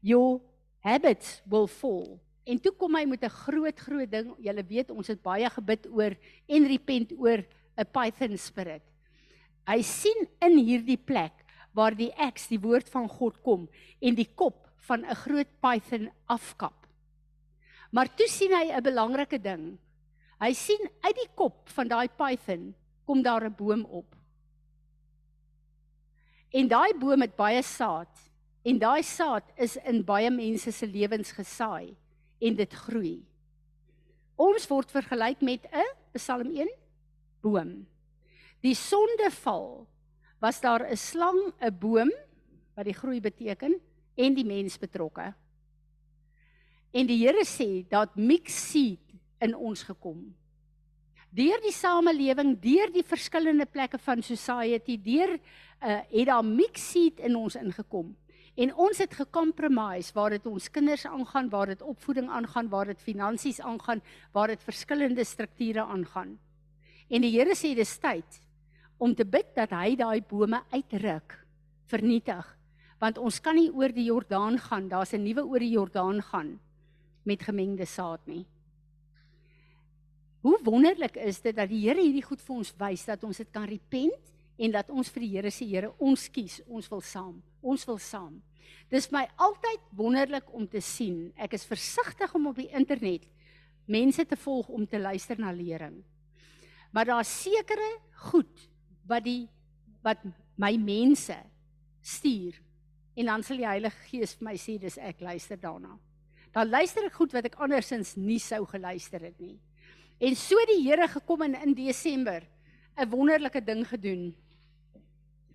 Your 0.02 0.40
habits 0.80 1.44
will 1.46 1.68
fall 1.68 2.24
En 2.44 2.60
toe 2.60 2.74
kom 2.76 2.96
hy 2.98 3.06
met 3.08 3.24
'n 3.24 3.30
groot 3.48 3.80
groot 3.80 4.12
ding. 4.12 4.36
Julle 4.38 4.64
weet 4.68 4.92
ons 4.92 5.08
het 5.08 5.22
baie 5.24 5.50
gebid 5.50 5.88
oor 5.88 6.16
en 6.48 6.68
repent 6.68 7.12
oor 7.18 7.40
'n 7.78 7.92
python 7.92 8.38
spirit. 8.38 8.84
Hy 9.68 9.82
sien 9.82 10.28
in 10.42 10.58
hierdie 10.58 10.98
plek 10.98 11.32
waar 11.74 11.96
die 11.96 12.12
eks 12.12 12.48
die 12.48 12.60
woord 12.60 12.90
van 12.90 13.08
God 13.08 13.42
kom 13.42 13.70
en 14.02 14.16
die 14.16 14.28
kop 14.36 14.68
van 14.88 15.06
'n 15.06 15.16
groot 15.16 15.48
python 15.62 16.12
afkap. 16.28 16.86
Maar 17.92 18.16
toe 18.16 18.28
sien 18.28 18.52
hy 18.52 18.72
'n 18.72 18.84
belangrike 18.84 19.42
ding. 19.42 19.78
Hy 20.42 20.54
sien 20.54 20.90
uit 21.02 21.16
die 21.16 21.32
kop 21.36 21.70
van 21.70 21.88
daai 21.88 22.10
python 22.10 22.76
kom 23.06 23.22
daar 23.22 23.46
'n 23.46 23.56
boom 23.56 23.86
op. 23.86 24.16
En 26.52 26.68
daai 26.68 26.94
boom 27.00 27.22
het 27.22 27.36
baie 27.36 27.62
saad 27.62 28.32
en 28.62 28.80
daai 28.80 29.04
saad 29.04 29.44
is 29.56 29.76
in 29.76 30.04
baie 30.04 30.30
mense 30.32 30.72
se 30.72 30.88
lewens 30.88 31.32
gesaai 31.32 31.96
en 32.40 32.56
dit 32.56 32.74
groei. 32.74 33.26
Ons 34.36 34.68
word 34.68 34.92
vergelyk 34.92 35.42
met 35.42 35.66
'n 35.72 35.90
Psalm 36.14 36.56
1 36.56 36.70
boom. 37.42 37.88
Die 38.62 38.76
sondeval 38.76 39.88
was 40.40 40.62
daar 40.62 40.86
'n 40.90 40.98
slang, 40.98 41.54
'n 41.60 41.78
boom 41.80 42.12
wat 42.76 42.86
die 42.86 42.94
groei 42.94 43.22
beteken 43.22 43.80
en 44.16 44.34
die 44.34 44.46
mens 44.46 44.78
betrokke. 44.78 45.34
En 46.92 47.08
die 47.08 47.26
Here 47.26 47.46
sê 47.46 47.88
dat 47.90 48.16
mix 48.16 48.72
seed 48.72 49.14
in 49.40 49.56
ons 49.56 49.84
gekom. 49.84 50.36
Deur 51.34 51.58
die 51.64 51.74
samelewing, 51.74 52.54
deur 52.62 52.92
die 52.94 53.02
verskillende 53.02 53.66
plekke 53.66 53.98
van 54.06 54.22
society, 54.22 55.00
deur 55.02 55.32
uh, 55.34 56.02
het 56.12 56.28
daar 56.30 56.46
mix 56.46 56.92
seed 56.92 57.24
in 57.26 57.34
ons 57.40 57.58
ingekom. 57.58 58.12
En 58.54 58.70
ons 58.78 59.00
het 59.02 59.16
gecompromise 59.18 60.14
waar 60.14 60.36
dit 60.36 60.46
ons 60.46 60.70
kinders 60.70 61.08
aangaan, 61.10 61.50
waar 61.50 61.72
dit 61.74 61.82
opvoeding 61.82 62.30
aangaan, 62.30 62.70
waar 62.70 62.92
dit 62.92 63.02
finansies 63.02 63.58
aangaan, 63.66 64.04
waar 64.32 64.54
dit 64.54 64.62
verskillende 64.62 65.26
strukture 65.26 65.82
aangaan. 65.82 66.36
En 67.10 67.26
die 67.26 67.34
Here 67.34 67.58
sê 67.58 67.74
dis 67.74 67.98
tyd 67.98 68.40
om 69.02 69.16
te 69.18 69.26
bid 69.26 69.56
dat 69.58 69.74
hy 69.74 69.96
daai 69.98 70.22
bome 70.22 70.62
uitruk, 70.70 71.34
vernietig, 71.90 72.46
want 73.02 73.18
ons 73.18 73.42
kan 73.42 73.58
nie 73.58 73.72
oor 73.74 73.92
die 73.92 74.06
Jordaan 74.06 74.62
gaan, 74.62 74.86
daar's 74.88 75.14
'n 75.14 75.26
nuwe 75.26 75.44
oor 75.50 75.60
die 75.60 75.74
Jordaan 75.74 76.22
gaan 76.22 76.60
met 77.26 77.42
gemengde 77.42 77.86
saad 77.86 78.22
nie. 78.28 78.46
Hoe 80.44 80.58
wonderlik 80.64 81.18
is 81.24 81.40
dit 81.42 81.56
dat 81.56 81.70
die 81.72 81.82
Here 81.86 82.02
hierdie 82.02 82.26
goed 82.26 82.42
vir 82.44 82.56
ons 82.60 82.74
wys 82.80 83.06
dat 83.08 83.24
ons 83.24 83.40
dit 83.40 83.52
kan 83.54 83.68
repent 83.68 84.32
en 84.60 84.74
dat 84.76 84.90
ons 84.92 85.12
vir 85.16 85.24
die 85.26 85.32
Here 85.36 85.52
sê 85.54 85.68
Here 85.70 85.94
ons 86.04 86.28
kies 86.34 86.60
ons 86.68 86.90
wil 86.92 87.02
saam 87.02 87.38
ons 87.62 87.86
wil 87.88 88.00
saam 88.02 88.42
dis 88.92 89.08
my 89.12 89.24
altyd 89.42 89.86
wonderlik 89.96 90.52
om 90.54 90.68
te 90.68 90.82
sien 90.84 91.32
ek 91.40 91.56
is 91.56 91.66
versigtig 91.68 92.36
om 92.36 92.52
op 92.52 92.60
die 92.60 92.70
internet 92.76 93.24
mense 93.88 94.26
te 94.28 94.38
volg 94.40 94.70
om 94.70 94.84
te 94.88 95.00
luister 95.00 95.40
na 95.40 95.52
lering 95.56 95.96
maar 96.92 97.08
daar's 97.08 97.32
sekere 97.44 97.90
goed 98.30 98.68
wat 99.08 99.24
die 99.26 99.48
wat 100.04 100.22
my 100.60 100.76
mense 100.78 101.40
stuur 102.04 102.60
En 103.14 103.26
dan 103.30 103.44
sal 103.44 103.62
die 103.62 103.68
Heilige 103.68 104.08
Gees 104.10 104.34
vir 104.40 104.48
my 104.48 104.56
sê 104.58 104.80
dis 104.82 104.98
ek 104.98 105.22
luister 105.22 105.60
daarna. 105.62 105.94
Dan 106.54 106.70
luister 106.70 107.06
ek 107.06 107.18
goed 107.18 107.34
wat 107.36 107.46
ek 107.50 107.60
andersins 107.62 108.16
nie 108.18 108.40
sou 108.42 108.64
geluister 108.70 109.22
het 109.22 109.38
nie. 109.42 109.58
En 110.20 110.36
so 110.36 110.56
die 110.70 110.82
Here 110.84 111.08
gekom 111.08 111.42
en 111.42 111.56
in 111.62 111.74
Desember 111.74 112.44
'n 112.96 113.10
wonderlike 113.10 113.64
ding 113.64 113.88
gedoen. 113.88 114.36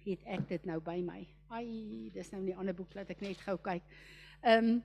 Het 0.05 0.23
ek 0.25 0.49
dit 0.49 0.65
nou 0.65 0.81
by 0.81 1.01
my. 1.01 1.27
Ai, 1.49 2.11
dis 2.13 2.31
nou 2.31 2.43
nie 2.43 2.53
'n 2.53 2.59
ander 2.59 2.75
boek 2.75 2.93
wat 2.95 3.11
ek 3.11 3.21
net 3.21 3.37
gou 3.37 3.57
kyk. 3.57 3.83
Ehm 4.43 4.65
um, 4.65 4.85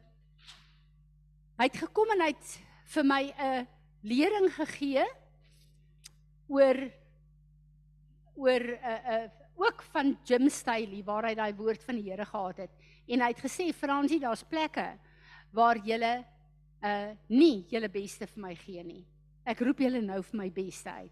hy 1.58 1.64
het 1.64 1.78
gekom 1.78 2.10
en 2.12 2.22
hy 2.22 2.28
het 2.28 2.60
vir 2.86 3.04
my 3.04 3.34
'n 3.38 3.68
lering 4.02 4.50
gegee 4.54 5.06
oor 6.48 6.92
oor 8.36 8.62
'n 8.62 8.80
uh, 8.84 8.94
eh, 8.94 9.02
'n 9.04 9.10
uh, 9.10 9.24
eh, 9.24 9.30
ook 9.56 9.84
van 9.92 10.18
Jim 10.24 10.50
Staley 10.50 11.04
waar 11.04 11.26
hy 11.26 11.36
daai 11.36 11.54
woord 11.54 11.84
van 11.84 11.96
die 11.96 12.10
Here 12.10 12.26
gehad 12.26 12.58
het. 12.58 12.72
En 13.08 13.22
hy 13.22 13.28
het 13.28 13.40
gesê 13.40 13.74
Fransie, 13.74 14.20
daar's 14.20 14.44
plekke 14.44 14.98
waar 15.52 15.78
jy 15.78 16.00
uh 16.84 17.12
nie 17.28 17.66
julle 17.70 17.90
beste 17.90 18.28
vir 18.28 18.42
my 18.42 18.56
gee 18.56 18.84
nie. 18.84 19.06
Ek 19.46 19.60
roep 19.60 19.80
julle 19.84 20.02
nou 20.02 20.22
vir 20.24 20.40
my 20.40 20.50
beste 20.54 20.90
uit. 20.90 21.12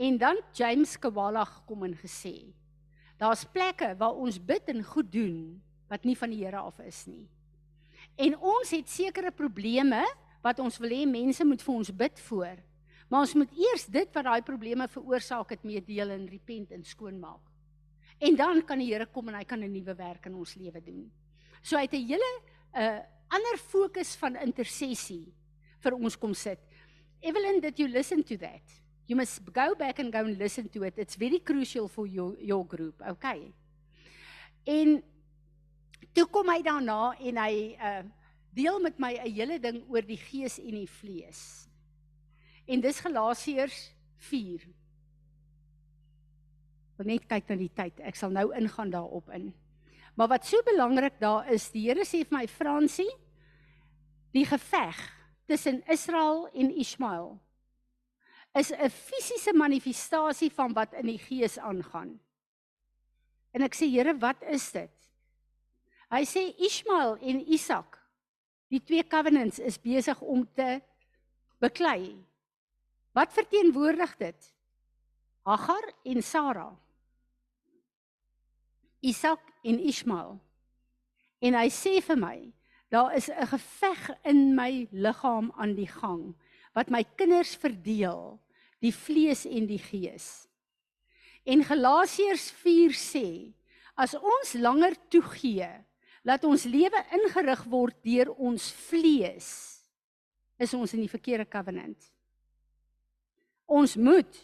En 0.00 0.16
dan 0.18 0.38
James 0.56 0.96
Kwala 0.96 1.44
gekom 1.44 1.84
en 1.84 1.94
gesê, 1.94 2.48
daar's 3.20 3.44
plekke 3.44 3.92
waar 4.00 4.16
ons 4.16 4.38
bid 4.40 4.68
en 4.72 4.80
goed 4.84 5.10
doen 5.12 5.60
wat 5.92 6.04
nie 6.08 6.16
van 6.16 6.32
die 6.32 6.40
Here 6.40 6.62
af 6.64 6.80
is 6.80 7.04
nie. 7.06 7.28
En 8.16 8.36
ons 8.36 8.72
het 8.72 8.88
sekere 8.88 9.30
probleme 9.30 10.00
wat 10.42 10.58
ons 10.64 10.78
wil 10.82 10.90
hê 10.90 11.04
mense 11.06 11.44
moet 11.44 11.62
vir 11.62 11.74
ons 11.74 11.92
bid 12.02 12.20
voor. 12.26 12.60
Maar 13.08 13.26
ons 13.26 13.34
moet 13.36 13.56
eers 13.60 13.84
dit 13.92 14.14
wat 14.16 14.24
daai 14.24 14.42
probleme 14.42 14.88
veroorsaak 14.88 15.52
het 15.52 15.64
meedeel 15.68 16.14
en 16.14 16.28
repent 16.30 16.72
en 16.72 16.84
skoonmaak. 16.84 17.44
En 18.22 18.36
dan 18.38 18.62
kan 18.64 18.80
die 18.80 18.88
Here 18.92 19.06
kom 19.06 19.28
en 19.28 19.36
hy 19.36 19.44
kan 19.44 19.60
'n 19.60 19.72
nuwe 19.72 19.94
werk 19.94 20.26
in 20.26 20.34
ons 20.34 20.54
lewe 20.54 20.80
doen. 20.80 21.10
So 21.62 21.76
hy 21.76 21.82
het 21.82 21.92
'n 21.94 22.06
hele 22.06 22.30
'n 22.74 22.80
uh, 22.80 23.00
ander 23.28 23.58
fokus 23.58 24.16
van 24.16 24.36
intersessie 24.36 25.32
vir 25.80 25.94
ons 25.94 26.16
kom 26.16 26.34
sit. 26.34 26.58
Evelyn, 27.22 27.60
did 27.60 27.78
you 27.78 27.88
listen 27.88 28.22
to 28.24 28.36
that? 28.38 28.62
You 29.06 29.16
must 29.16 29.44
go 29.52 29.74
back 29.74 29.98
and 29.98 30.12
go 30.12 30.20
and 30.20 30.38
listen 30.38 30.68
to 30.70 30.82
it. 30.84 30.94
It's 30.96 31.14
very 31.14 31.38
crucial 31.38 31.88
for 31.88 32.06
your 32.06 32.36
your 32.40 32.66
group. 32.66 33.00
Okay. 33.02 33.52
En 34.66 35.02
toe 36.12 36.26
kom 36.26 36.48
hy 36.48 36.62
daarna 36.62 37.14
en 37.18 37.36
hy 37.36 37.54
uh 37.78 38.02
deel 38.52 38.78
met 38.84 38.98
my 38.98 39.14
'n 39.16 39.32
hele 39.32 39.58
ding 39.58 39.82
oor 39.88 40.02
die 40.04 40.20
gees 40.20 40.58
en 40.58 40.74
die 40.76 40.88
vlees. 40.88 41.68
En 42.68 42.80
dis 42.80 43.00
Galasiërs 43.00 43.92
wil 46.96 47.06
net 47.06 47.26
kyk 47.26 47.48
na 47.48 47.56
die 47.56 47.72
tyd. 47.74 48.00
Ek 48.00 48.16
sal 48.16 48.30
nou 48.30 48.52
ingaan 48.54 48.90
daarop 48.90 49.28
in. 49.34 49.52
Maar 50.14 50.28
wat 50.28 50.46
so 50.46 50.60
belangrik 50.62 51.18
daar 51.20 51.48
is, 51.52 51.70
die 51.72 51.88
Here 51.88 52.04
sê 52.04 52.22
vir 52.24 52.36
my 52.36 52.46
Fransie, 52.46 53.10
die 54.32 54.44
geveg 54.44 55.00
tussen 55.46 55.82
Israel 55.90 56.48
en 56.52 56.70
Ismael 56.76 57.40
is 58.54 58.70
'n 58.72 58.90
fisiese 58.90 59.52
manifestasie 59.52 60.52
van 60.52 60.72
wat 60.72 60.92
in 60.92 61.06
die 61.06 61.18
gees 61.18 61.58
aangaan. 61.58 62.20
En 63.50 63.62
ek 63.62 63.74
sê 63.74 63.88
Here, 63.88 64.18
wat 64.18 64.42
is 64.42 64.70
dit? 64.72 64.90
Hy 66.10 66.24
sê 66.24 66.54
Ismael 66.58 67.16
en 67.20 67.40
Isak, 67.48 67.98
die 68.68 68.80
twee 68.80 69.04
covenants 69.04 69.58
is 69.58 69.80
besig 69.80 70.20
om 70.20 70.44
te 70.54 70.80
beklei. 71.60 72.16
Wat 73.12 73.32
verteenwoordig 73.32 74.16
dit? 74.16 74.52
Hagar 75.44 75.92
en 76.04 76.22
Sara. 76.22 76.68
Isak 79.00 79.40
en 79.62 79.80
Ismael. 79.80 80.36
En 81.40 81.54
hy 81.54 81.68
sê 81.74 81.98
vir 82.04 82.16
my, 82.16 82.36
daar 82.92 83.16
is 83.16 83.28
'n 83.28 83.46
geveg 83.46 84.10
in 84.22 84.54
my 84.54 84.86
liggaam 84.90 85.52
aan 85.56 85.74
die 85.74 85.88
gang 85.88 86.34
wat 86.74 86.90
my 86.90 87.04
kinders 87.16 87.56
verdeel, 87.56 88.40
die 88.80 88.94
vlees 88.94 89.44
en 89.44 89.66
die 89.66 89.78
gees. 89.78 90.48
En 91.44 91.64
Galasiërs 91.64 92.50
4 92.50 92.94
sê, 92.96 93.52
as 93.94 94.14
ons 94.14 94.54
langer 94.54 94.94
toegee 95.08 95.70
dat 96.24 96.44
ons 96.44 96.64
lewe 96.64 97.04
ingerig 97.12 97.64
word 97.64 97.96
deur 98.04 98.30
ons 98.38 98.72
vlees, 98.88 99.48
is 100.58 100.74
ons 100.74 100.92
in 100.94 101.00
die 101.00 101.10
verkeerde 101.10 101.48
covenant. 101.50 101.98
Ons 103.66 103.96
moet 103.96 104.38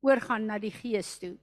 oorgaan 0.00 0.46
na 0.46 0.58
die 0.58 0.70
gees 0.70 1.18
toe. 1.18 1.36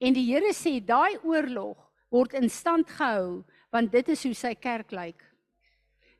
En 0.00 0.14
die 0.16 0.26
Here 0.32 0.52
sê 0.52 0.80
daai 0.80 1.18
oorlog 1.22 1.78
word 2.10 2.34
in 2.34 2.48
stand 2.50 2.88
gehou 2.88 3.44
want 3.70 3.92
dit 3.92 4.08
is 4.08 4.22
hoe 4.24 4.34
sy 4.34 4.54
kerk 4.54 4.92
lyk. 4.94 5.33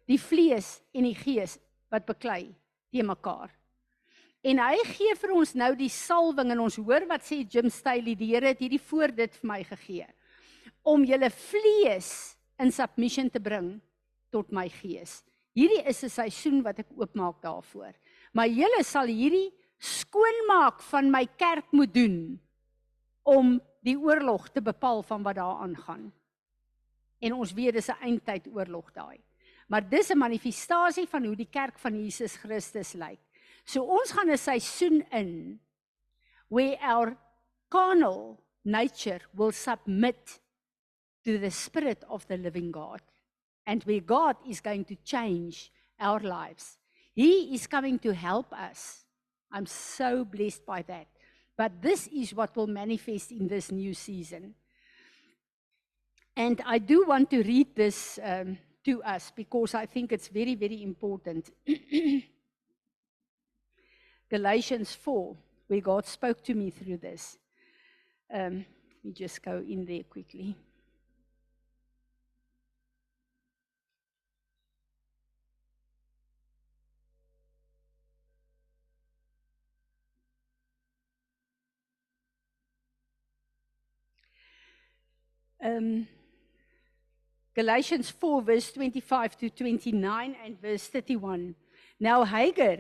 Die 0.07 0.21
vlees 0.21 0.81
en 0.93 1.07
die 1.09 1.17
gees 1.17 1.59
wat 1.91 2.07
beklei 2.07 2.55
te 2.93 3.03
mekaar. 3.03 3.51
En 4.45 4.61
hy 4.61 4.77
gee 4.91 5.15
vir 5.17 5.33
ons 5.33 5.55
nou 5.57 5.71
die 5.79 5.89
salwing 5.89 6.51
en 6.53 6.61
ons 6.67 6.77
hoor 6.77 7.07
wat 7.09 7.25
sê 7.25 7.41
Jim 7.49 7.71
Staley 7.73 8.13
die 8.19 8.35
Here 8.35 8.53
het 8.53 8.61
hierdie 8.61 8.83
voor 8.91 9.15
dit 9.17 9.33
vir 9.41 9.49
my 9.49 9.63
gegee 9.65 10.09
om 10.85 11.05
julle 11.09 11.31
vlees 11.33 12.37
in 12.61 12.73
submission 12.73 13.31
te 13.33 13.41
bring 13.41 13.79
tot 14.35 14.53
my 14.53 14.67
gees. 14.69 15.23
Hierdie 15.57 15.81
is 15.89 16.05
'n 16.05 16.11
seisoen 16.11 16.63
wat 16.63 16.79
ek 16.81 16.91
oopmaak 16.93 17.41
daarvoor. 17.41 17.95
Maar 18.35 18.49
julle 18.49 18.83
sal 18.85 19.07
hierdie 19.07 19.53
skoonmaak 19.79 20.83
van 20.83 21.11
my 21.11 21.27
kerk 21.39 21.73
moet 21.73 21.95
doen 21.95 22.41
om 23.23 23.61
die 23.83 23.97
oorlog 23.97 24.49
te 24.53 24.61
bepaal 24.61 25.03
van 25.03 25.23
wat 25.23 25.37
daar 25.37 25.63
aangaan. 25.63 26.13
En 27.21 27.33
ons 27.33 27.53
weet 27.53 27.75
dis 27.75 27.89
'n 27.89 28.03
eindtyd 28.03 28.49
oorlog 28.53 28.93
daai. 28.93 29.21
Maar 29.69 29.89
dis 29.89 30.11
'n 30.11 30.19
manifestasie 30.19 31.07
van 31.07 31.25
hoe 31.25 31.37
die 31.37 31.51
kerk 31.51 31.79
van 31.79 32.03
Jesus 32.03 32.37
Christus 32.37 32.93
lyk. 32.93 33.21
So 33.65 33.83
ons 33.83 34.13
gaan 34.13 34.31
'n 34.31 34.39
seisoen 34.39 35.07
in 35.11 35.61
where 36.49 36.77
our 36.81 37.17
carnal 37.69 38.39
nature 38.63 39.21
will 39.33 39.53
submit 39.53 40.41
to 41.25 41.39
the 41.39 41.51
spirit 41.51 42.05
of 42.09 42.27
the 42.27 42.37
living 42.37 42.73
God 42.73 43.01
and 43.67 43.85
where 43.85 44.01
God 44.01 44.37
is 44.47 44.61
going 44.61 44.85
to 44.85 44.97
change 45.05 45.71
our 45.99 46.21
lives. 46.21 46.79
He 47.15 47.55
is 47.55 47.67
coming 47.67 47.99
to 48.01 48.13
help 48.13 48.53
us. 48.53 49.05
I'm 49.51 49.67
so 49.67 50.25
blessed 50.25 50.67
by 50.67 50.83
that. 50.83 51.07
But 51.57 51.81
this 51.81 52.09
is 52.09 52.35
what 52.35 52.57
will 52.57 52.67
manifest 52.67 53.31
in 53.31 53.47
this 53.47 53.71
new 53.71 53.95
season. 53.95 54.55
And 56.37 56.61
I 56.67 56.79
do 56.79 57.07
want 57.07 57.31
to 57.31 57.43
read 57.43 57.77
this 57.77 58.19
um, 58.23 58.59
to 58.85 59.03
us 59.03 59.33
because 59.35 59.75
I 59.75 59.87
think 59.87 60.13
it's 60.13 60.29
very, 60.29 60.55
very 60.55 60.83
important. 60.83 61.51
Galatians 64.31 64.95
4, 64.95 65.37
where 65.69 65.81
God 65.81 66.07
spoke 66.07 66.43
to 66.45 66.55
me 66.55 66.71
through 66.71 66.99
this. 66.99 67.39
Um, 68.33 68.65
let 68.95 69.05
me 69.05 69.13
just 69.13 69.43
go 69.43 69.59
in 69.59 69.85
there 69.85 70.03
quickly. 70.05 70.57
um, 85.65 86.07
Galatians 87.55 88.11
4, 88.11 88.43
verse 88.43 88.73
25 88.73 89.37
to 89.39 89.51
29 89.51 90.37
and 90.45 90.61
verse 90.61 90.89
31. 90.89 91.55
Now, 92.01 92.25
Hagar 92.25 92.79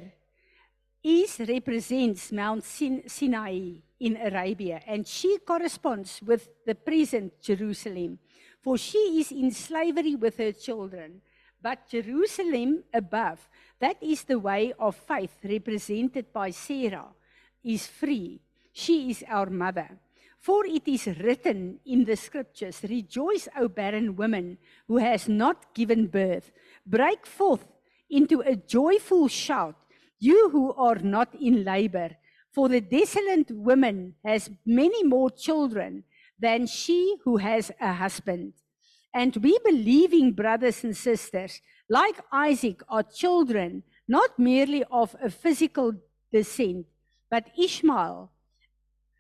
is 1.02 1.38
represents 1.38 2.32
Mount 2.32 2.64
Sinai 2.64 3.60
in 4.00 4.16
Arabia, 4.16 4.80
and 4.86 5.06
she 5.06 5.38
corresponds 5.46 6.20
with 6.22 6.48
the 6.66 6.74
present 6.74 7.40
Jerusalem, 7.40 8.18
for 8.60 8.76
she 8.76 9.20
is 9.20 9.30
in 9.30 9.52
slavery 9.52 10.16
with 10.16 10.38
her 10.38 10.52
children. 10.52 11.20
But 11.62 11.88
Jerusalem 11.88 12.82
above, 12.92 13.48
that 13.78 14.02
is 14.02 14.24
the 14.24 14.38
way 14.38 14.72
of 14.78 14.96
faith 14.96 15.36
represented 15.44 16.32
by 16.32 16.50
Sarah, 16.50 17.08
is 17.62 17.86
free. 17.86 18.40
She 18.72 19.10
is 19.10 19.24
our 19.28 19.48
mother. 19.50 19.88
For 20.44 20.66
it 20.66 20.86
is 20.86 21.06
written 21.06 21.80
in 21.86 22.04
the 22.04 22.16
scriptures, 22.16 22.84
Rejoice, 22.86 23.48
O 23.56 23.66
barren 23.66 24.14
woman 24.14 24.58
who 24.86 24.98
has 24.98 25.26
not 25.26 25.72
given 25.72 26.06
birth. 26.06 26.52
Break 26.84 27.24
forth 27.24 27.64
into 28.10 28.42
a 28.42 28.54
joyful 28.54 29.28
shout, 29.28 29.74
you 30.18 30.50
who 30.50 30.74
are 30.74 30.96
not 30.96 31.34
in 31.40 31.64
labor. 31.64 32.10
For 32.52 32.68
the 32.68 32.82
desolate 32.82 33.52
woman 33.52 34.16
has 34.22 34.50
many 34.66 35.02
more 35.02 35.30
children 35.30 36.04
than 36.38 36.66
she 36.66 37.16
who 37.24 37.38
has 37.38 37.72
a 37.80 37.94
husband. 37.94 38.52
And 39.14 39.34
we 39.36 39.58
believing 39.64 40.32
brothers 40.32 40.84
and 40.84 40.94
sisters, 40.94 41.62
like 41.88 42.20
Isaac, 42.30 42.82
are 42.90 43.02
children 43.02 43.82
not 44.06 44.38
merely 44.38 44.84
of 44.90 45.16
a 45.22 45.30
physical 45.30 45.94
descent, 46.30 46.84
but 47.30 47.48
Ishmael 47.58 48.30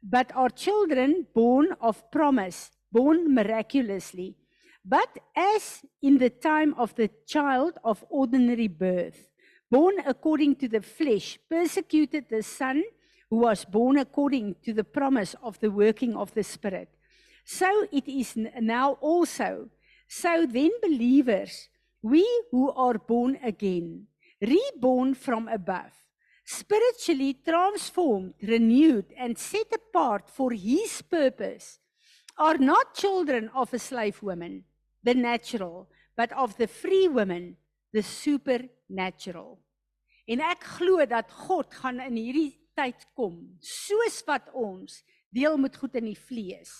but 0.04 0.30
are 0.34 0.50
children 0.50 1.26
born 1.34 1.68
of 1.80 2.10
promise, 2.10 2.70
born 2.92 3.34
miraculously. 3.34 4.36
But 4.84 5.18
as 5.34 5.82
in 6.02 6.18
the 6.18 6.28
time 6.28 6.74
of 6.74 6.94
the 6.94 7.10
child 7.26 7.78
of 7.82 8.04
ordinary 8.10 8.68
birth, 8.68 9.30
born 9.70 9.94
according 10.04 10.56
to 10.56 10.68
the 10.68 10.82
flesh, 10.82 11.38
persecuted 11.48 12.26
the 12.28 12.42
Son 12.42 12.84
who 13.30 13.38
was 13.38 13.64
born 13.64 13.96
according 13.96 14.56
to 14.62 14.74
the 14.74 14.84
promise 14.84 15.34
of 15.42 15.58
the 15.60 15.70
working 15.70 16.14
of 16.14 16.34
the 16.34 16.44
Spirit, 16.44 16.90
so 17.44 17.86
it 17.90 18.06
is 18.06 18.36
now 18.60 18.92
also. 19.00 19.68
So 20.06 20.46
then, 20.46 20.70
believers, 20.82 21.68
we 22.02 22.26
who 22.50 22.70
are 22.72 22.98
born 22.98 23.38
again, 23.42 24.06
reborn 24.40 25.14
from 25.14 25.48
above, 25.48 25.92
spiritually 26.44 27.34
transformed, 27.44 28.34
renewed, 28.42 29.06
and 29.16 29.38
set 29.38 29.72
apart 29.72 30.28
for 30.28 30.52
His 30.52 31.02
purpose, 31.02 31.78
are 32.36 32.58
not 32.58 32.94
children 32.94 33.50
of 33.54 33.72
a 33.72 33.78
slave 33.78 34.22
woman, 34.22 34.64
the 35.02 35.14
natural, 35.14 35.88
but 36.16 36.32
of 36.32 36.56
the 36.56 36.66
free 36.66 37.08
woman, 37.08 37.56
the 37.92 38.02
supernatural. 38.02 39.58
En 40.26 40.40
ek 40.40 40.64
glo 40.78 41.04
dat 41.04 41.30
God 41.46 41.72
gaan 41.82 42.00
in 42.00 42.16
hierdie 42.16 42.54
tyd 42.76 43.02
kom, 43.16 43.36
soos 43.60 44.22
wat 44.26 44.48
ons 44.56 45.02
deel 45.34 45.58
met 45.60 45.76
goed 45.76 45.96
in 46.00 46.08
die 46.08 46.18
vlees. 46.18 46.72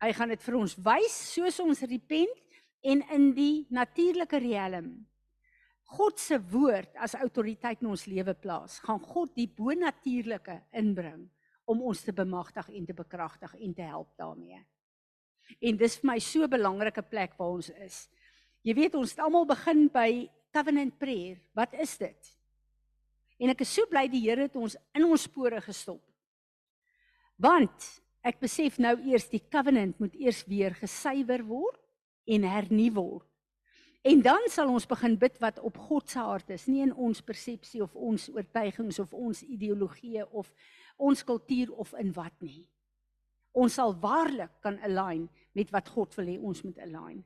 Hy 0.00 0.12
gaan 0.16 0.32
dit 0.32 0.42
vir 0.44 0.56
ons 0.60 0.76
wys 0.84 1.16
soos 1.34 1.60
ons 1.62 1.82
repent 1.88 2.60
en 2.84 3.02
in 3.16 3.30
die 3.36 3.66
natuurlike 3.72 4.40
riem. 4.40 4.92
God 5.90 6.18
se 6.22 6.38
woord 6.52 6.94
as 7.02 7.16
autoriteit 7.18 7.82
in 7.82 7.90
ons 7.90 8.06
lewe 8.06 8.34
plaas, 8.38 8.78
gaan 8.84 9.00
God 9.02 9.32
die 9.34 9.48
bonatuurlike 9.50 10.60
inbring 10.78 11.24
om 11.70 11.82
ons 11.86 12.02
te 12.06 12.14
bemagtig 12.14 12.68
en 12.70 12.86
te 12.86 12.94
bekragtig 12.94 13.54
en 13.58 13.74
te 13.74 13.86
help 13.86 14.10
daarmee. 14.18 14.60
En 15.58 15.78
dis 15.78 15.96
vir 15.98 16.06
my 16.06 16.18
so 16.18 16.44
'n 16.44 16.50
belangrike 16.50 17.02
plek 17.02 17.34
waar 17.38 17.56
ons 17.58 17.70
is. 17.70 18.08
Jy 18.62 18.74
weet 18.74 18.94
ons 18.94 19.10
het 19.10 19.18
almal 19.18 19.46
begin 19.46 19.88
by 19.88 20.28
covenant 20.52 20.98
prayer. 20.98 21.40
Wat 21.54 21.72
is 21.74 21.96
dit? 21.98 22.36
En 23.40 23.48
ek 23.48 23.60
is 23.60 23.74
so 23.74 23.86
bly 23.86 24.06
die 24.08 24.20
Here 24.20 24.42
het 24.42 24.56
ons 24.56 24.76
in 24.94 25.04
ons 25.04 25.22
spore 25.22 25.60
gestop. 25.60 26.02
Want 27.36 28.02
ek 28.22 28.40
besef 28.40 28.78
nou 28.78 28.96
eers 29.08 29.28
die 29.28 29.42
covenant 29.50 29.98
moet 29.98 30.14
eers 30.14 30.44
weer 30.46 30.74
gesuiwer 30.76 31.42
word 31.46 31.80
en 32.26 32.42
hernuut 32.42 32.94
word. 32.94 33.29
En 34.02 34.22
dan 34.24 34.46
sal 34.48 34.70
ons 34.72 34.86
begin 34.88 35.16
bid 35.20 35.34
wat 35.42 35.58
op 35.60 35.76
God 35.76 36.08
se 36.08 36.18
hart 36.24 36.50
is, 36.54 36.64
nie 36.66 36.80
in 36.80 36.92
ons 36.96 37.20
persepsie 37.20 37.82
of 37.84 37.94
ons 37.94 38.30
oortuigings 38.32 38.98
of 39.02 39.12
ons 39.12 39.42
ideologie 39.44 40.22
of 40.24 40.48
ons 40.96 41.24
kultuur 41.24 41.72
of 41.76 41.92
in 42.00 42.12
wat 42.16 42.36
nie. 42.40 42.64
Ons 43.52 43.76
sal 43.76 43.92
waarlik 44.00 44.52
kan 44.64 44.78
align 44.86 45.26
met 45.52 45.72
wat 45.74 45.90
God 45.92 46.16
wil 46.16 46.30
hê 46.32 46.38
ons 46.38 46.62
moet 46.64 46.78
align. 46.80 47.20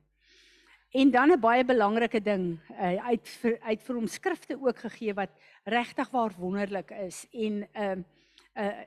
En 0.95 1.11
dan 1.11 1.31
'n 1.31 1.39
baie 1.39 1.63
belangrike 1.63 2.21
ding, 2.21 2.59
uh, 2.71 3.07
uit 3.07 3.27
vir, 3.27 3.59
uit 3.61 3.81
vir 3.81 3.95
hom 3.95 4.07
skrifte 4.07 4.57
ook 4.59 4.77
gegee 4.77 5.13
wat 5.13 5.31
regtig 5.63 6.09
waar 6.09 6.33
wonderlik 6.37 6.91
is 6.91 7.27
en 7.31 7.67
ehm 7.73 8.03
uh, 8.55 8.65
uh 8.65 8.83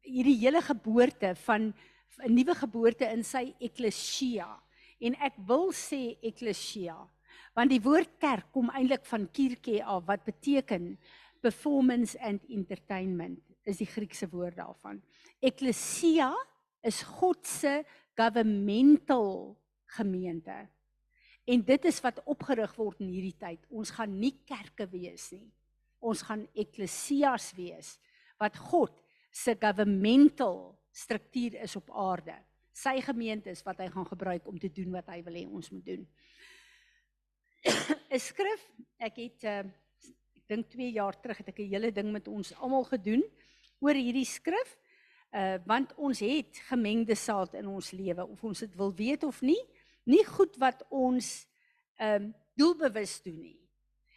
hierdie 0.00 0.38
hele 0.38 0.62
geboorte 0.62 1.34
van 1.34 1.74
'n 2.18 2.34
nuwe 2.34 2.54
geboorte 2.54 3.04
in 3.04 3.24
sy 3.24 3.54
eklesia. 3.58 4.60
En 5.00 5.14
ek 5.14 5.34
wil 5.46 5.72
sê 5.72 6.16
eklesia, 6.20 6.96
want 7.56 7.72
die 7.72 7.82
woord 7.82 8.18
kerk 8.22 8.50
kom 8.54 8.70
eintlik 8.70 9.06
van 9.10 9.26
kirke 9.34 9.80
af 9.84 10.06
wat 10.08 10.24
beteken 10.24 10.94
performance 11.40 12.18
and 12.20 12.44
entertainment 12.48 13.40
is 13.68 13.80
die 13.80 13.88
Griekse 13.88 14.28
woord 14.30 14.58
daarvan. 14.60 15.00
Eklesia 15.40 16.32
is 16.86 17.02
God 17.18 17.46
se 17.46 17.80
governmental 18.16 19.56
gemeente. 19.96 20.56
En 21.50 21.64
dit 21.66 21.84
is 21.88 22.00
wat 22.04 22.20
opgerig 22.30 22.72
word 22.78 23.00
in 23.02 23.10
hierdie 23.10 23.36
tyd. 23.38 23.64
Ons 23.72 23.92
gaan 23.96 24.12
nie 24.20 24.34
kerke 24.48 24.86
wees 24.92 25.30
nie. 25.34 25.48
Ons 26.00 26.22
gaan 26.24 26.46
ekklesias 26.58 27.50
wees 27.56 27.96
wat 28.40 28.56
God 28.70 28.94
se 29.30 29.54
governmental 29.60 30.70
struktuur 30.96 31.58
is 31.64 31.76
op 31.76 31.90
aarde. 31.92 32.34
Sy 32.72 33.00
gemeente 33.04 33.52
is 33.52 33.62
wat 33.66 33.82
hy 33.82 33.90
gaan 33.92 34.06
gebruik 34.08 34.46
om 34.48 34.58
te 34.60 34.70
doen 34.72 34.94
wat 34.94 35.10
hy 35.12 35.20
wil 35.26 35.36
hê 35.36 35.44
ons 35.48 35.72
moet 35.74 35.84
doen. 35.84 36.06
'n 38.10 38.18
Skrif, 38.18 38.62
ek 38.98 39.16
het 39.20 39.44
uh, 39.44 39.62
ek 40.36 40.44
dink 40.48 40.70
2 40.72 40.92
jaar 40.96 41.16
terug 41.20 41.38
het 41.42 41.48
ek 41.52 41.60
'n 41.60 41.72
hele 41.72 41.92
ding 41.92 42.12
met 42.12 42.28
ons 42.28 42.54
almal 42.56 42.84
gedoen 42.88 43.22
oor 43.80 43.94
hierdie 43.94 44.26
skrif. 44.26 44.76
Uh 45.30 45.58
want 45.66 45.94
ons 45.94 46.20
het 46.20 46.58
gemengde 46.68 47.14
saad 47.14 47.54
in 47.54 47.68
ons 47.68 47.92
lewe 47.92 48.26
of 48.26 48.44
ons 48.44 48.58
dit 48.58 48.74
wil 48.76 48.92
weet 48.94 49.22
of 49.22 49.40
nie, 49.42 49.60
nie 50.04 50.24
goed 50.24 50.56
wat 50.56 50.82
ons 50.90 51.46
ehm 52.00 52.30
um, 52.30 52.34
doelbewus 52.56 53.22
doen 53.22 53.40
nie. 53.40 53.60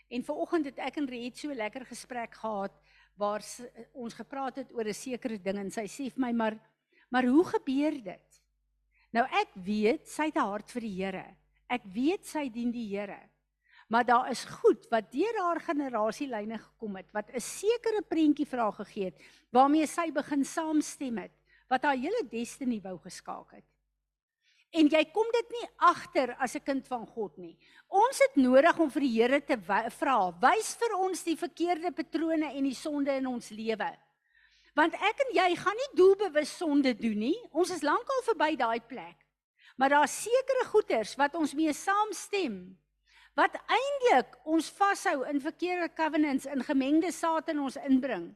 En 0.09 0.23
vanoggend 0.23 0.65
het 0.65 0.79
ek 0.79 0.97
en 0.97 1.07
Riet 1.07 1.37
so 1.37 1.49
'n 1.49 1.55
lekker 1.55 1.85
gesprek 1.85 2.33
gehad 2.33 2.73
waar 3.15 3.43
ons 3.93 4.13
gepraat 4.13 4.55
het 4.55 4.71
oor 4.73 4.87
'n 4.87 4.93
sekere 4.93 5.37
ding 5.37 5.57
en 5.57 5.71
sy 5.71 5.85
sê 5.85 6.09
vir 6.09 6.21
my 6.21 6.31
maar 6.31 6.57
maar 7.09 7.25
hoe 7.25 7.45
gebeur 7.45 8.03
dit? 8.03 8.41
Nou 9.11 9.25
ek 9.29 9.53
weet 9.53 10.07
sy 10.07 10.25
het 10.31 10.35
'n 10.35 10.49
hart 10.49 10.71
vir 10.71 10.81
die 10.81 10.95
Here. 11.03 11.35
Ek 11.69 11.83
weet 11.85 12.25
sy 12.25 12.49
dien 12.49 12.71
die 12.71 12.89
Here. 12.89 13.32
Maar 13.93 14.05
daar 14.05 14.29
is 14.29 14.43
goed 14.49 14.87
wat 14.89 15.11
deur 15.13 15.35
haar 15.37 15.59
generasielyne 15.61 16.57
gekom 16.57 16.95
het 16.97 17.11
wat 17.13 17.29
'n 17.29 17.39
sekere 17.39 18.01
prentjie 18.01 18.45
vir 18.45 18.59
haar 18.59 18.73
gegee 18.73 19.05
het 19.05 19.21
waarmee 19.51 19.87
sy 19.87 20.11
begin 20.11 20.45
saamstem 20.45 21.17
het 21.17 21.31
wat 21.69 21.83
haar 21.83 21.97
hele 21.97 22.23
destiny 22.29 22.81
wou 22.81 22.97
geskaak 22.97 23.51
het. 23.51 23.65
En 24.71 24.89
jy 24.89 25.03
kom 25.13 25.27
dit 25.31 25.49
nie 25.49 25.69
agter 25.77 26.35
as 26.39 26.55
'n 26.55 26.63
kind 26.63 26.87
van 26.87 27.05
God 27.07 27.37
nie. 27.37 27.57
Ons 27.87 28.19
het 28.19 28.35
nodig 28.35 28.79
om 28.79 28.89
vir 28.89 29.01
die 29.01 29.21
Here 29.21 29.41
te 29.41 29.57
vra, 29.89 30.31
wys 30.41 30.75
vir 30.75 30.97
ons 30.97 31.23
die 31.23 31.37
verkeerde 31.37 31.91
patrone 31.91 32.49
en 32.53 32.63
die 32.63 32.75
sonde 32.75 33.11
in 33.11 33.27
ons 33.27 33.49
lewe. 33.49 33.97
Want 34.73 34.93
ek 34.93 35.19
en 35.19 35.33
jy 35.33 35.55
gaan 35.55 35.77
nie 35.77 35.95
doelbewus 35.95 36.57
sonde 36.57 36.97
doen 36.97 37.19
nie. 37.19 37.37
Ons 37.51 37.69
is 37.69 37.81
lankal 37.81 38.21
verby 38.23 38.55
daai 38.55 38.79
plek. 38.79 39.17
Maar 39.77 39.89
daar's 39.89 40.23
sekere 40.23 40.65
goeters 40.65 41.15
wat 41.15 41.35
ons 41.35 41.53
mee 41.53 41.73
saamstem 41.73 42.77
wat 43.39 43.55
eintlik 43.65 44.35
ons 44.45 44.69
vashou 44.77 45.23
in 45.29 45.41
verkeerde 45.41 45.89
covenants 45.97 46.45
in 46.45 46.63
gemengde 46.63 47.11
saad 47.11 47.49
in 47.49 47.59
ons 47.59 47.77
inbring. 47.81 48.29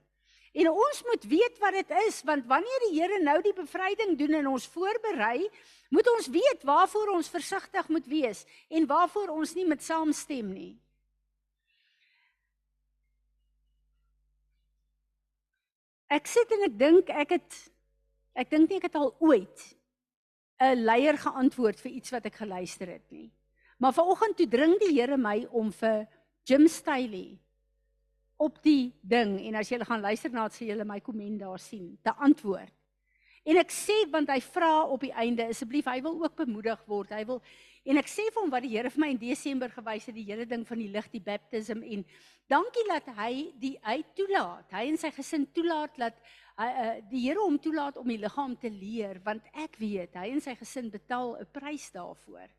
En 0.57 0.69
ons 0.71 1.03
moet 1.05 1.27
weet 1.29 1.59
wat 1.61 1.75
dit 1.77 1.93
is 2.07 2.23
want 2.25 2.47
wanneer 2.49 2.85
die 2.87 2.95
Here 2.97 3.19
nou 3.21 3.37
die 3.45 3.53
bevryding 3.53 4.15
doen 4.17 4.39
en 4.39 4.49
ons 4.55 4.65
voorberei, 4.73 5.45
moet 5.93 6.09
ons 6.15 6.27
weet 6.33 6.65
waarvoor 6.65 7.13
ons 7.13 7.29
versigtig 7.29 7.87
moet 7.93 8.09
wees 8.09 8.43
en 8.69 8.89
waarvoor 8.89 9.35
ons 9.35 9.53
nie 9.53 9.67
met 9.69 9.83
saamstem 9.83 10.49
nie. 10.49 10.73
Ek 16.07 16.27
sit 16.31 16.51
en 16.55 16.69
ek 16.69 16.77
dink 16.79 17.09
ek 17.11 17.35
het 17.37 17.63
ek 18.37 18.49
dink 18.49 18.69
nie 18.69 18.79
ek 18.79 18.87
het 18.89 18.95
al 18.95 19.11
ooit 19.19 19.73
'n 20.63 20.85
leier 20.89 21.17
geantwoord 21.17 21.79
vir 21.79 21.91
iets 21.91 22.09
wat 22.11 22.25
ek 22.25 22.41
geluister 22.41 22.87
het 22.87 23.11
nie. 23.11 23.29
Maar 23.77 23.93
vanoggend 23.93 24.37
toe 24.37 24.47
dring 24.49 24.79
die 24.81 24.95
Here 24.95 25.17
my 25.17 25.43
om 25.53 25.69
vir 25.71 26.07
Jim 26.47 26.65
Staley 26.67 27.37
op 28.37 28.57
die 28.65 28.93
ding 29.01 29.35
en 29.49 29.57
as 29.59 29.69
jy 29.69 29.77
gaan 29.85 30.01
luister 30.01 30.33
na 30.33 30.47
dit 30.49 30.57
sê 30.57 30.69
jy 30.69 30.85
my 30.85 30.99
komment 31.01 31.41
daar 31.41 31.61
sien 31.61 31.95
te 32.05 32.13
antwoord. 32.13 32.73
En 33.47 33.55
ek 33.61 33.71
sê 33.71 33.95
want 34.11 34.27
hy 34.33 34.41
vra 34.43 34.71
op 34.91 35.05
die 35.05 35.13
einde 35.15 35.45
asseblief 35.47 35.87
hy 35.87 36.01
wil 36.03 36.17
ook 36.19 36.35
bemoedig 36.35 36.81
word. 36.89 37.13
Hy 37.15 37.23
wil 37.29 37.39
en 37.87 38.01
ek 38.01 38.09
sê 38.11 38.25
vir 38.27 38.41
hom 38.41 38.51
wat 38.51 38.65
die 38.65 38.73
Here 38.73 38.89
vir 38.91 39.03
my 39.05 39.11
in 39.13 39.21
Desember 39.21 39.71
gewys 39.71 40.09
het 40.09 40.17
die 40.17 40.25
hele 40.27 40.43
ding 40.49 40.65
van 40.67 40.81
die 40.81 40.89
lig 40.91 41.07
die 41.13 41.23
baptism 41.23 41.85
en 41.85 42.03
dankie 42.51 42.83
dat 42.89 43.07
hy 43.21 43.31
die 43.61 43.77
hy 43.85 44.01
toelaat. 44.17 44.67
Hy 44.73 44.83
en 44.89 44.99
sy 44.99 45.13
gesin 45.15 45.47
toelaat 45.55 45.95
dat 46.01 46.19
hy 46.59 46.67
uh, 46.67 46.93
die 47.13 47.23
Here 47.29 47.45
hom 47.45 47.61
toelaat 47.61 48.01
om 48.01 48.09
die 48.09 48.19
liggaam 48.19 48.57
te 48.59 48.73
leer 48.73 49.21
want 49.23 49.47
ek 49.53 49.79
weet 49.79 50.17
hy 50.19 50.31
en 50.33 50.43
sy 50.43 50.57
gesin 50.59 50.91
betaal 50.91 51.37
'n 51.37 51.51
prys 51.53 51.87
daarvoor. 51.95 52.49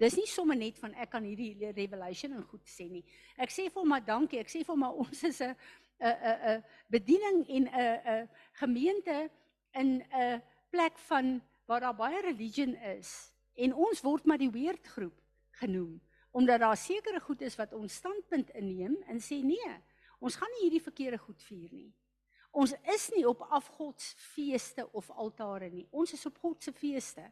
Dis 0.00 0.16
nie 0.16 0.26
sommer 0.26 0.56
net 0.56 0.78
van 0.80 0.94
ek 0.96 1.10
kan 1.12 1.24
hierdie 1.28 1.72
revelation 1.76 2.32
en 2.32 2.44
goed 2.48 2.64
sê 2.68 2.88
nie. 2.88 3.04
Ek 3.36 3.52
sê 3.52 3.66
vir 3.68 3.82
hom 3.82 3.90
maar 3.92 4.04
dankie. 4.04 4.40
Ek 4.40 4.48
sê 4.48 4.62
vir 4.64 4.72
hom 4.72 4.80
maar 4.86 4.96
ons 4.96 5.24
is 5.28 5.40
'n 5.44 5.54
'n 6.00 6.16
'n 6.30 6.38
'n 6.56 6.64
bediening 6.88 7.44
en 7.48 7.68
'n 7.68 7.98
'n 8.14 8.28
gemeente 8.62 9.30
in 9.74 10.02
'n 10.02 10.42
plek 10.70 10.98
van 10.98 11.42
waar 11.66 11.80
daar 11.80 11.94
baie 11.96 12.20
religion 12.22 12.74
is 12.96 13.32
en 13.54 13.74
ons 13.74 14.00
word 14.00 14.24
maar 14.24 14.38
die 14.38 14.50
weird 14.50 14.86
groep 14.86 15.20
genoem 15.50 16.00
omdat 16.30 16.60
daar 16.60 16.76
sekere 16.76 17.20
goed 17.20 17.40
is 17.40 17.56
wat 17.56 17.72
ons 17.72 17.94
standpunt 17.94 18.50
inneem 18.50 18.96
en 19.06 19.18
sê 19.20 19.42
nee, 19.42 19.72
ons 20.18 20.36
gaan 20.36 20.50
nie 20.54 20.62
hierdie 20.62 20.82
verkeerde 20.82 21.18
goed 21.18 21.42
vier 21.42 21.72
nie. 21.72 21.90
Ons 22.50 22.74
is 22.94 23.08
nie 23.14 23.24
op 23.28 23.42
afgodsfeeste 23.50 24.86
of 24.92 25.10
altare 25.10 25.70
nie. 25.70 25.86
Ons 25.90 26.12
is 26.12 26.26
op 26.26 26.38
God 26.38 26.62
se 26.62 26.72
feeste. 26.72 27.26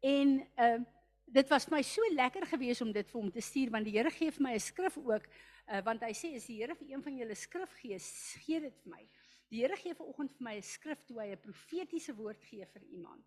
En 0.00 0.36
ehm 0.54 0.82
uh, 0.82 0.92
dit 1.26 1.48
was 1.48 1.66
my 1.70 1.82
so 1.82 2.02
lekker 2.12 2.46
geweest 2.46 2.82
om 2.84 2.92
dit 2.92 3.10
vir 3.10 3.20
hom 3.20 3.30
te 3.32 3.42
stuur 3.42 3.70
want 3.70 3.88
die 3.88 3.96
Here 3.96 4.10
gee 4.10 4.30
vir 4.30 4.42
my 4.42 4.54
'n 4.54 4.60
skrif 4.60 4.96
ook 4.98 5.26
uh, 5.68 5.80
want 5.84 6.02
hy 6.02 6.12
sê 6.12 6.34
as 6.36 6.46
die 6.46 6.60
Here 6.60 6.74
vir 6.74 6.90
een 6.90 7.02
van 7.02 7.16
julle 7.16 7.34
skrif 7.34 7.72
gee, 7.80 7.98
gee 8.44 8.60
dit 8.60 8.76
vir 8.82 8.90
my. 8.90 9.02
Die 9.50 9.62
Here 9.62 9.76
gee 9.76 9.94
vanoggend 9.94 10.32
vir 10.36 10.44
my 10.44 10.56
'n 10.56 10.62
skrif 10.62 11.04
toe 11.06 11.20
hy 11.20 11.32
'n 11.32 11.40
profetiese 11.40 12.14
woord 12.14 12.42
gee 12.44 12.66
vir 12.66 12.82
iemand. 12.82 13.24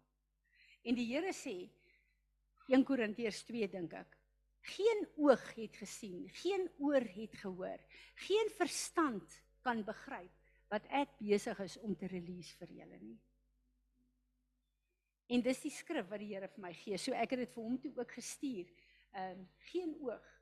En 0.84 0.96
die 0.96 1.08
Here 1.08 1.34
sê 1.34 1.70
1 2.68 2.84
Korintiërs 2.84 3.44
2 3.48 3.68
dink 3.68 3.94
ek. 3.94 4.18
Geen 4.68 5.08
oog 5.16 5.44
het 5.56 5.76
gesien, 5.76 6.28
geen 6.30 6.68
oor 6.80 7.02
het 7.02 7.36
gehoor, 7.40 7.80
geen 8.16 8.50
verstand 8.58 9.42
kan 9.64 9.84
begryp 9.84 10.34
wat 10.70 10.84
ek 10.92 11.14
besig 11.20 11.60
is 11.64 11.78
om 11.78 11.96
te 11.96 12.08
release 12.12 12.56
vir 12.60 12.68
julle 12.82 13.00
nie. 13.00 13.18
En 15.28 15.44
dis 15.44 15.62
die 15.62 15.72
skrif 15.72 16.08
wat 16.10 16.20
die 16.20 16.34
Here 16.34 16.48
vir 16.48 16.64
my 16.64 16.74
gee. 16.74 16.98
So 16.98 17.12
ek 17.12 17.36
het 17.36 17.44
dit 17.44 17.54
vir 17.54 17.64
hom 17.64 17.78
toe 17.84 17.92
ook 17.98 18.12
gestuur. 18.20 18.68
Ehm 19.14 19.40
um, 19.40 19.48
geen 19.72 19.96
oog 20.02 20.34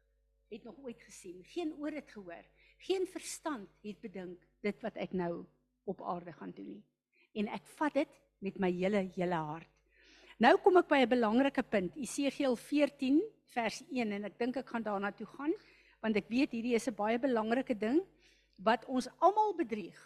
het 0.49 0.63
nog 0.63 0.77
ooit 0.85 1.01
gesien, 1.01 1.43
geen 1.43 1.73
oor 1.81 1.91
het 1.91 2.11
gehoor, 2.11 2.45
geen 2.85 3.07
verstand 3.09 3.69
het 3.81 3.97
bedink 3.99 4.43
dit 4.61 4.83
wat 4.85 4.97
ek 5.01 5.13
nou 5.17 5.45
op 5.89 6.01
aarde 6.01 6.33
gaan 6.33 6.51
doen 6.53 6.67
nie. 6.75 6.83
En 7.33 7.49
ek 7.57 7.65
vat 7.79 7.93
dit 7.93 8.19
met 8.45 8.59
my 8.61 8.69
hele 8.71 9.07
hele 9.15 9.39
hart. 9.49 9.71
Nou 10.37 10.57
kom 10.61 10.77
ek 10.77 10.87
by 10.87 10.99
'n 11.01 11.09
belangrike 11.09 11.63
punt, 11.63 11.95
Esegiel 11.95 12.55
14 12.55 13.21
vers 13.55 13.81
1 13.89 14.11
en 14.11 14.25
ek 14.25 14.37
dink 14.37 14.57
ek 14.57 14.67
gaan 14.67 14.83
daarna 14.83 15.11
toe 15.11 15.27
gaan 15.37 15.53
want 16.01 16.17
ek 16.17 16.27
weet 16.29 16.51
hierdie 16.51 16.75
is 16.75 16.87
'n 16.87 16.95
baie 16.95 17.17
belangrike 17.19 17.73
ding 17.73 18.01
wat 18.57 18.85
ons 18.85 19.07
almal 19.19 19.55
bedrieg 19.55 19.97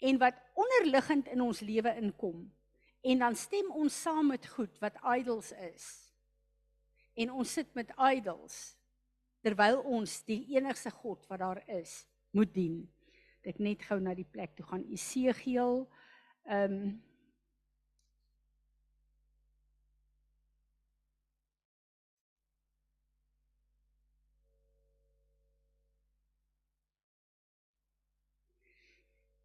en 0.00 0.18
wat 0.18 0.34
onderliggend 0.54 1.28
in 1.28 1.40
ons 1.40 1.60
lewe 1.60 1.92
inkom. 2.00 2.50
En 3.04 3.18
dan 3.18 3.36
stem 3.36 3.70
ons 3.70 4.00
saam 4.02 4.26
met 4.32 4.46
goed 4.46 4.78
wat 4.80 4.96
idols 5.16 5.52
is. 5.52 5.86
En 7.14 7.32
ons 7.32 7.52
sit 7.52 7.74
met 7.74 7.92
idols 8.16 8.76
terwyl 9.44 9.82
ons 9.84 10.22
die 10.24 10.40
enigste 10.56 10.90
God 10.90 11.26
wat 11.28 11.38
daar 11.38 11.60
is 11.68 12.06
moet 12.32 12.54
dien. 12.54 12.78
Ek 13.44 13.60
net 13.60 13.84
gou 13.84 14.00
na 14.00 14.14
die 14.16 14.24
plek 14.24 14.56
toe 14.56 14.66
gaan 14.72 14.86
Esegiel 14.88 15.84
ehm 16.44 16.78
um, 16.78 16.94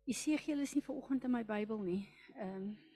Esegiel 0.10 0.64
is 0.64 0.72
nie 0.74 0.82
ver 0.82 0.96
oggend 0.96 1.28
in 1.28 1.30
my 1.36 1.44
Bybel 1.46 1.84
nie. 1.86 2.06
Ehm 2.34 2.56
um, 2.56 2.89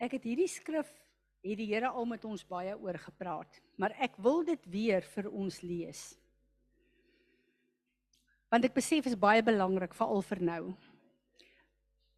Ek 0.00 0.16
het 0.16 0.24
hierdie 0.24 0.48
skrif 0.48 0.88
het 1.44 1.56
die 1.60 1.68
Here 1.68 1.90
al 1.92 2.06
met 2.08 2.24
ons 2.24 2.42
baie 2.48 2.72
oor 2.72 2.96
gepraat, 3.00 3.60
maar 3.76 3.92
ek 4.00 4.16
wil 4.20 4.42
dit 4.48 4.60
weer 4.72 5.04
vir 5.14 5.28
ons 5.28 5.60
lees. 5.64 6.00
Want 8.52 8.64
ek 8.66 8.74
besef 8.76 9.06
is 9.08 9.16
baie 9.16 9.44
belangrik 9.44 9.92
veral 9.96 10.24
vir 10.26 10.40
nou. 10.44 10.62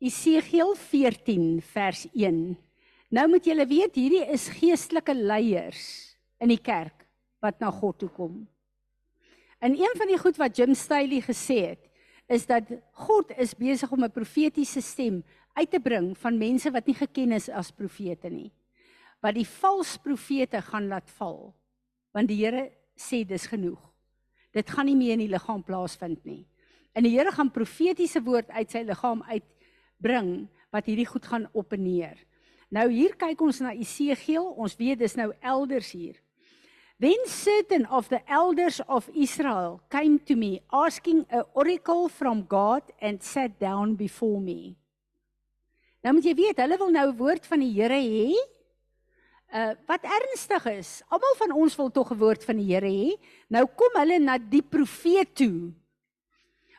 Esegiel 0.02 0.72
14 0.78 1.60
vers 1.74 2.06
1. 2.14 2.40
Nou 3.12 3.26
moet 3.30 3.46
julle 3.46 3.66
weet 3.68 3.98
hierdie 3.98 4.24
is 4.34 4.48
geestelike 4.56 5.14
leiers 5.14 5.84
in 6.42 6.50
die 6.54 6.62
kerk 6.62 7.04
wat 7.42 7.60
na 7.62 7.70
God 7.74 7.98
toe 8.00 8.10
kom. 8.14 8.40
En 9.62 9.74
een 9.78 9.98
van 9.98 10.10
die 10.10 10.18
goed 10.18 10.38
wat 10.38 10.58
Jim 10.58 10.74
Staley 10.74 11.22
gesê 11.22 11.58
het, 11.74 11.82
is 12.30 12.46
dat 12.48 12.70
God 13.04 13.30
is 13.38 13.54
besig 13.54 13.90
om 13.92 14.02
'n 14.02 14.10
profetiese 14.10 14.80
stem 14.80 15.22
uit 15.54 15.70
te 15.70 15.80
bring 15.80 16.12
van 16.18 16.38
mense 16.38 16.70
wat 16.72 16.86
nie 16.88 16.96
geken 16.96 17.34
is 17.36 17.48
as 17.48 17.72
profete 17.74 18.30
nie. 18.32 18.50
Wat 19.22 19.36
die 19.36 19.46
vals 19.46 19.96
profete 20.02 20.62
gaan 20.62 20.88
laat 20.90 21.10
val. 21.18 21.52
Want 22.12 22.28
die 22.28 22.40
Here 22.42 22.70
sê 22.98 23.22
dis 23.24 23.46
genoeg. 23.50 23.80
Dit 24.52 24.70
gaan 24.70 24.86
nie 24.86 24.96
meer 24.96 25.16
in 25.16 25.24
die 25.24 25.32
liggaam 25.32 25.62
plaasvind 25.64 26.24
nie. 26.28 26.44
En 26.92 27.06
die 27.06 27.14
Here 27.14 27.32
gaan 27.32 27.52
profetiese 27.52 28.20
woord 28.24 28.50
uit 28.52 28.72
sy 28.72 28.84
liggaam 28.88 29.22
uitbring 29.28 30.48
wat 30.72 30.88
hierdie 30.88 31.08
goed 31.08 31.28
gaan 31.28 31.48
op 31.52 31.72
en 31.72 31.84
neer. 31.84 32.18
Nou 32.72 32.88
hier 32.88 33.16
kyk 33.20 33.40
ons 33.44 33.60
na 33.60 33.74
Esegiel. 33.76 34.44
Ons 34.56 34.76
weet 34.80 35.00
dis 35.00 35.16
nou 35.16 35.30
elders 35.40 35.92
hier. 35.92 36.16
Then 37.02 37.26
certain 37.26 37.84
of 37.90 38.08
the 38.08 38.20
elders 38.30 38.80
of 38.86 39.08
Israel 39.12 39.80
came 39.90 40.20
to 40.20 40.36
me 40.36 40.60
asking 40.70 41.26
a 41.32 41.42
oracle 41.52 42.08
from 42.08 42.46
God 42.46 42.82
and 43.00 43.22
sat 43.22 43.58
down 43.58 43.96
before 43.96 44.40
me. 44.40 44.76
Nou 46.02 46.16
moet 46.16 46.26
jy 46.26 46.34
weet, 46.34 46.58
hulle 46.58 46.78
wil 46.78 46.90
nou 46.90 47.06
'n 47.10 47.16
woord 47.16 47.46
van 47.46 47.60
die 47.62 47.72
Here 47.72 47.98
hê. 47.98 48.34
Uh 49.54 49.74
wat 49.86 50.02
ernstig 50.02 50.66
is. 50.66 51.02
Almal 51.08 51.34
van 51.38 51.52
ons 51.52 51.76
wil 51.76 51.90
tog 51.90 52.10
'n 52.10 52.18
woord 52.18 52.44
van 52.44 52.56
die 52.56 52.74
Here 52.74 52.88
hê. 52.88 53.18
Nou 53.48 53.66
kom 53.66 54.00
hulle 54.00 54.18
na 54.18 54.38
die 54.38 54.62
profeet 54.62 55.34
toe. 55.34 55.72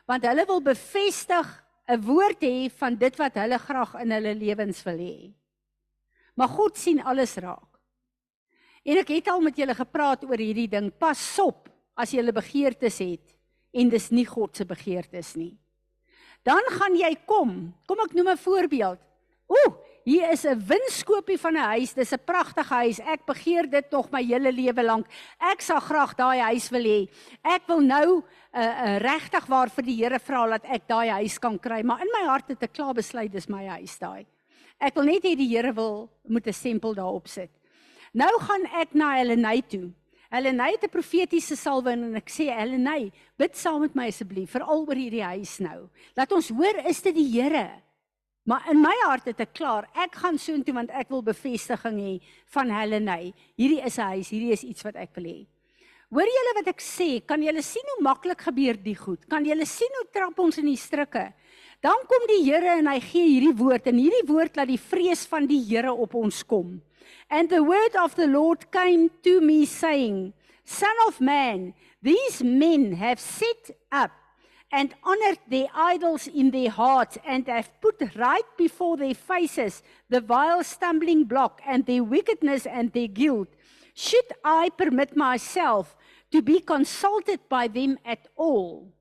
Want 0.06 0.24
hulle 0.24 0.44
wil 0.46 0.60
bevestig 0.60 1.64
'n 1.88 2.00
woord 2.00 2.40
hê 2.42 2.70
van 2.70 2.96
dit 2.96 3.16
wat 3.16 3.34
hulle 3.34 3.58
graag 3.58 3.94
in 4.02 4.10
hulle 4.10 4.34
lewens 4.34 4.82
wil 4.82 4.98
hê. 4.98 5.32
Maar 6.34 6.48
God 6.48 6.76
sien 6.76 7.00
alles 7.02 7.36
raak. 7.36 7.80
En 8.84 8.98
ek 8.98 9.08
het 9.08 9.28
al 9.28 9.40
met 9.40 9.56
julle 9.56 9.74
gepraat 9.74 10.24
oor 10.24 10.38
hierdie 10.38 10.68
ding. 10.68 10.92
Pas 10.98 11.38
op 11.38 11.68
as 11.96 12.10
jy 12.10 12.20
'n 12.20 12.32
begeertes 12.32 12.98
het 12.98 13.36
en 13.72 13.88
dis 13.88 14.10
nie 14.10 14.26
God 14.26 14.56
se 14.56 14.64
begeertes 14.64 15.34
nie. 15.36 15.56
Dan 16.42 16.62
gaan 16.68 16.96
jy 16.96 17.16
kom. 17.26 17.74
Kom 17.86 18.00
ek 18.00 18.12
noem 18.12 18.28
'n 18.28 18.36
voorbeeld. 18.36 19.03
Ooh, 19.46 19.76
hier 20.04 20.30
is 20.32 20.44
'n 20.44 20.60
winskoopie 20.66 21.38
van 21.38 21.54
'n 21.56 21.68
huis. 21.76 21.94
Dis 21.94 22.12
'n 22.12 22.24
pragtige 22.24 22.74
huis. 22.74 22.98
Ek 22.98 23.24
begeer 23.26 23.70
dit 23.70 23.90
nog 23.90 24.10
my 24.10 24.22
hele 24.22 24.52
lewe 24.52 24.82
lank. 24.82 25.06
Ek 25.38 25.60
sal 25.60 25.80
graag 25.80 26.14
daai 26.14 26.40
huis 26.40 26.68
wil 26.70 26.84
hê. 26.84 27.08
Ek 27.42 27.62
wil 27.66 27.80
nou 27.80 28.16
'n 28.16 28.24
uh, 28.52 28.62
uh, 28.62 28.98
regtig 28.98 29.46
waar 29.46 29.70
vir 29.70 29.84
die 29.84 29.96
Here 29.96 30.18
vra 30.18 30.46
dat 30.48 30.64
ek 30.64 30.88
daai 30.88 31.08
huis 31.08 31.38
kan 31.38 31.58
kry, 31.58 31.82
maar 31.82 32.00
in 32.00 32.08
my 32.12 32.28
hart 32.28 32.48
het 32.48 32.62
ek 32.62 32.72
klaar 32.72 32.94
besluit 32.94 33.32
dis 33.32 33.48
my 33.48 33.66
huis 33.66 33.98
daai. 33.98 34.26
Ek 34.80 34.94
wil 34.94 35.04
net 35.04 35.24
hê 35.24 35.36
die 35.36 35.48
Here 35.48 35.72
wil 35.72 36.10
moet 36.28 36.46
'n 36.46 36.52
stempel 36.52 36.94
daarop 36.94 37.28
sit. 37.28 37.50
Nou 38.12 38.40
gaan 38.40 38.66
ek 38.80 38.94
na 38.94 39.16
Helene 39.16 39.62
toe. 39.68 39.92
Helene 40.30 40.70
het 40.70 40.84
'n 40.84 40.90
profetiese 40.90 41.56
salwe 41.56 41.92
en 41.92 42.14
ek 42.16 42.28
sê 42.28 42.50
Helene, 42.50 43.10
bid 43.38 43.56
saam 43.56 43.80
met 43.80 43.94
my 43.94 44.08
asseblief 44.08 44.50
veral 44.50 44.86
oor 44.86 44.94
hierdie 44.94 45.22
huis 45.22 45.58
nou. 45.60 45.88
Laat 46.16 46.32
ons 46.32 46.48
hoor 46.48 46.76
is 46.86 47.02
dit 47.02 47.14
die 47.14 47.40
Here? 47.40 47.83
Maar 48.44 48.66
in 48.70 48.80
my 48.82 48.94
hart 49.06 49.30
het 49.30 49.40
ek 49.40 49.54
klaar, 49.56 49.86
ek 49.96 50.18
gaan 50.20 50.36
soontoe 50.38 50.74
want 50.76 50.92
ek 50.92 51.08
wil 51.08 51.22
bevestiging 51.24 51.96
hê 51.96 52.14
van 52.52 52.68
Helene. 52.68 53.32
Hierdie 53.56 53.80
is 53.80 53.98
'n 53.98 54.12
huis, 54.12 54.28
hierdie 54.28 54.52
is 54.52 54.64
iets 54.64 54.84
wat 54.84 54.96
ek 54.96 55.16
wil 55.16 55.24
hê. 55.24 55.46
Hoor 56.12 56.28
julle 56.28 56.52
wat 56.60 56.68
ek 56.68 56.80
sê? 56.80 57.26
Kan 57.26 57.42
julle 57.42 57.62
sien 57.62 57.82
hoe 57.94 58.02
maklik 58.04 58.42
gebeur 58.46 58.76
die 58.76 58.94
goed? 58.94 59.26
Kan 59.28 59.44
julle 59.44 59.66
sien 59.66 59.90
hoe 59.98 60.06
trap 60.12 60.38
ons 60.38 60.58
in 60.58 60.66
die 60.66 60.76
strikke? 60.76 61.32
Dan 61.80 62.04
kom 62.06 62.26
die 62.28 62.44
Here 62.44 62.78
en 62.78 62.86
hy 62.86 63.00
gee 63.00 63.26
hierdie 63.26 63.56
woord 63.56 63.86
en 63.86 63.98
hierdie 63.98 64.26
woord 64.28 64.56
laat 64.56 64.68
die 64.68 64.78
vrees 64.78 65.26
van 65.26 65.46
die 65.46 65.60
Here 65.64 65.92
op 65.92 66.14
ons 66.14 66.42
kom. 66.42 66.82
And 67.30 67.48
the 67.48 67.62
word 67.64 67.96
of 67.96 68.14
the 68.14 68.26
Lord 68.26 68.70
came 68.70 69.10
to 69.22 69.40
me 69.40 69.64
saying, 69.66 70.32
Son 70.64 70.94
of 71.08 71.20
man, 71.20 71.74
these 72.02 72.44
men 72.44 72.92
have 72.92 73.20
set 73.20 73.70
up 73.90 74.12
and 74.74 74.92
honored 75.04 75.38
their 75.48 75.68
idols 75.72 76.26
in 76.26 76.50
their 76.50 76.68
hearts 76.68 77.16
and 77.24 77.46
have 77.46 77.70
put 77.80 78.02
right 78.16 78.48
before 78.58 78.96
their 78.96 79.14
faces 79.14 79.84
the 80.08 80.20
vile 80.20 80.64
stumbling 80.64 81.22
block 81.22 81.60
and 81.64 81.86
their 81.86 82.02
wickedness 82.02 82.66
and 82.66 82.92
their 82.92 83.06
guilt. 83.06 83.48
Should 83.94 84.30
I 84.44 84.70
permit 84.70 85.16
myself 85.16 85.96
to 86.32 86.42
be 86.42 86.58
consulted 86.58 87.38
by 87.48 87.68
them 87.68 87.98
at 88.04 88.26
all? 88.34 88.92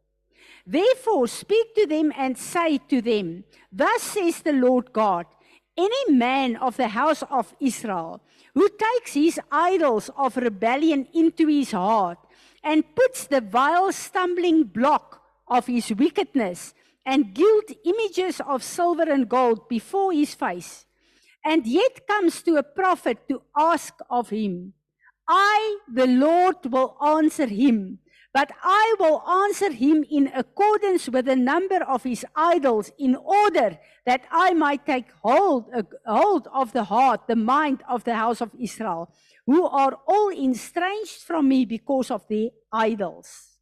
Therefore, 0.68 1.28
speak 1.28 1.74
to 1.74 1.88
them 1.88 2.14
and 2.16 2.38
say 2.38 2.78
to 2.90 3.02
them, 3.02 3.44
Thus 3.72 4.04
says 4.04 4.44
the 4.44 4.54
Lord 4.54 4.94
God, 4.94 5.26
any 5.76 6.12
man 6.12 6.56
of 6.58 6.78
the 6.78 6.90
house 6.90 7.24
of 7.32 7.56
Israel 7.60 8.22
who 8.54 8.70
takes 8.70 9.16
his 9.16 9.40
idols 9.52 10.12
of 10.16 10.38
rebellion 10.38 11.08
into 11.16 11.48
his 11.48 11.72
heart 11.72 12.20
and 12.64 12.96
puts 12.96 13.26
the 13.26 13.42
vile 13.42 13.92
stumbling 13.92 14.66
block 14.66 15.23
of 15.54 15.68
his 15.68 15.94
wickedness 15.94 16.74
and 17.06 17.34
gilt 17.34 17.70
images 17.86 18.42
of 18.48 18.64
silver 18.64 19.04
and 19.04 19.30
gold 19.30 19.70
before 19.70 20.12
his 20.12 20.34
face, 20.34 20.86
and 21.46 21.68
yet 21.68 22.08
comes 22.08 22.42
to 22.42 22.56
a 22.56 22.64
prophet 22.64 23.18
to 23.30 23.42
ask 23.58 23.94
of 24.10 24.30
him, 24.30 24.74
I, 25.28 25.78
the 25.94 26.08
Lord, 26.08 26.58
will 26.66 26.98
answer 27.02 27.46
him, 27.46 28.00
but 28.34 28.52
I 28.64 28.96
will 29.00 29.22
answer 29.44 29.72
him 29.72 30.04
in 30.10 30.32
accordance 30.34 31.08
with 31.08 31.26
the 31.26 31.36
number 31.36 31.84
of 31.84 32.04
his 32.04 32.26
idols, 32.36 32.92
in 32.98 33.16
order 33.16 33.78
that 34.06 34.24
I 34.32 34.54
might 34.54 34.86
take 34.86 35.12
hold, 35.22 35.70
uh, 35.76 35.84
hold 36.06 36.48
of 36.52 36.74
the 36.74 36.86
heart, 36.86 37.28
the 37.28 37.36
mind 37.36 37.84
of 37.88 38.04
the 38.06 38.16
house 38.16 38.42
of 38.42 38.52
Israel, 38.60 39.14
who 39.46 39.66
are 39.68 40.00
all 40.08 40.32
estranged 40.32 41.22
from 41.22 41.48
me 41.48 41.66
because 41.66 42.10
of 42.10 42.28
the 42.28 42.52
idols. 42.72 43.53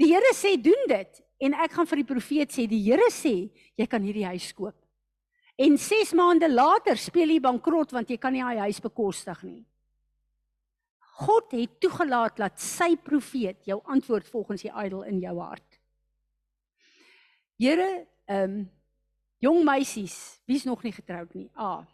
Die 0.00 0.08
Here 0.08 0.32
sê 0.32 0.54
doen 0.56 0.86
dit 0.88 1.18
en 1.44 1.56
ek 1.60 1.74
gaan 1.76 1.88
vir 1.88 2.00
die 2.00 2.08
profeet 2.08 2.54
sê 2.54 2.64
die 2.68 2.80
Here 2.86 3.10
sê 3.12 3.34
jy 3.76 3.86
kan 3.88 4.04
hierdie 4.04 4.28
huis 4.32 4.48
koop. 4.56 4.76
En 5.60 5.76
6 5.76 6.14
maande 6.16 6.48
later 6.48 6.96
speel 6.96 7.34
jy 7.34 7.42
bankrot 7.44 7.92
want 7.92 8.08
jy 8.08 8.16
kan 8.20 8.32
nie 8.32 8.44
daai 8.44 8.64
huis 8.70 8.80
bekostig 8.80 9.42
nie. 9.44 9.60
God 11.20 11.52
het 11.52 11.76
toegelaat 11.84 12.38
dat 12.40 12.56
sy 12.64 12.94
profeet 12.96 13.68
jou 13.68 13.76
antwoord 13.92 14.28
volgens 14.32 14.64
die 14.64 14.72
ydel 14.72 15.04
in 15.10 15.20
jou 15.20 15.36
hart. 15.42 15.80
Here, 17.60 18.06
ehm 18.24 18.60
um, 18.60 18.68
jong 19.40 19.62
meisies, 19.64 20.14
wie's 20.48 20.66
nog 20.68 20.82
nie 20.84 20.92
getroud 20.92 21.32
nie? 21.36 21.48
Ah. 21.56 21.84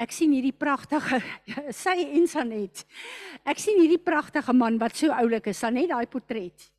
Ek 0.00 0.14
sien 0.16 0.32
hierdie 0.32 0.56
pragtige 0.56 1.20
sy 1.82 1.96
en 2.16 2.26
Sanet. 2.30 2.86
Ek 3.44 3.60
sien 3.60 3.80
hierdie 3.82 4.00
pragtige 4.00 4.54
man 4.56 4.78
wat 4.80 4.96
so 4.96 5.12
oulik 5.12 5.50
is, 5.52 5.60
Sanet 5.60 5.90
daai 5.92 6.08
portret. 6.08 6.70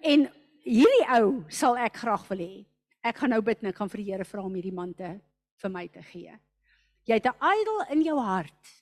En 0.00 0.24
hierdie 0.64 1.04
ou 1.18 1.44
sal 1.52 1.76
ek 1.84 2.00
graag 2.00 2.24
wil 2.30 2.40
hê. 2.40 2.64
Ek 3.06 3.20
gaan 3.20 3.34
nou 3.36 3.42
bid 3.44 3.60
en 3.62 3.70
ek 3.70 3.78
gaan 3.78 3.92
vir 3.92 4.02
die 4.02 4.08
Here 4.08 4.26
vra 4.26 4.42
om 4.46 4.56
hierdie 4.56 4.74
man 4.74 4.96
te 4.96 5.12
vir 5.62 5.72
my 5.72 5.84
te 5.92 6.02
gee. 6.08 6.32
Jy 7.06 7.20
het 7.20 7.28
'n 7.28 7.38
ydel 7.38 7.78
in 7.94 8.02
jou 8.02 8.18
hart. 8.18 8.72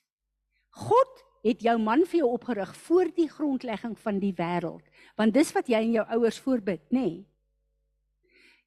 God 0.71 1.23
het 1.43 1.61
jou 1.61 1.77
man 1.77 2.05
vir 2.05 2.19
jou 2.19 2.31
opgerig 2.33 2.75
voor 2.75 3.11
die 3.15 3.29
grondlegging 3.29 3.95
van 3.99 4.19
die 4.19 4.33
wêreld. 4.33 4.83
Want 5.15 5.33
dis 5.33 5.53
wat 5.53 5.67
jy 5.67 5.77
en 5.77 5.91
jou 5.91 6.05
ouers 6.17 6.39
voorbid, 6.39 6.81
nê? 6.89 6.99
Nee. 6.99 7.25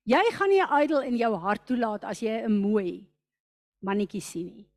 Jy 0.04 0.24
gaan 0.32 0.48
nie 0.48 0.62
'n 0.62 0.82
ydel 0.82 1.02
in 1.02 1.16
jou 1.16 1.34
hart 1.36 1.66
toelaat 1.66 2.04
as 2.04 2.20
jy 2.20 2.44
'n 2.46 2.60
mooi 2.60 3.06
mannetjie 3.82 4.22
sien 4.22 4.46
nie. 4.46 4.68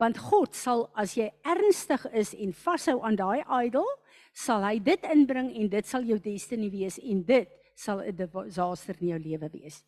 Want 0.00 0.18
God 0.18 0.56
sal 0.56 0.86
as 0.96 1.14
jy 1.18 1.28
ernstig 1.44 2.06
is 2.16 2.32
en 2.34 2.54
vashou 2.56 3.00
aan 3.04 3.18
daai 3.20 3.44
ydel, 3.44 3.86
sal 4.32 4.64
hy 4.64 4.78
dit 4.80 5.02
inbring 5.12 5.50
en 5.60 5.68
dit 5.68 5.86
sal 5.86 6.06
jou 6.08 6.16
destiny 6.24 6.70
wees 6.72 6.96
en 6.98 7.22
dit 7.22 7.48
sal 7.76 8.00
'n 8.00 8.16
disaster 8.16 8.96
in 9.00 9.08
jou 9.08 9.18
lewe 9.18 9.48
wees. 9.52 9.84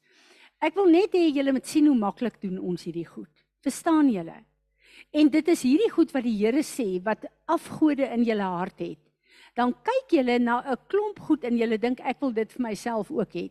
Ek 0.61 0.75
wil 0.75 0.87
net 0.87 1.13
hê 1.13 1.33
julle 1.33 1.53
moet 1.53 1.67
sien 1.67 1.87
hoe 1.87 1.99
maklik 1.99 2.41
doen 2.41 2.59
ons 2.59 2.85
hierdie 2.85 3.07
goed. 3.07 3.31
Verstaan 3.63 4.11
julle? 4.11 4.45
En 5.13 5.29
dit 5.29 5.49
is 5.49 5.63
hierdie 5.63 5.91
goed 5.91 6.13
wat 6.15 6.25
die 6.25 6.37
Here 6.37 6.63
sê 6.63 7.03
wat 7.05 7.27
afgode 7.47 8.07
in 8.15 8.25
julle 8.25 8.43
hart 8.43 8.79
het. 8.79 8.99
Dan 9.57 9.75
kyk 9.75 10.15
julle 10.17 10.39
na 10.39 10.63
'n 10.63 10.77
klomp 10.89 11.19
goed 11.19 11.45
en 11.45 11.57
julle 11.57 11.79
dink 11.79 12.01
ek 12.01 12.21
wil 12.21 12.33
dit 12.33 12.53
vir 12.53 12.63
myself 12.63 13.11
ook 13.11 13.33
hê. 13.35 13.51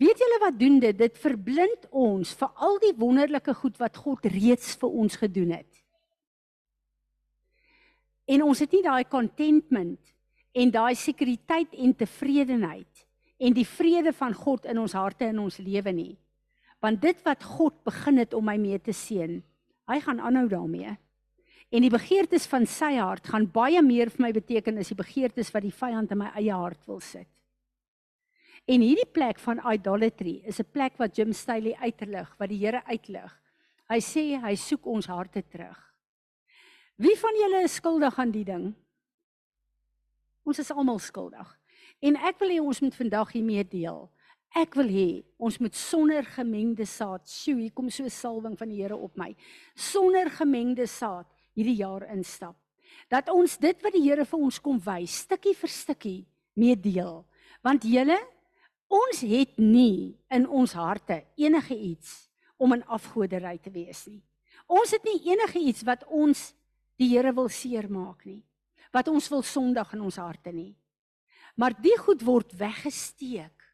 Weet 0.00 0.18
julle 0.18 0.38
wat 0.40 0.58
doen 0.58 0.78
dit? 0.80 0.96
Dit 0.96 1.18
verblind 1.18 1.86
ons 1.90 2.32
vir 2.34 2.48
al 2.56 2.78
die 2.78 2.94
wonderlike 2.96 3.54
goed 3.54 3.76
wat 3.78 3.96
God 3.96 4.24
reeds 4.24 4.74
vir 4.80 4.88
ons 4.88 5.16
gedoen 5.16 5.50
het. 5.50 5.69
En 8.30 8.42
ons 8.46 8.58
het 8.62 8.72
nie 8.72 8.82
daai 8.86 9.04
contentment 9.10 10.14
en 10.54 10.70
daai 10.70 10.94
sekuriteit 10.94 11.74
en 11.74 11.94
tevredenheid 11.94 13.06
en 13.40 13.54
die 13.56 13.66
vrede 13.66 14.12
van 14.12 14.34
God 14.36 14.66
in 14.70 14.78
ons 14.78 14.94
harte 14.94 15.26
en 15.26 15.38
ons 15.42 15.58
lewe 15.58 15.92
nie. 15.92 16.18
Want 16.80 17.02
dit 17.02 17.16
wat 17.26 17.42
God 17.44 17.82
begin 17.84 18.20
het 18.22 18.34
om 18.34 18.44
my 18.46 18.56
mee 18.60 18.78
te 18.78 18.92
seën, 18.94 19.40
Hy 19.90 19.98
gaan 20.04 20.20
aanhou 20.22 20.46
daarmee. 20.48 20.94
En 21.70 21.82
die 21.82 21.90
begeertes 21.90 22.46
van 22.50 22.66
sy 22.66 22.92
hart 22.98 23.26
gaan 23.30 23.48
baie 23.50 23.82
meer 23.82 24.10
vir 24.10 24.24
my 24.26 24.30
beteken 24.34 24.78
as 24.78 24.90
die 24.90 24.98
begeertes 24.98 25.50
wat 25.54 25.66
die 25.66 25.74
vyand 25.74 26.10
in 26.14 26.20
my 26.22 26.30
eie 26.38 26.54
hart 26.54 26.86
wil 26.86 27.00
sit. 27.02 27.28
En 28.70 28.82
hierdie 28.84 29.08
plek 29.10 29.40
van 29.42 29.62
idolatry 29.66 30.42
is 30.46 30.60
'n 30.60 30.70
plek 30.72 30.98
wat 30.98 31.16
Jim 31.16 31.32
Staley 31.32 31.74
uitlig, 31.74 32.28
wat 32.38 32.48
die 32.48 32.58
Here 32.58 32.82
uitlig. 32.86 33.32
Hy 33.88 33.98
sê 33.98 34.38
hy 34.38 34.54
soek 34.54 34.86
ons 34.86 35.06
harte 35.06 35.42
terug. 35.42 35.89
Wie 37.00 37.16
van 37.16 37.36
julle 37.40 37.62
is 37.64 37.78
skuldig 37.80 38.16
aan 38.20 38.32
die 38.34 38.44
ding? 38.44 38.72
Ons 40.44 40.58
is 40.60 40.70
almal 40.72 40.98
skuldig. 41.00 41.48
En 42.04 42.18
ek 42.28 42.36
wil 42.42 42.52
hê 42.52 42.58
ons 42.60 42.80
moet 42.84 42.96
vandag 42.96 43.32
hiermee 43.32 43.64
deel. 43.64 44.02
Ek 44.60 44.76
wil 44.76 44.90
hê 44.92 45.06
ons 45.40 45.56
moet 45.62 45.76
sonder 45.76 46.26
gemengde 46.36 46.84
saad, 46.84 47.24
sjoe, 47.24 47.56
hier 47.62 47.72
kom 47.72 47.88
so 47.88 48.04
'n 48.04 48.10
salwing 48.10 48.58
van 48.58 48.68
die 48.68 48.82
Here 48.82 48.96
op 48.96 49.16
my. 49.16 49.34
Sonder 49.74 50.28
gemengde 50.28 50.86
saad 50.86 51.26
hierdie 51.54 51.80
jaar 51.80 52.04
instap. 52.12 52.56
Dat 53.08 53.30
ons 53.30 53.56
dit 53.56 53.82
wat 53.82 53.92
die 53.92 54.02
Here 54.02 54.24
vir 54.24 54.38
ons 54.38 54.60
kom 54.60 54.78
wys, 54.78 55.24
stukkie 55.24 55.54
vir 55.54 55.68
stukkie 55.68 56.26
meedeel. 56.54 57.24
Want 57.62 57.82
julle, 57.82 58.18
ons 58.88 59.20
het 59.20 59.56
nie 59.58 60.18
in 60.28 60.46
ons 60.48 60.72
harte 60.72 61.24
enige 61.36 61.74
iets 61.74 62.28
om 62.58 62.74
'n 62.74 62.84
afgoderry 62.84 63.58
te 63.58 63.70
wees 63.70 64.06
nie. 64.06 64.22
Ons 64.66 64.90
het 64.90 65.04
nie 65.04 65.32
enige 65.32 65.58
iets 65.58 65.82
wat 65.82 66.04
ons 66.06 66.54
die 67.00 67.08
Here 67.14 67.32
wil 67.32 67.48
seermaak 67.48 68.26
nie. 68.28 68.42
Wat 68.92 69.08
ons 69.08 69.28
wil 69.32 69.42
sondig 69.46 69.94
in 69.96 70.04
ons 70.04 70.18
harte 70.20 70.52
nie. 70.52 70.74
Maar 71.56 71.74
die 71.80 71.96
goed 72.00 72.22
word 72.26 72.52
weggesteek 72.58 73.66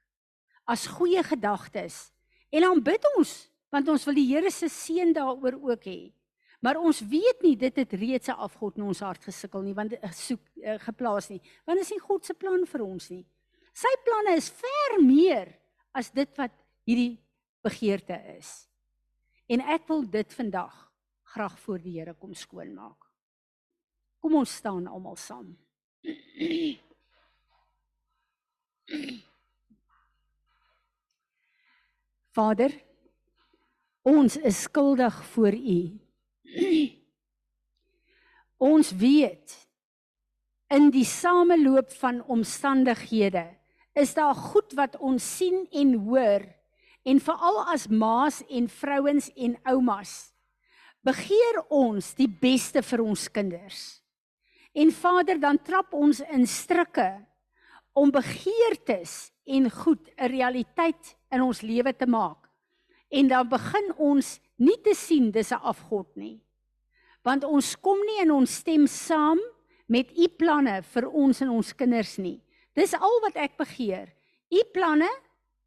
as 0.66 0.86
goeie 0.90 1.22
gedagtes. 1.26 2.10
En 2.50 2.66
dan 2.66 2.82
bid 2.82 3.04
ons 3.16 3.34
want 3.74 3.88
ons 3.90 4.04
wil 4.08 4.16
die 4.16 4.28
Here 4.30 4.50
se 4.54 4.68
seën 4.70 5.12
daaroor 5.12 5.58
ook 5.72 5.88
hê. 5.88 6.12
Maar 6.64 6.78
ons 6.80 7.02
weet 7.04 7.42
nie 7.44 7.56
dit 7.58 7.76
het 7.76 7.92
reeds 7.92 8.28
'n 8.28 8.38
afgod 8.46 8.78
in 8.78 8.86
ons 8.86 9.00
hart 9.00 9.24
gesukkel 9.24 9.62
nie 9.62 9.74
want 9.74 9.92
uh, 9.92 10.12
soek 10.12 10.40
uh, 10.56 10.78
geplaas 10.78 11.28
nie. 11.28 11.40
Want 11.66 11.80
is 11.80 11.90
nie 11.90 12.00
God 12.00 12.24
se 12.24 12.34
plan 12.34 12.64
vir 12.66 12.82
ons 12.82 13.10
nie. 13.10 13.24
Sy 13.74 13.92
planne 14.04 14.36
is 14.36 14.50
ver 14.50 15.02
meer 15.02 15.52
as 15.92 16.10
dit 16.10 16.30
wat 16.38 16.52
hierdie 16.86 17.18
begeerte 17.62 18.16
is. 18.38 18.68
En 19.48 19.60
ek 19.60 19.88
wil 19.88 20.02
dit 20.10 20.32
vandag 20.32 20.74
graag 21.24 21.58
voor 21.58 21.78
die 21.78 21.98
Here 21.98 22.14
kom 22.14 22.34
skoonmaak. 22.34 23.05
Kom 24.26 24.40
ons 24.40 24.56
staan 24.58 24.88
almal 24.90 25.14
saam. 25.14 25.52
Vader, 32.34 32.72
ons 34.02 34.34
is 34.50 34.64
skuldig 34.66 35.20
voor 35.30 35.54
U. 35.54 35.76
Ons 38.66 38.90
weet 38.98 39.54
in 40.74 40.90
die 40.90 41.06
sameloop 41.06 41.94
van 42.00 42.18
omstandighede 42.26 43.44
is 43.94 44.16
daar 44.18 44.34
goed 44.34 44.74
wat 44.74 44.96
ons 44.98 45.22
sien 45.36 45.68
en 45.70 45.92
hoor 46.08 46.48
en 47.06 47.22
veral 47.22 47.60
as 47.76 47.86
ma's 47.86 48.40
en 48.50 48.66
vrouens 48.66 49.30
en 49.36 49.54
oumas 49.70 50.16
begeer 51.06 51.62
ons 51.70 52.10
die 52.18 52.26
beste 52.42 52.82
vir 52.82 53.04
ons 53.06 53.28
kinders. 53.30 54.02
En 54.76 54.92
Vader, 54.92 55.38
dan 55.40 55.56
trap 55.64 55.94
ons 55.96 56.20
in 56.20 56.44
strikke 56.46 57.08
om 57.96 58.10
begeertes 58.12 59.32
en 59.48 59.70
goed 59.72 60.10
'n 60.16 60.28
realiteit 60.28 61.16
in 61.32 61.40
ons 61.40 61.60
lewe 61.60 61.96
te 61.96 62.06
maak. 62.06 62.50
En 63.08 63.28
dan 63.28 63.48
begin 63.48 63.94
ons 63.96 64.40
nie 64.56 64.76
te 64.82 64.94
sien 64.94 65.30
dis 65.30 65.50
'n 65.50 65.62
afgod 65.62 66.16
nie. 66.16 66.40
Want 67.22 67.44
ons 67.44 67.76
kom 67.80 67.98
nie 67.98 68.20
in 68.20 68.30
ons 68.30 68.54
stem 68.54 68.86
saam 68.86 69.38
met 69.88 70.12
u 70.18 70.28
planne 70.28 70.82
vir 70.82 71.08
ons 71.08 71.40
en 71.40 71.48
ons 71.48 71.74
kinders 71.74 72.18
nie. 72.18 72.40
Dis 72.74 72.94
al 72.94 73.20
wat 73.22 73.36
ek 73.36 73.56
begeer. 73.56 74.12
U 74.50 74.60
planne, 74.72 75.08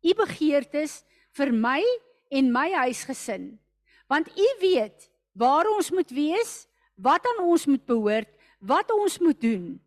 u 0.03 0.13
begeertes 0.13 1.03
vir 1.31 1.51
my 1.51 1.83
en 2.29 2.51
my 2.51 2.71
huisgesin. 2.71 3.59
Want 4.07 4.27
u 4.27 4.47
weet 4.61 5.09
waar 5.33 5.65
ons 5.77 5.91
moet 5.91 6.09
wees, 6.11 6.67
wat 6.95 7.25
aan 7.25 7.45
ons 7.45 7.65
moet 7.65 7.85
behoort, 7.85 8.38
wat 8.59 8.91
ons 8.91 9.19
moet 9.19 9.41
doen. 9.41 9.79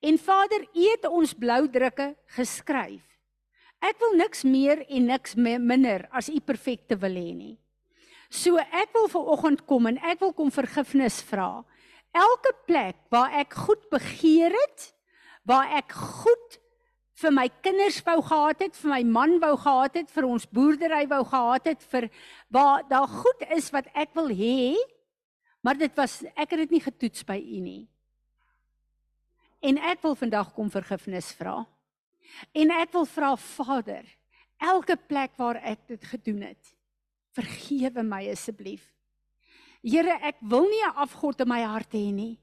En 0.00 0.18
Vader, 0.18 0.64
U 0.72 0.84
het 0.90 1.06
ons 1.06 1.34
blou 1.34 1.68
drukke 1.68 2.14
geskryf. 2.36 3.04
Ek 3.80 3.96
wil 4.00 4.16
niks 4.20 4.44
meer 4.44 4.82
en 4.92 5.08
niks 5.08 5.36
minder 5.40 6.04
as 6.12 6.28
u 6.28 6.36
perfekte 6.44 6.98
wil 7.00 7.16
hê 7.16 7.32
nie. 7.32 7.54
So 8.28 8.60
ek 8.60 8.92
wil 8.94 9.08
ver 9.08 9.28
oggend 9.34 9.64
kom 9.66 9.88
en 9.88 9.98
ek 10.04 10.20
wil 10.20 10.34
kom 10.36 10.52
vergifnis 10.52 11.18
vra. 11.26 11.64
Elke 12.12 12.52
plek 12.68 12.98
waar 13.10 13.32
ek 13.40 13.56
goed 13.56 13.86
begeer 13.90 14.52
het, 14.52 14.90
waar 15.48 15.72
ek 15.80 15.94
goed 15.96 16.58
vir 17.20 17.34
my 17.34 17.46
kinders 17.64 18.00
wou 18.04 18.18
gehad 18.24 18.62
het, 18.66 18.76
vir 18.76 18.92
my 18.92 19.00
man 19.16 19.36
wou 19.40 19.54
gehad 19.60 19.96
het, 19.96 20.12
vir 20.12 20.28
ons 20.28 20.46
boerdery 20.48 21.06
wou 21.08 21.22
gehad 21.24 21.72
het, 21.72 21.84
vir 21.92 22.08
waar 22.52 22.84
daar 22.88 23.08
goed 23.08 23.44
is 23.56 23.72
wat 23.72 23.88
ek 23.96 24.12
wil 24.16 24.28
hê, 24.28 24.76
maar 25.64 25.76
dit 25.80 25.92
was 25.96 26.20
ek 26.34 26.52
het 26.52 26.66
dit 26.66 26.76
nie 26.76 26.84
getoets 26.84 27.24
by 27.28 27.36
u 27.40 27.64
nie. 27.64 27.82
En 29.60 29.76
ek 29.76 30.02
wil 30.02 30.16
vandag 30.16 30.52
kom 30.56 30.70
vergifnis 30.72 31.32
vra. 31.36 31.60
En 32.56 32.72
ek 32.72 32.92
wil 32.94 33.06
vra 33.08 33.34
Vader, 33.36 34.06
elke 34.60 34.96
plek 34.96 35.36
waar 35.40 35.60
ek 35.60 35.86
dit 35.90 36.04
gedoen 36.12 36.46
het, 36.48 36.72
vergewe 37.36 38.04
my 38.06 38.22
asseblief. 38.32 38.86
Here, 39.80 40.18
ek 40.22 40.36
wil 40.40 40.68
nie 40.68 40.84
'n 40.84 40.96
afgod 40.96 41.40
in 41.40 41.48
my 41.48 41.62
hart 41.62 41.92
hê 41.92 42.12
nie. 42.12 42.38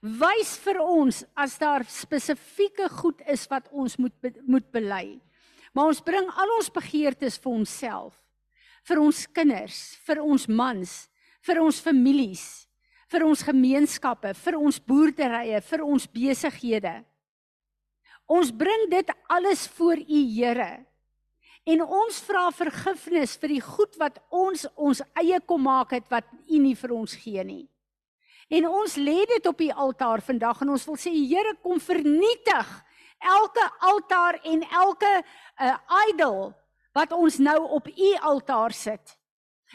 Wys 0.00 0.56
vir 0.56 0.78
ons 0.78 1.24
as 1.34 1.58
daar 1.58 1.84
spesifieke 1.84 2.88
goed 2.88 3.20
is 3.26 3.46
wat 3.50 3.68
ons 3.72 3.96
moet 3.96 4.14
moet 4.46 4.70
bely. 4.70 5.20
Maar 5.74 5.86
ons 5.86 6.00
bring 6.00 6.30
al 6.30 6.56
ons 6.56 6.70
begeertes 6.70 7.38
vir 7.38 7.52
onsself, 7.52 8.14
vir 8.84 9.00
ons 9.00 9.26
kinders, 9.26 9.96
vir 10.06 10.22
ons 10.22 10.46
mans, 10.46 11.08
vir 11.42 11.60
ons 11.60 11.80
families, 11.80 12.67
vir 13.08 13.24
ons 13.24 13.42
gemeenskappe, 13.44 14.34
vir 14.36 14.58
ons 14.58 14.78
boerderye, 14.80 15.60
vir 15.64 15.84
ons 15.84 16.06
besighede. 16.12 16.98
Ons 18.28 18.52
bring 18.52 18.88
dit 18.92 19.10
alles 19.32 19.64
voor 19.78 19.96
U 19.96 20.20
Here. 20.34 20.84
En 21.68 21.82
ons 21.84 22.20
vra 22.24 22.48
vergifnis 22.52 23.34
vir 23.40 23.56
die 23.56 23.64
goed 23.64 23.96
wat 24.00 24.20
ons 24.32 24.66
ons 24.76 25.00
eie 25.20 25.40
kom 25.44 25.64
maak 25.68 25.92
het 25.96 26.06
wat 26.12 26.28
U 26.48 26.60
nie 26.60 26.76
vir 26.76 26.94
ons 26.96 27.16
gee 27.16 27.44
nie. 27.44 27.64
En 28.48 28.68
ons 28.68 28.94
lê 28.96 29.24
dit 29.28 29.46
op 29.48 29.58
die 29.60 29.72
altaar 29.72 30.22
vandag 30.24 30.62
en 30.64 30.72
ons 30.76 30.86
wil 30.88 30.96
sê 31.00 31.12
Here 31.12 31.56
kom 31.64 31.80
vernietig 31.80 32.70
elke 33.18 33.64
altaar 33.84 34.38
en 34.46 34.62
elke 34.62 35.12
uh, 35.18 35.76
idol 36.08 36.52
wat 36.96 37.12
ons 37.12 37.38
nou 37.38 37.58
op 37.76 37.88
U 37.88 38.10
altaar 38.32 38.72
sit. 38.72 39.17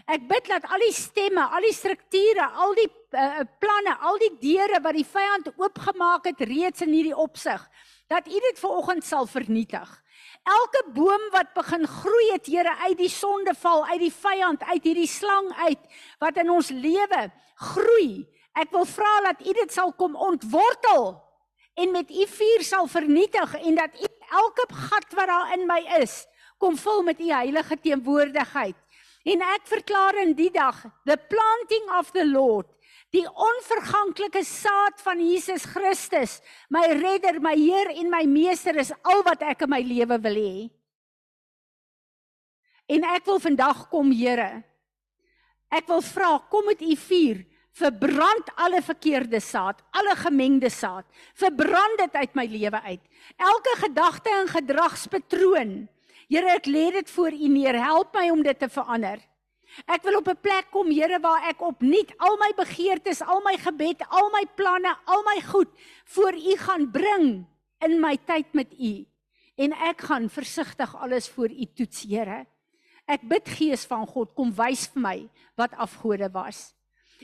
Ek 0.09 0.23
bid 0.27 0.47
dat 0.49 0.65
al 0.67 0.81
die 0.83 0.93
stemme, 0.95 1.45
al 1.47 1.63
die 1.63 1.73
strukture, 1.75 2.47
al 2.59 2.73
die 2.75 2.89
uh, 2.89 3.43
planne, 3.61 3.93
al 4.01 4.17
die 4.19 4.31
deure 4.41 4.81
wat 4.83 4.97
die 4.97 5.07
vyand 5.07 5.51
oopgemaak 5.55 6.27
het 6.31 6.41
reeds 6.49 6.83
in 6.83 6.91
hierdie 6.91 7.15
opsig, 7.15 7.61
dat 8.11 8.27
U 8.27 8.39
dit 8.47 8.59
vanoggend 8.59 9.05
sal 9.05 9.29
vernietig. 9.29 9.87
Elke 10.43 10.81
boom 10.95 11.29
wat 11.31 11.53
begin 11.55 11.87
groei 11.87 12.31
het, 12.33 12.49
Here, 12.51 12.73
uit 12.89 12.97
die 12.99 13.11
sondeval, 13.11 13.85
uit 13.93 14.01
die 14.03 14.11
vyand, 14.11 14.63
uit 14.63 14.83
hierdie 14.83 15.07
slang 15.07 15.47
uit 15.63 15.79
wat 16.19 16.37
in 16.41 16.51
ons 16.51 16.73
lewe 16.73 17.29
groei. 17.71 18.25
Ek 18.59 18.73
wil 18.75 18.85
vra 18.89 19.13
dat 19.29 19.45
U 19.45 19.55
dit 19.55 19.71
sal 19.73 19.93
kom 19.97 20.17
ontwortel 20.19 21.13
en 21.79 21.95
met 21.95 22.11
U 22.11 22.27
vuur 22.29 22.65
sal 22.65 22.89
vernietig 22.91 23.55
en 23.61 23.79
dat 23.79 23.95
U 23.97 24.09
elke 24.33 24.67
gat 24.89 25.15
wat 25.15 25.29
daar 25.31 25.53
in 25.55 25.65
my 25.69 25.79
is, 26.01 26.23
kom 26.59 26.75
vul 26.77 27.01
met 27.07 27.21
U 27.23 27.31
heilige 27.31 27.79
teenwoordigheid. 27.79 28.75
En 29.23 29.43
ek 29.53 29.67
verklaar 29.71 30.17
in 30.19 30.33
die 30.35 30.51
dag, 30.51 30.81
the 31.07 31.15
planting 31.15 31.85
of 31.95 32.11
the 32.11 32.25
Lord, 32.27 32.67
die 33.13 33.23
onverganklike 33.23 34.41
saad 34.43 34.99
van 35.05 35.21
Jesus 35.21 35.67
Christus, 35.69 36.39
my 36.73 36.83
redder, 36.97 37.39
my 37.39 37.53
Heer 37.55 37.93
en 37.93 38.09
my 38.11 38.23
meester 38.27 38.75
is 38.81 38.91
al 39.05 39.23
wat 39.23 39.45
ek 39.45 39.63
in 39.63 39.71
my 39.71 39.79
lewe 39.85 40.17
wil 40.25 40.39
hê. 40.41 40.55
En 42.91 43.05
ek 43.13 43.29
wil 43.29 43.39
vandag 43.39 43.85
kom, 43.93 44.11
Here. 44.11 44.63
Ek 45.73 45.87
wil 45.89 46.03
vra, 46.05 46.35
kom 46.51 46.67
met 46.67 46.83
u 46.83 46.95
vuur, 46.99 47.39
verbrand 47.73 48.51
alle 48.61 48.81
verkeerde 48.85 49.39
saad, 49.41 49.79
alle 49.95 50.13
gemengde 50.19 50.69
saad. 50.69 51.07
Verbrand 51.39 52.03
dit 52.03 52.19
uit 52.19 52.35
my 52.37 52.45
lewe 52.49 52.81
uit. 52.91 53.01
Elke 53.39 53.77
gedagte 53.87 54.35
en 54.35 54.51
gedragspatroon 54.51 55.73
Here, 56.29 56.55
ek 56.55 56.67
lê 56.67 56.89
dit 56.91 57.09
voor 57.09 57.33
U 57.33 57.47
neer. 57.47 57.77
Help 57.83 58.15
my 58.15 58.29
om 58.31 58.43
dit 58.43 58.59
te 58.59 58.69
verander. 58.69 59.21
Ek 59.89 60.03
wil 60.05 60.19
op 60.19 60.27
'n 60.29 60.37
plek 60.41 60.69
kom, 60.71 60.91
Here, 60.91 61.19
waar 61.19 61.49
ek 61.49 61.61
opnuut 61.61 62.13
al 62.17 62.37
my 62.37 62.51
begeertes, 62.55 63.21
al 63.21 63.41
my 63.41 63.57
gebed, 63.57 64.01
al 64.09 64.29
my 64.29 64.45
planne, 64.55 64.95
al 65.05 65.23
my 65.23 65.41
goed 65.41 65.69
voor 66.05 66.33
U 66.33 66.57
gaan 66.57 66.91
bring 66.91 67.45
in 67.81 67.99
my 67.99 68.17
tyd 68.17 68.53
met 68.53 68.73
U. 68.79 69.05
En 69.57 69.73
ek 69.73 70.01
gaan 70.01 70.29
versigtig 70.29 70.95
alles 70.95 71.29
voor 71.29 71.49
U 71.49 71.65
toets, 71.75 72.03
Here. 72.03 72.45
Ek 73.05 73.21
bid 73.21 73.49
Gees 73.49 73.85
van 73.85 74.07
God, 74.07 74.33
kom 74.33 74.53
wys 74.55 74.87
vir 74.87 75.01
my 75.01 75.29
wat 75.55 75.73
afgode 75.75 76.29
was. 76.31 76.73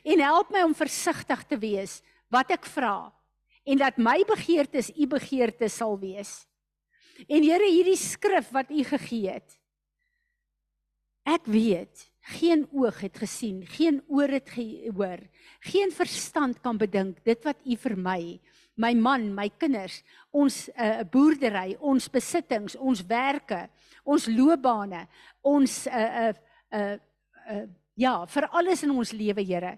En 0.03 0.19
help 0.19 0.51
my 0.51 0.63
om 0.63 0.75
versigtig 0.75 1.43
te 1.47 1.57
wees 1.57 2.01
wat 2.29 2.51
ek 2.51 2.65
vra 2.65 3.13
en 3.65 3.77
dat 3.77 3.97
my 3.97 4.23
begeertes 4.27 4.89
U 4.95 5.07
begeertes 5.07 5.75
sal 5.77 5.97
wees. 5.99 6.48
En 7.27 7.43
Here, 7.43 7.67
hierdie 7.67 7.97
skrif 7.99 8.51
wat 8.55 8.71
U 8.71 8.83
gegee 8.83 9.33
het. 9.33 9.57
Ek 11.29 11.45
weet, 11.45 12.05
geen 12.39 12.65
oog 12.71 13.01
het 13.01 13.17
gesien, 13.17 13.61
geen 13.67 13.99
oor 14.07 14.29
het 14.31 14.49
gehoor, 14.49 15.21
geen 15.65 15.91
verstand 15.93 16.61
kan 16.61 16.77
bedink 16.77 17.19
dit 17.25 17.43
wat 17.45 17.59
U 17.65 17.75
vir 17.83 17.95
my, 17.97 18.21
my 18.79 18.93
man, 18.95 19.27
my 19.35 19.49
kinders, 19.49 20.01
ons 20.31 20.69
'n 20.69 20.73
uh, 20.79 21.03
boerdery, 21.03 21.75
ons 21.79 22.09
besittings, 22.09 22.75
ons 22.75 23.01
werke, 23.05 23.69
ons 24.03 24.27
loopbane, 24.27 25.07
ons 25.41 25.87
'n 25.87 26.33
'n 26.71 26.99
'n 27.51 27.75
ja, 27.95 28.25
vir 28.25 28.47
alles 28.47 28.83
in 28.83 28.91
ons 28.91 29.11
lewe, 29.11 29.43
Here. 29.43 29.77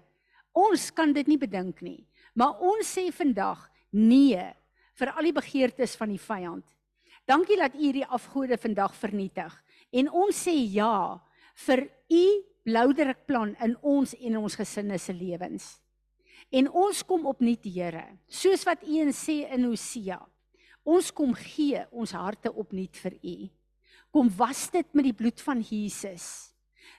Ons 0.52 0.90
kan 0.90 1.12
dit 1.12 1.26
nie 1.26 1.38
bedink 1.38 1.82
nie. 1.82 2.06
Maar 2.34 2.60
ons 2.60 2.86
sê 2.86 3.10
vandag 3.12 3.70
nee 3.90 4.54
vir 4.94 5.12
al 5.16 5.22
die 5.22 5.32
begeertes 5.32 5.96
van 5.96 6.12
die 6.12 6.20
vyand. 6.20 6.64
Dankie 7.28 7.56
dat 7.56 7.74
U 7.74 7.78
hierdie 7.78 8.06
afgode 8.06 8.58
vandag 8.58 8.94
vernietig. 8.98 9.52
En 9.92 10.10
ons 10.10 10.36
sê 10.46 10.54
ja 10.74 11.20
vir 11.66 11.86
U 12.10 12.24
bloudrukplan 12.66 13.54
in 13.62 13.76
ons 13.82 14.14
en 14.14 14.38
ons 14.42 14.58
gesinne 14.58 14.98
se 14.98 15.14
lewens. 15.14 15.78
En 16.52 16.68
ons 16.68 17.02
kom 17.06 17.26
opnuut 17.30 17.64
Here, 17.64 18.04
soos 18.28 18.64
wat 18.68 18.82
U 18.84 18.98
en 19.00 19.12
sê 19.14 19.42
in 19.54 19.66
Hosea. 19.70 20.18
Ons 20.82 21.12
kom 21.14 21.34
gee 21.38 21.84
ons 21.94 22.14
harte 22.16 22.50
opnuut 22.50 22.96
vir 23.04 23.18
U. 23.22 23.36
Kom 24.12 24.28
was 24.36 24.66
dit 24.74 24.88
met 24.92 25.06
die 25.06 25.16
bloed 25.16 25.40
van 25.40 25.62
Jesus. 25.62 26.52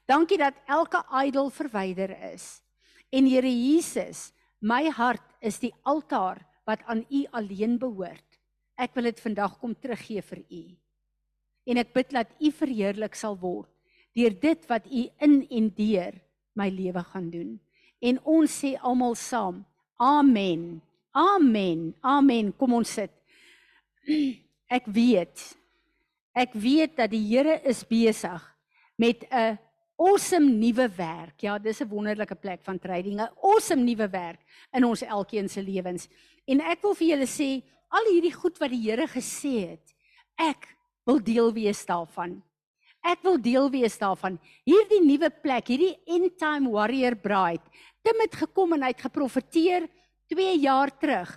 Dankie 0.10 0.40
dat 0.40 0.56
elke 0.72 1.04
idol 1.24 1.52
verwyder 1.54 2.16
is. 2.32 2.64
En 3.12 3.28
Here 3.30 3.52
Jesus, 3.52 4.32
my 4.60 4.88
hart 4.90 5.36
is 5.44 5.60
die 5.62 5.74
altaar 5.84 6.42
wat 6.66 6.82
aan 6.88 7.04
U 7.12 7.26
alleen 7.36 7.78
behoort. 7.78 8.33
Ek 8.80 8.96
wil 8.96 9.04
dit 9.12 9.20
vandag 9.20 9.58
kom 9.62 9.76
teruggee 9.76 10.22
vir 10.22 10.42
u. 10.50 10.64
En 11.70 11.78
ek 11.78 11.94
bid 11.94 12.10
dat 12.12 12.32
u 12.40 12.52
verheerlik 12.52 13.16
sal 13.16 13.38
word 13.40 13.70
deur 14.14 14.34
dit 14.38 14.66
wat 14.70 14.86
u 14.86 15.08
in 15.26 15.40
en 15.50 15.70
deur 15.74 16.14
my 16.54 16.68
lewe 16.70 17.02
gaan 17.02 17.32
doen. 17.34 17.56
En 17.98 18.20
ons 18.30 18.46
sê 18.46 18.76
almal 18.78 19.16
saam: 19.18 19.64
Amen. 19.98 20.82
Amen. 21.14 21.94
Amen. 22.02 22.52
Kom 22.58 22.76
ons 22.78 22.94
sit. 23.00 23.14
Ek 24.78 24.86
weet. 24.86 25.42
Ek 26.34 26.54
weet 26.54 26.98
dat 26.98 27.10
die 27.14 27.24
Here 27.26 27.60
is 27.70 27.84
besig 27.86 28.42
met 28.98 29.26
'n 29.30 29.58
awesome 29.98 30.50
nuwe 30.50 30.90
werk. 30.98 31.42
Ja, 31.42 31.58
dis 31.58 31.82
'n 31.82 31.90
wonderlike 31.90 32.36
plek 32.36 32.62
van 32.64 32.80
trading, 32.80 33.22
'n 33.22 33.34
awesome 33.42 33.84
nuwe 33.84 34.10
werk 34.10 34.42
in 34.74 34.84
ons 34.84 35.02
elkeen 35.02 35.50
se 35.50 35.62
lewens. 35.62 36.10
En 36.46 36.60
ek 36.60 36.82
wil 36.82 36.96
vir 36.96 37.08
julle 37.08 37.28
sê, 37.30 37.64
al 37.94 38.10
hierdie 38.10 38.34
goed 38.34 38.58
wat 38.62 38.74
die 38.74 38.82
Here 38.88 39.06
gesê 39.08 39.54
het, 39.74 39.94
ek 40.40 40.68
wil 41.06 41.22
deel 41.22 41.54
wees 41.54 41.84
daarvan. 41.86 42.40
Ek 43.04 43.20
wil 43.26 43.38
deel 43.38 43.68
wees 43.70 43.98
daarvan. 44.00 44.38
Hierdie 44.66 45.02
nuwe 45.04 45.30
plek, 45.44 45.68
hierdie 45.74 45.98
end 46.08 46.38
time 46.40 46.72
warrior 46.72 47.18
bride, 47.20 47.64
Tim 48.04 48.20
het 48.20 48.36
gekom 48.36 48.76
en 48.76 48.84
hy 48.84 48.92
het 48.92 49.06
geprofeteer 49.06 49.88
2 50.32 50.56
jaar 50.60 50.92
terug. 51.00 51.30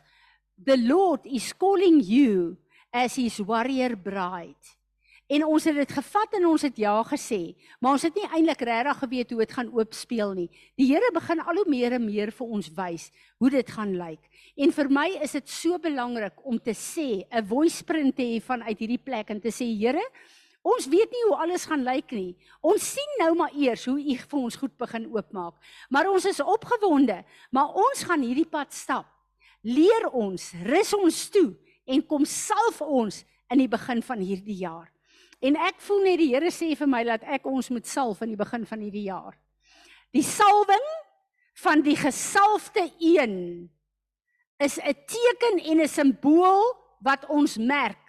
The 0.58 0.74
Lord 0.80 1.26
is 1.30 1.52
calling 1.54 2.00
you 2.02 2.56
as 2.90 3.14
his 3.20 3.38
warrior 3.38 3.94
bride. 3.94 4.75
En 5.26 5.42
ons 5.42 5.64
het 5.66 5.74
dit 5.74 5.92
gevat 5.96 6.34
en 6.38 6.44
ons 6.46 6.62
het 6.62 6.76
ja 6.78 6.94
gesê, 7.08 7.56
maar 7.82 7.96
ons 7.96 8.04
het 8.06 8.14
nie 8.14 8.28
eintlik 8.28 8.60
regtig 8.68 9.00
geweet 9.02 9.32
hoe 9.34 9.40
dit 9.42 9.54
gaan 9.56 9.72
oopspeel 9.74 10.36
nie. 10.38 10.46
Die 10.78 10.86
Here 10.92 11.10
begin 11.14 11.42
al 11.42 11.58
hoe 11.58 11.66
meer 11.66 11.96
en 11.98 12.04
meer 12.06 12.30
vir 12.30 12.52
ons 12.58 12.68
wys 12.76 13.08
hoe 13.42 13.50
dit 13.50 13.72
gaan 13.74 13.96
lyk. 13.98 14.22
En 14.54 14.70
vir 14.76 14.90
my 15.00 15.08
is 15.26 15.34
dit 15.34 15.50
so 15.50 15.80
belangrik 15.82 16.38
om 16.46 16.60
te 16.62 16.70
sê, 16.70 17.26
'n 17.26 17.42
voice 17.42 17.82
print 17.82 18.14
te 18.14 18.22
hê 18.22 18.40
vanuit 18.40 18.78
hierdie 18.78 19.02
plek 19.02 19.30
en 19.30 19.40
te 19.40 19.50
sê, 19.50 19.66
Here, 19.66 20.02
ons 20.62 20.86
weet 20.86 21.10
nie 21.10 21.24
hoe 21.26 21.42
alles 21.42 21.66
gaan 21.66 21.82
lyk 21.82 22.12
nie. 22.12 22.36
Ons 22.62 22.94
sien 22.94 23.18
nou 23.18 23.34
maar 23.34 23.50
eers 23.52 23.84
hoe 23.84 23.98
U 23.98 24.16
vir 24.16 24.40
ons 24.40 24.56
goed 24.56 24.78
begin 24.78 25.10
oopmaak. 25.10 25.54
Maar 25.90 26.06
ons 26.06 26.24
is 26.24 26.40
opgewonde, 26.40 27.24
maar 27.50 27.74
ons 27.74 28.04
gaan 28.04 28.22
hierdie 28.22 28.48
pad 28.48 28.72
stap. 28.72 29.06
Leer 29.62 30.08
ons, 30.12 30.52
rus 30.62 30.94
ons 30.94 31.30
toe 31.30 31.56
en 31.84 32.06
kom 32.06 32.24
salf 32.24 32.80
ons 32.80 33.24
in 33.50 33.58
die 33.58 33.68
begin 33.68 34.02
van 34.02 34.18
hierdie 34.18 34.62
jaar. 34.62 34.95
En 35.46 35.54
ek 35.62 35.78
voel 35.86 36.02
net 36.08 36.18
die 36.18 36.32
Here 36.32 36.50
sê 36.50 36.72
vir 36.74 36.88
my 36.90 37.02
dat 37.06 37.26
ek 37.36 37.46
ons 37.46 37.68
moet 37.70 37.86
salf 37.86 38.22
aan 38.22 38.32
die 38.32 38.40
begin 38.40 38.64
van 38.66 38.82
hierdie 38.82 39.06
jaar. 39.06 39.36
Die 40.14 40.24
salwing 40.24 40.86
van 41.62 41.84
die 41.86 41.96
gesalfde 41.96 42.88
een 42.98 43.36
is 44.58 44.78
'n 44.78 44.96
teken 45.06 45.60
en 45.70 45.80
'n 45.82 45.88
simbool 45.88 46.64
wat 47.00 47.28
ons 47.28 47.56
merk. 47.58 48.02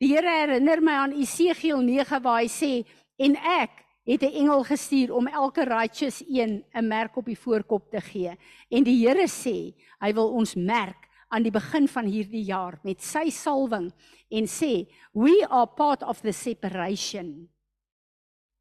Die 0.00 0.14
Here 0.14 0.30
herinner 0.30 0.80
my 0.82 0.92
aan 0.92 1.12
Esegiel 1.12 1.80
9 1.80 2.22
waar 2.22 2.40
hy 2.40 2.48
sê 2.48 2.86
en 3.18 3.36
ek 3.36 3.70
het 4.04 4.22
'n 4.22 4.34
engel 4.42 4.64
gestuur 4.64 5.14
om 5.14 5.26
elke 5.26 5.64
righteous 5.64 6.24
een 6.28 6.64
'n 6.74 6.88
merk 6.88 7.16
op 7.16 7.24
die 7.24 7.38
voorkop 7.38 7.90
te 7.90 8.00
gee. 8.00 8.36
En 8.70 8.82
die 8.82 9.06
Here 9.06 9.28
sê 9.28 9.74
hy 10.00 10.12
wil 10.12 10.32
ons 10.32 10.54
merk 10.54 11.09
aan 11.30 11.46
die 11.46 11.54
begin 11.54 11.86
van 11.88 12.06
hierdie 12.10 12.42
jaar 12.48 12.78
met 12.82 13.02
sy 13.02 13.28
salwing 13.30 13.90
en 14.30 14.46
sê 14.50 14.86
we 15.14 15.34
are 15.48 15.66
part 15.66 16.02
of 16.02 16.20
the 16.26 16.32
separation 16.34 17.48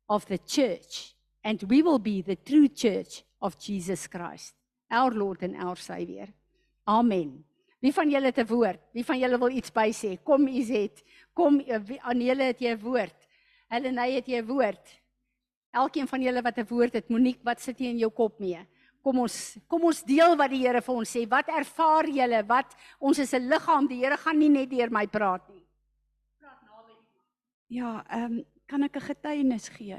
of 0.08 0.26
the 0.30 0.38
church 0.38 1.16
and 1.44 1.66
we 1.70 1.82
will 1.82 2.00
be 2.00 2.22
the 2.22 2.38
true 2.38 2.70
church 2.70 3.24
of 3.42 3.58
Jesus 3.58 4.08
Christ 4.08 4.56
our 4.90 5.14
Lord 5.14 5.44
and 5.46 5.56
our 5.56 5.78
Savior. 5.78 6.28
Amen. 6.90 7.46
Wie 7.80 7.94
van 7.94 8.10
julle 8.10 8.26
het 8.26 8.40
'n 8.40 8.48
woord? 8.48 8.82
Wie 8.92 9.06
van 9.06 9.20
julle 9.20 9.38
wil 9.38 9.50
iets 9.50 9.72
by 9.72 9.90
sê 9.94 10.18
kom 10.24 10.48
Izet 10.48 11.04
kom 11.34 11.62
Anele 12.02 12.44
het 12.44 12.60
jy 12.60 12.74
'n 12.74 12.82
woord? 12.82 13.16
Helena 13.70 14.06
het 14.10 14.28
jy 14.28 14.42
'n 14.42 14.46
woord? 14.46 15.02
Elkeen 15.72 16.08
van 16.08 16.22
julle 16.22 16.42
wat 16.42 16.58
'n 16.58 16.68
woord 16.70 16.94
het 16.94 17.10
Monique 17.10 17.44
wat 17.44 17.62
sit 17.62 17.80
jy 17.80 17.86
in 17.86 18.00
jou 18.00 18.10
kop 18.10 18.40
mee 18.40 18.66
Kom 19.04 19.22
ons 19.24 19.36
kom 19.72 19.86
ons 19.88 20.02
deel 20.04 20.36
wat 20.40 20.52
die 20.52 20.62
Here 20.66 20.82
vir 20.84 20.96
ons 21.02 21.12
sê. 21.16 21.24
Wat 21.30 21.48
ervaar 21.48 22.10
julle? 22.12 22.44
Wat 22.48 22.76
ons 23.00 23.20
is 23.20 23.34
'n 23.34 23.48
liggaam. 23.48 23.88
Die 23.88 24.02
Here 24.04 24.18
gaan 24.18 24.40
nie 24.40 24.50
net 24.50 24.70
deur 24.70 24.92
my 24.92 25.08
praat 25.08 25.48
nie. 25.50 25.64
Praat 26.40 26.62
naby. 26.64 26.96
Ja, 27.70 28.04
ehm 28.10 28.24
um, 28.24 28.46
kan 28.68 28.84
ek 28.84 28.96
'n 28.96 29.02
getuienis 29.02 29.70
gee? 29.70 29.98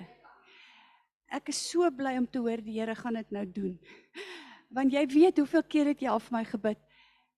Ek 1.30 1.48
is 1.48 1.70
so 1.70 1.90
bly 1.90 2.18
om 2.18 2.26
te 2.26 2.38
hoor 2.38 2.60
die 2.60 2.78
Here 2.78 2.94
gaan 2.94 3.14
dit 3.14 3.30
nou 3.30 3.46
doen. 3.46 3.80
Want 4.70 4.92
jy 4.92 5.06
weet 5.06 5.38
hoeveel 5.38 5.62
keer 5.62 5.86
het 5.86 6.00
jy 6.00 6.08
al 6.08 6.20
vir 6.20 6.38
my 6.38 6.44
gebid. 6.44 6.78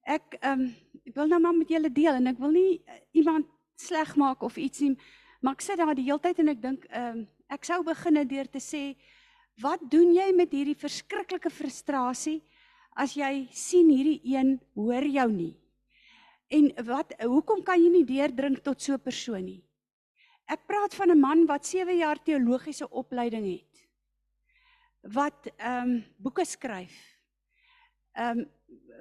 Ek 0.04 0.36
ehm 0.40 0.60
um, 0.60 0.74
ek 1.06 1.14
wil 1.14 1.28
nou 1.28 1.40
maar 1.40 1.54
met 1.54 1.68
julle 1.68 1.92
deel 1.92 2.14
en 2.14 2.26
ek 2.26 2.38
wil 2.38 2.50
nie 2.50 2.82
uh, 2.86 2.98
iemand 3.12 3.46
sleg 3.76 4.16
maak 4.16 4.42
of 4.42 4.56
iets 4.56 4.80
nie, 4.80 4.96
maar 5.40 5.54
ek 5.54 5.60
sit 5.60 5.78
daar 5.78 5.94
die 5.94 6.04
hele 6.04 6.20
tyd 6.22 6.38
en 6.38 6.48
ek 6.48 6.62
dink 6.62 6.84
ehm 6.90 7.18
um, 7.18 7.28
ek 7.52 7.64
sou 7.64 7.82
begin 7.84 8.28
deur 8.28 8.48
te 8.48 8.60
sê 8.60 8.96
wat 9.60 9.82
doen 9.90 10.14
jy 10.14 10.32
met 10.32 10.52
hierdie 10.52 10.78
verskriklike 10.78 11.50
frustrasie 11.50 12.40
as 12.96 13.16
jy 13.16 13.48
sien 13.52 13.90
hierdie 13.90 14.20
een 14.24 14.60
hoor 14.74 15.04
jou 15.04 15.28
nie? 15.32 15.54
En 16.52 16.68
wat 16.84 17.14
hoekom 17.20 17.62
kan 17.64 17.80
jy 17.80 17.90
nie 17.92 18.04
deurdrink 18.04 18.62
tot 18.64 18.80
so 18.80 18.94
'n 18.94 19.00
persoon 19.00 19.44
nie? 19.44 19.62
Ek 20.48 20.66
praat 20.66 20.94
van 20.94 21.10
'n 21.10 21.20
man 21.20 21.46
wat 21.46 21.66
7 21.66 21.96
jaar 21.96 22.18
teologiese 22.22 22.88
opleiding 22.90 23.46
het. 23.46 23.88
Wat 25.02 25.48
ehm 25.56 25.88
um, 25.88 26.04
boeke 26.18 26.44
skryf. 26.44 26.92
Ehm 28.14 28.38
um, 28.38 28.50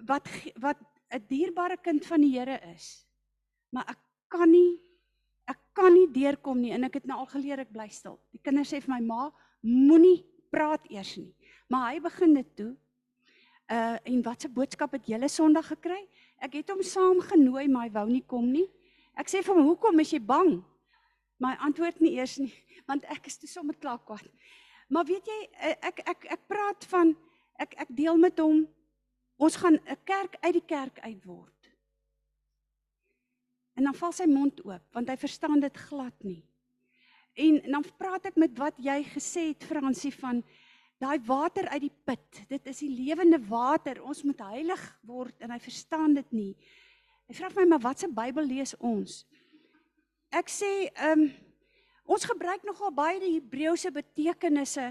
wat 0.05 0.27
wat 0.55 0.77
'n 1.11 1.25
dierbare 1.27 1.77
kind 1.77 2.05
van 2.05 2.21
die 2.21 2.39
Here 2.39 2.59
is. 2.73 3.05
Maar 3.69 3.89
ek 3.89 3.99
kan 4.27 4.51
nie 4.51 4.79
ek 5.45 5.59
kan 5.73 5.93
nie 5.93 6.07
deurkom 6.11 6.61
nie 6.61 6.71
en 6.71 6.83
ek 6.83 6.93
het 6.93 7.05
nou 7.05 7.19
al 7.19 7.25
geleer 7.25 7.59
ek 7.59 7.71
bly 7.71 7.89
stil. 7.89 8.19
Die 8.31 8.39
kinders 8.43 8.71
sê 8.71 8.79
vir 8.81 8.93
my 8.93 9.01
ma, 9.01 9.31
moenie 9.61 10.23
praat 10.51 10.85
eers 10.91 11.15
nie. 11.17 11.31
Maar 11.71 11.93
hy 11.93 12.01
begin 12.03 12.35
dit 12.35 12.55
toe. 12.59 12.71
Uh 13.71 13.97
en 14.03 14.23
watse 14.25 14.49
boodskap 14.51 14.91
het 14.97 15.07
julle 15.07 15.29
Sondag 15.31 15.71
gekry? 15.71 16.01
Ek 16.43 16.59
het 16.59 16.69
hom 16.73 16.81
saam 16.83 17.21
genooi, 17.23 17.67
maar 17.71 17.87
hy 17.87 17.93
wou 17.95 18.07
nie 18.09 18.25
kom 18.27 18.49
nie. 18.51 18.67
Ek 19.15 19.31
sê 19.31 19.43
vir 19.43 19.55
hom, 19.55 19.67
"Hoekom 19.69 19.99
is 19.99 20.11
jy 20.11 20.19
bang?" 20.19 20.63
Maar 21.39 21.55
hy 21.55 21.65
antwoord 21.65 21.99
nie 21.99 22.13
eers 22.17 22.37
nie, 22.37 22.53
want 22.89 23.05
ek 23.05 23.27
is 23.27 23.37
te 23.37 23.47
sommer 23.47 23.75
klaar 23.75 23.99
kwaad. 24.05 24.27
Maar 24.89 25.05
weet 25.05 25.25
jy, 25.25 25.39
uh, 25.47 25.75
ek 25.87 26.03
ek 26.05 26.25
ek 26.35 26.47
praat 26.47 26.85
van 26.91 27.15
ek 27.57 27.73
ek 27.77 27.95
deel 27.95 28.17
met 28.17 28.39
hom 28.39 28.67
ons 29.37 29.55
gaan 29.55 29.79
'n 29.79 29.97
kerk 30.05 30.37
uit 30.41 30.53
die 30.53 30.67
kerk 30.67 30.99
uit 30.99 31.25
word. 31.25 31.71
En 33.73 33.83
dan 33.83 33.93
val 33.93 34.11
sy 34.11 34.27
mond 34.29 34.65
oop 34.65 34.83
want 34.93 35.09
hy 35.09 35.17
verstaan 35.17 35.59
dit 35.59 35.77
glad 35.77 36.23
nie. 36.23 36.43
En 37.39 37.61
dan 37.63 37.85
praat 37.97 38.27
ek 38.31 38.39
met 38.39 38.57
wat 38.59 38.79
jy 38.81 38.97
gesê 39.13 39.51
het 39.51 39.63
Fransie 39.63 40.11
van 40.15 40.41
daai 41.01 41.19
water 41.25 41.67
uit 41.71 41.87
die 41.87 41.95
put. 42.05 42.41
Dit 42.51 42.67
is 42.69 42.81
die 42.83 42.91
lewende 42.91 43.39
water. 43.49 44.01
Ons 44.03 44.23
moet 44.27 44.41
heilig 44.51 44.81
word 45.07 45.35
en 45.41 45.53
hy 45.53 45.59
verstaan 45.63 46.17
dit 46.17 46.33
nie. 46.35 46.51
Hy 47.31 47.37
vra 47.37 47.49
my 47.55 47.67
maar 47.71 47.85
wat 47.85 48.03
se 48.03 48.09
Bybel 48.11 48.49
lees 48.49 48.75
ons? 48.79 49.21
Ek 50.31 50.51
sê 50.51 50.91
ehm 50.91 51.27
um, 51.27 51.31
ons 52.11 52.25
gebruik 52.27 52.65
nogal 52.67 52.91
baie 52.91 53.19
die 53.21 53.37
Hebreëse 53.37 53.87
betekenisse 53.95 54.89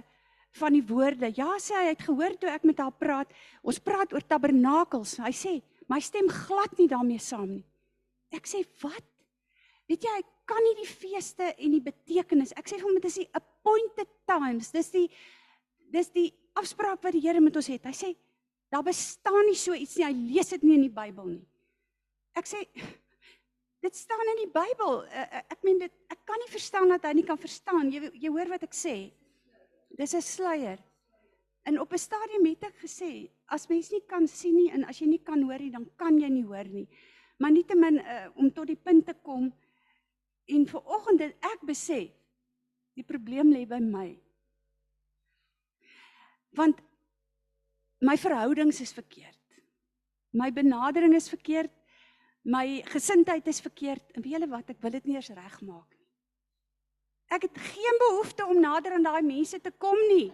van 0.56 0.72
die 0.72 0.84
woorde. 0.88 1.28
Ja, 1.36 1.50
sê 1.60 1.74
hy, 1.76 1.82
hy 1.84 1.92
het 1.92 2.04
gehoor 2.06 2.36
toe 2.40 2.48
ek 2.48 2.64
met 2.64 2.80
haar 2.80 2.94
praat. 2.96 3.34
Ons 3.60 3.80
praat 3.82 4.14
oor 4.14 4.24
tabernakels. 4.24 5.18
Hy 5.20 5.32
sê 5.36 5.52
my 5.90 5.98
stem 6.00 6.30
glad 6.32 6.78
nie 6.78 6.88
daarmee 6.88 7.20
saam 7.20 7.50
nie. 7.58 7.66
Ek 8.32 8.48
sê 8.48 8.62
wat? 8.80 9.04
Weet 9.90 10.06
jy, 10.06 10.14
hy 10.16 10.24
kan 10.50 10.64
nie 10.66 10.76
die 10.80 10.88
feeste 10.88 11.52
en 11.54 11.76
die 11.76 11.84
betekenis. 11.84 12.54
Ek 12.58 12.66
sê 12.68 12.78
vir 12.78 12.88
hom 12.88 12.96
dit 12.98 13.06
is 13.10 13.20
die 13.22 13.28
appointed 13.38 14.10
times. 14.28 14.72
Dis 14.74 14.90
die 14.94 15.06
dis 15.94 16.10
die 16.14 16.28
afspraak 16.58 17.02
wat 17.02 17.14
die 17.14 17.22
Here 17.22 17.42
met 17.42 17.56
ons 17.58 17.70
het. 17.70 17.86
Hy 17.86 17.94
sê 17.96 18.10
daar 18.70 18.84
bestaan 18.86 19.46
nie 19.48 19.58
so 19.58 19.74
iets 19.74 19.96
nie. 19.98 20.06
Hy 20.06 20.12
lees 20.34 20.52
dit 20.54 20.66
nie 20.66 20.76
in 20.78 20.86
die 20.86 20.96
Bybel 21.00 21.32
nie. 21.36 21.46
Ek 22.38 22.50
sê 22.50 22.64
dit 23.84 23.96
staan 23.96 24.34
in 24.34 24.44
die 24.44 24.52
Bybel. 24.54 25.02
Eh, 25.08 25.26
eh, 25.26 25.46
ek 25.54 25.66
meen 25.66 25.80
dit 25.82 25.96
ek 26.12 26.22
kan 26.28 26.38
nie 26.42 26.52
verstaan 26.52 26.94
dat 26.94 27.08
hy 27.08 27.16
nie 27.20 27.26
kan 27.26 27.40
verstaan. 27.40 27.90
Jy 27.94 28.12
jy 28.14 28.34
hoor 28.34 28.50
wat 28.54 28.66
ek 28.66 28.76
sê. 28.76 28.96
Dis 29.98 30.14
'n 30.14 30.22
sluier. 30.22 30.78
En 31.68 31.80
op 31.80 31.92
'n 31.92 31.98
stadium 31.98 32.46
het 32.46 32.62
ek 32.64 32.76
gesê, 32.82 33.30
as 33.46 33.68
mens 33.68 33.90
nie 33.90 34.02
kan 34.06 34.26
sien 34.26 34.54
nie 34.56 34.70
en 34.70 34.84
as 34.84 34.98
jy 34.98 35.06
nie 35.06 35.22
kan 35.22 35.42
hoor 35.42 35.58
nie, 35.58 35.70
dan 35.70 35.86
kan 35.96 36.18
jy 36.18 36.28
nie 36.28 36.46
hoor 36.46 36.64
nie. 36.64 36.88
Maar 37.38 37.50
nietemin 37.50 37.98
uh, 37.98 38.28
om 38.34 38.52
tot 38.52 38.66
die 38.66 38.76
punt 38.76 39.06
te 39.06 39.14
kom 39.22 39.52
En 40.50 40.66
vir 40.66 40.94
oggend 40.96 41.22
het 41.22 41.50
ek 41.52 41.62
besef 41.66 42.10
die 42.98 43.06
probleem 43.06 43.52
lê 43.54 43.64
by 43.68 43.78
my. 43.82 44.08
Want 46.58 46.80
my 48.02 48.16
verhoudings 48.18 48.80
is 48.82 48.92
verkeerd. 48.96 49.38
My 50.34 50.50
benadering 50.54 51.14
is 51.14 51.28
verkeerd. 51.30 51.72
My 52.42 52.80
gesindheid 52.88 53.46
is 53.46 53.60
verkeerd. 53.60 54.02
En 54.14 54.22
weet 54.24 54.38
julle 54.38 54.50
wat, 54.50 54.72
ek 54.72 54.80
wil 54.82 54.94
dit 54.96 55.08
nie 55.10 55.18
eens 55.18 55.32
regmaak 55.36 55.88
nie. 55.94 56.06
Ek 57.30 57.46
het 57.46 57.58
geen 57.62 57.98
behoefte 58.02 58.46
om 58.50 58.58
nader 58.58 58.96
aan 58.96 59.06
daai 59.06 59.22
mense 59.22 59.60
te 59.62 59.70
kom 59.78 59.98
nie. 60.10 60.32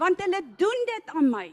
Want 0.00 0.22
hulle 0.24 0.40
doen 0.56 0.86
dit 0.88 1.12
aan 1.12 1.28
my. 1.30 1.48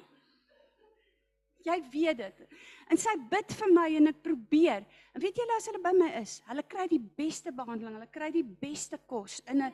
Jy 1.66 1.78
weet 1.92 2.18
dit. 2.18 2.44
En 2.90 2.98
sy 3.00 3.14
bid 3.32 3.54
vir 3.60 3.74
my 3.74 3.88
en 4.00 4.12
ek 4.12 4.22
probeer. 4.26 4.86
En 5.14 5.22
weet 5.22 5.38
julle 5.38 5.58
as 5.58 5.68
hulle 5.70 5.82
by 5.84 5.94
my 5.98 6.10
is, 6.22 6.40
hulle 6.48 6.64
kry 6.64 6.88
die 6.92 7.00
beste 7.00 7.54
behandeling, 7.56 7.98
hulle 8.00 8.12
kry 8.12 8.32
die 8.34 8.46
beste 8.46 8.98
kos 9.08 9.42
in 9.48 9.62
'n 9.62 9.74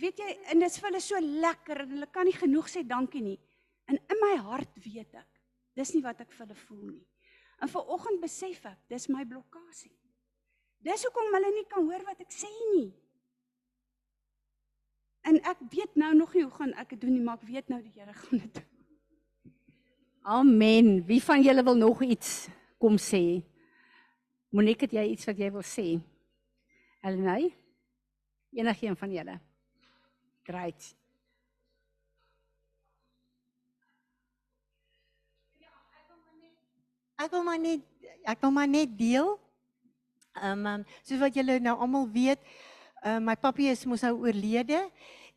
weet 0.00 0.18
jy, 0.18 0.30
en 0.50 0.62
dit 0.62 0.70
is 0.70 0.78
vir 0.80 0.90
hulle 0.90 1.00
so 1.02 1.20
lekker 1.20 1.84
en 1.84 1.92
hulle 1.96 2.10
kan 2.10 2.26
nie 2.26 2.36
genoeg 2.36 2.68
sê 2.70 2.82
dankie 2.86 3.22
nie. 3.22 3.38
En 3.90 3.96
in 3.96 4.20
my 4.22 4.36
hart 4.48 4.80
weet 4.84 5.14
ek, 5.14 5.40
dis 5.78 5.94
nie 5.94 6.02
wat 6.02 6.20
ek 6.24 6.32
vir 6.32 6.46
hulle 6.46 6.58
voel 6.66 6.86
nie. 6.88 7.06
En 7.62 7.70
ver 7.70 7.92
oggend 7.94 8.20
besef 8.20 8.64
ek, 8.66 8.80
dis 8.90 9.08
my 9.08 9.24
blokkade. 9.28 9.92
Dis 10.84 11.06
hoekom 11.06 11.32
hulle 11.32 11.50
nie 11.54 11.66
kan 11.70 11.86
hoor 11.86 12.04
wat 12.08 12.20
ek 12.20 12.32
sê 12.34 12.50
nie. 12.74 12.90
En 15.24 15.38
ek 15.48 15.62
weet 15.72 15.94
nou 15.96 16.12
nog 16.18 16.34
nie 16.36 16.44
hoe 16.44 16.52
gaan 16.52 16.74
ek 16.80 16.90
dit 16.92 17.06
doen 17.06 17.14
nie, 17.16 17.24
maar 17.24 17.40
ek 17.40 17.48
weet 17.48 17.70
nou 17.72 17.80
die 17.80 17.94
Here 17.94 18.12
gaan 18.12 18.42
dit 18.42 18.58
doen. 18.58 18.73
Amen. 20.24 21.04
Wie 21.04 21.22
van 21.22 21.42
julle 21.42 21.62
wil 21.62 21.76
nog 21.76 22.02
iets 22.02 22.48
kom 22.80 22.96
sê? 22.96 23.44
Monique, 24.48 24.86
het 24.86 24.94
jy 24.96 25.02
iets 25.12 25.26
wat 25.28 25.36
jy 25.36 25.50
wil 25.52 25.64
sê? 25.68 25.84
Elnay? 27.04 27.50
Enigeen 28.56 28.96
van 28.96 29.12
julle? 29.12 29.34
Great. 30.48 30.86
Ek 37.20 37.28
wil 37.30 37.44
maar 37.44 37.60
net 37.60 37.84
ek 38.24 38.40
wil 38.40 38.54
maar 38.56 38.70
net 38.70 38.96
deel. 38.96 39.28
Ehm 40.40 40.64
um, 40.70 40.86
soos 41.04 41.20
wat 41.20 41.36
julle 41.36 41.58
nou 41.60 41.76
almal 41.84 42.08
weet, 42.08 42.40
uh, 43.04 43.20
my 43.20 43.36
pappa 43.36 43.68
is 43.74 43.84
mos 43.84 44.06
nou 44.08 44.22
oorlede 44.24 44.80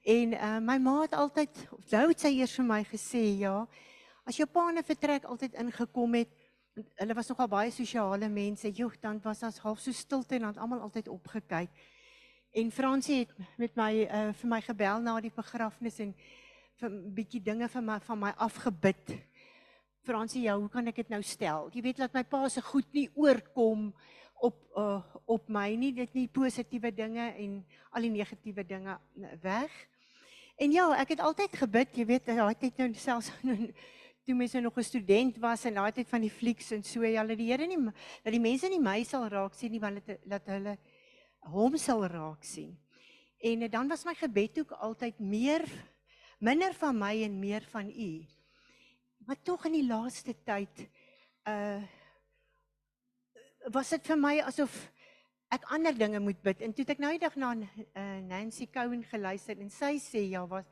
en 0.07 0.33
uh, 0.39 0.55
my 0.63 0.79
ma 0.79 0.95
het 1.01 1.19
altyd 1.19 1.59
onthou 1.75 2.15
sy 2.15 2.31
eers 2.39 2.55
vir 2.55 2.69
my 2.71 2.79
gesê 2.87 3.25
ja, 3.43 3.57
As 4.27 4.35
jou 4.35 4.43
pa 4.51 4.65
net 4.75 4.83
vertrek 4.83 5.23
altyd 5.23 5.53
ingekom 5.55 6.17
het, 6.19 6.31
hulle 6.99 7.15
was 7.15 7.29
nogal 7.31 7.47
baie 7.47 7.69
sosiale 7.71 8.27
mense. 8.27 8.67
Joh, 8.75 8.91
dan 8.99 9.21
was 9.23 9.39
ons 9.47 9.61
half 9.63 9.79
so 9.79 9.95
stilte 9.95 10.35
en 10.35 10.49
dan 10.49 10.59
almal 10.59 10.83
altyd 10.83 11.07
opgekyk. 11.07 11.71
En 12.59 12.71
Fransie 12.75 13.21
het 13.21 13.31
met 13.55 13.79
my 13.79 13.91
uh, 14.03 14.25
vir 14.35 14.51
my 14.51 14.59
gebel 14.65 14.99
na 15.05 15.15
die 15.23 15.31
begrafnis 15.31 16.01
en 16.03 16.11
vir 16.75 16.89
'n 16.91 17.13
bietjie 17.15 17.41
dinge 17.41 17.71
vir 17.71 17.81
my 17.81 17.99
van 18.03 18.19
my 18.19 18.33
afgebid. 18.35 19.15
Fransie, 20.03 20.43
ja, 20.43 20.59
hoe 20.59 20.69
kan 20.69 20.87
ek 20.87 20.95
dit 20.95 21.09
nou 21.09 21.23
stel? 21.23 21.71
Jy 21.71 21.81
weet 21.81 21.97
dat 21.97 22.13
my 22.13 22.23
pa 22.23 22.49
se 22.49 22.61
goed 22.61 22.93
nie 22.93 23.09
oorkom 23.15 23.93
op 24.43 24.59
uh, 24.75 25.01
op 25.25 25.47
my 25.49 25.75
nie, 25.75 25.93
dit 25.93 26.13
nie 26.13 26.27
positiewe 26.27 26.91
dinge 26.91 27.31
en 27.31 27.65
al 27.91 28.01
die 28.01 28.11
negatiewe 28.11 28.63
dinge 28.67 28.99
weg. 29.41 29.71
En 30.57 30.71
ja, 30.71 30.91
ek 30.99 31.15
het 31.15 31.19
altyd 31.19 31.55
gebid, 31.55 31.95
jy 31.95 32.05
weet, 32.05 32.25
daai 32.25 32.55
tyd 32.55 32.77
nou 32.77 32.93
selfs 32.93 33.31
toe 34.27 34.35
mense 34.35 34.59
nog 34.59 34.77
'n 34.77 34.83
student 34.83 35.37
was 35.39 35.63
en 35.65 35.73
daai 35.73 35.91
tyd 35.91 36.09
van 36.09 36.21
die 36.21 36.31
flieks 36.31 36.71
en 36.71 36.83
so 36.83 37.03
ja, 37.03 37.23
dat 37.23 37.37
die 37.37 37.47
Here 37.47 37.67
nie 37.67 37.79
dat 38.23 38.33
die 38.33 38.39
mense 38.39 38.67
nie 38.67 38.79
my 38.79 39.03
sal 39.03 39.27
raak 39.29 39.53
sien 39.53 39.71
nie, 39.71 39.79
want 39.79 40.05
dit 40.05 40.19
dat 40.25 40.45
hulle 40.45 40.77
hom 41.39 41.77
sal 41.77 42.03
raak 42.05 42.43
sien. 42.43 42.77
En 43.39 43.61
eh, 43.61 43.71
dan 43.71 43.87
was 43.87 44.03
my 44.05 44.13
gebed 44.15 44.59
ook 44.59 44.71
altyd 44.71 45.19
meer 45.19 45.63
minder 46.39 46.73
van 46.73 46.97
my 46.97 47.23
en 47.23 47.39
meer 47.39 47.63
van 47.71 47.89
U. 47.89 48.25
Maar 49.25 49.41
tog 49.43 49.65
in 49.65 49.71
die 49.71 49.87
laaste 49.87 50.35
tyd 50.43 50.89
uh 51.47 51.83
was 53.71 53.89
dit 53.89 54.05
vir 54.07 54.17
my 54.17 54.39
asof 54.39 54.91
ek 55.51 55.63
ander 55.71 55.97
dinge 55.97 56.19
moet 56.19 56.41
bid. 56.41 56.61
En 56.61 56.73
toe 56.73 56.85
ek 56.87 56.99
nou 56.99 57.11
die 57.11 57.19
dag 57.19 57.35
na 57.35 57.53
uh, 57.55 58.19
Nancy 58.23 58.67
Cowan 58.67 59.03
geluister 59.03 59.59
en 59.59 59.69
sy 59.69 59.97
sê 59.99 60.29
ja, 60.29 60.45
was 60.47 60.63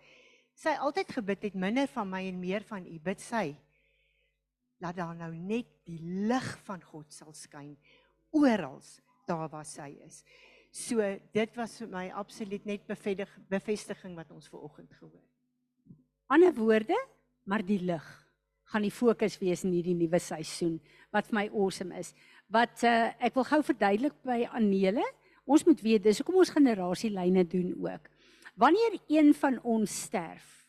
sy 0.56 0.76
altyd 0.80 1.14
gebid 1.18 1.48
het 1.50 1.60
minder 1.60 1.88
van 1.92 2.10
my 2.10 2.24
en 2.30 2.40
meer 2.40 2.64
van 2.68 2.86
u. 2.88 2.98
Bid 3.00 3.22
sy 3.22 3.56
laat 4.84 4.98
daar 4.98 5.16
nou 5.16 5.32
net 5.36 5.70
die 5.88 6.00
lig 6.28 6.50
van 6.68 6.82
God 6.84 7.14
sal 7.14 7.34
skyn 7.36 7.76
oral 8.36 8.82
daar 9.28 9.48
waar 9.50 9.66
sy 9.68 9.94
is. 10.06 10.24
So 10.72 11.04
dit 11.34 11.56
was 11.56 11.78
vir 11.80 11.92
my 11.92 12.10
absoluut 12.12 12.66
net 12.68 12.88
bevestig 12.88 13.32
bevestiging 13.50 14.16
wat 14.16 14.32
ons 14.36 14.50
ver 14.52 14.64
oggend 14.68 14.92
gehoor 15.00 15.24
ander 16.28 16.54
woorde 16.54 16.98
maar 17.44 17.64
die 17.66 17.80
lig 17.82 18.06
gaan 18.74 18.86
die 18.86 18.94
fokus 18.94 19.38
wees 19.38 19.64
in 19.66 19.76
hierdie 19.76 19.96
nuwe 19.98 20.20
seisoen 20.20 20.80
wat 21.14 21.30
vir 21.30 21.38
my 21.38 21.44
awesome 21.54 21.94
is. 21.96 22.10
Wat 22.52 22.82
uh, 22.84 23.14
ek 23.24 23.38
wil 23.38 23.46
gou 23.48 23.62
verduidelik 23.64 24.16
by 24.26 24.42
Anele 24.58 25.06
ons 25.46 25.64
moet 25.68 25.82
weet 25.86 26.04
dis 26.04 26.20
hoekom 26.20 26.42
ons 26.42 26.54
generasielyne 26.54 27.46
doen 27.52 27.70
ook 27.86 28.10
Wanneer 28.56 29.00
een 29.08 29.34
van 29.36 29.60
ons 29.64 30.02
sterf, 30.02 30.66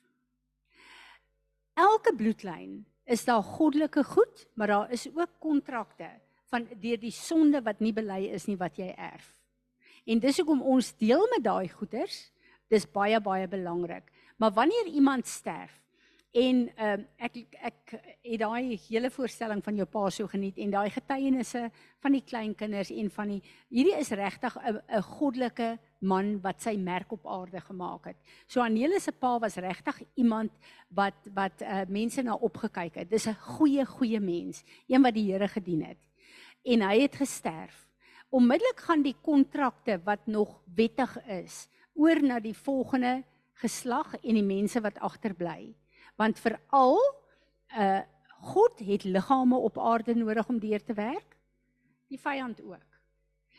elke 1.74 2.14
bloedlyn 2.16 2.87
is 3.05 3.24
daar 3.24 3.43
goddelike 3.43 4.03
goed, 4.05 4.47
maar 4.55 4.66
daar 4.66 4.91
is 4.91 5.07
ook 5.14 5.39
kontrakte 5.39 6.09
van 6.51 6.66
deur 6.80 6.99
die 6.99 7.14
sonde 7.14 7.62
wat 7.62 7.78
nie 7.80 7.93
bely 7.95 8.26
is 8.34 8.47
nie 8.51 8.59
wat 8.59 8.78
jy 8.78 8.91
erf. 8.91 9.28
En 10.07 10.22
dis 10.22 10.39
hoekom 10.39 10.62
ons 10.62 10.93
deel 10.99 11.22
met 11.34 11.45
daai 11.45 11.68
goeders. 11.68 12.30
Dis 12.70 12.87
baie 12.91 13.20
baie 13.22 13.47
belangrik. 13.51 14.11
Maar 14.39 14.53
wanneer 14.55 14.87
iemand 14.87 15.26
sterf 15.26 15.74
en 16.37 16.59
ehm 16.76 17.01
uh, 17.01 17.05
ek 17.24 17.37
ek 17.64 17.93
het 17.97 18.41
daai 18.43 18.76
hele 18.89 19.09
voorstelling 19.11 19.62
van 19.64 19.76
jou 19.78 19.87
pa 19.89 20.09
so 20.12 20.28
geniet 20.28 20.59
en 20.61 20.72
daai 20.74 20.91
getuienisse 20.93 21.62
van 22.05 22.12
die 22.12 22.24
kleinkinders 22.26 22.91
en 22.93 23.09
van 23.14 23.30
die 23.32 23.39
hierdie 23.72 23.95
is 23.97 24.11
regtig 24.11 24.57
'n 24.57 24.80
'n 24.99 25.03
goddelike 25.03 25.78
man 26.01 26.41
wat 26.43 26.61
sy 26.62 26.76
merk 26.76 27.12
op 27.12 27.26
aarde 27.26 27.61
gemaak 27.61 28.05
het. 28.07 28.16
So 28.47 28.61
Anele 28.61 29.01
se 29.01 29.12
pa 29.12 29.39
was 29.39 29.57
regtig 29.57 30.03
iemand 30.14 30.53
wat 30.89 31.14
wat 31.34 31.62
uh, 31.62 31.87
mense 31.89 32.22
na 32.22 32.34
opgekyk 32.34 32.95
het. 32.95 33.11
Dis 33.11 33.26
'n 33.26 33.34
goeie 33.34 33.87
goeie 33.87 34.20
mens, 34.20 34.64
een 34.89 35.03
wat 35.03 35.14
die 35.14 35.32
Here 35.32 35.49
gedien 35.49 35.82
het. 35.84 35.99
En 36.64 36.80
hy 36.82 37.01
het 37.01 37.16
gesterf. 37.16 37.89
Onmiddellik 38.30 38.80
gaan 38.80 39.03
die 39.03 39.16
kontrakte 39.22 40.01
wat 40.05 40.26
nog 40.26 40.61
wettig 40.74 41.16
is 41.26 41.68
oor 41.95 42.22
na 42.22 42.41
die 42.41 42.57
volgende 42.57 43.24
geslag 43.55 44.14
en 44.22 44.34
die 44.34 44.43
mense 44.43 44.80
wat 44.80 44.99
agterbly. 44.99 45.74
Want 46.17 46.41
veral 46.41 47.01
uh 47.77 48.03
God 48.47 48.79
het 48.85 49.05
liggame 49.05 49.57
op 49.57 49.79
aarde 49.79 50.14
nodig 50.14 50.49
om 50.49 50.59
deur 50.61 50.83
te 50.85 50.95
werk. 50.95 51.37
Die 52.12 52.21
vyand 52.21 52.61
ook. 52.62 52.99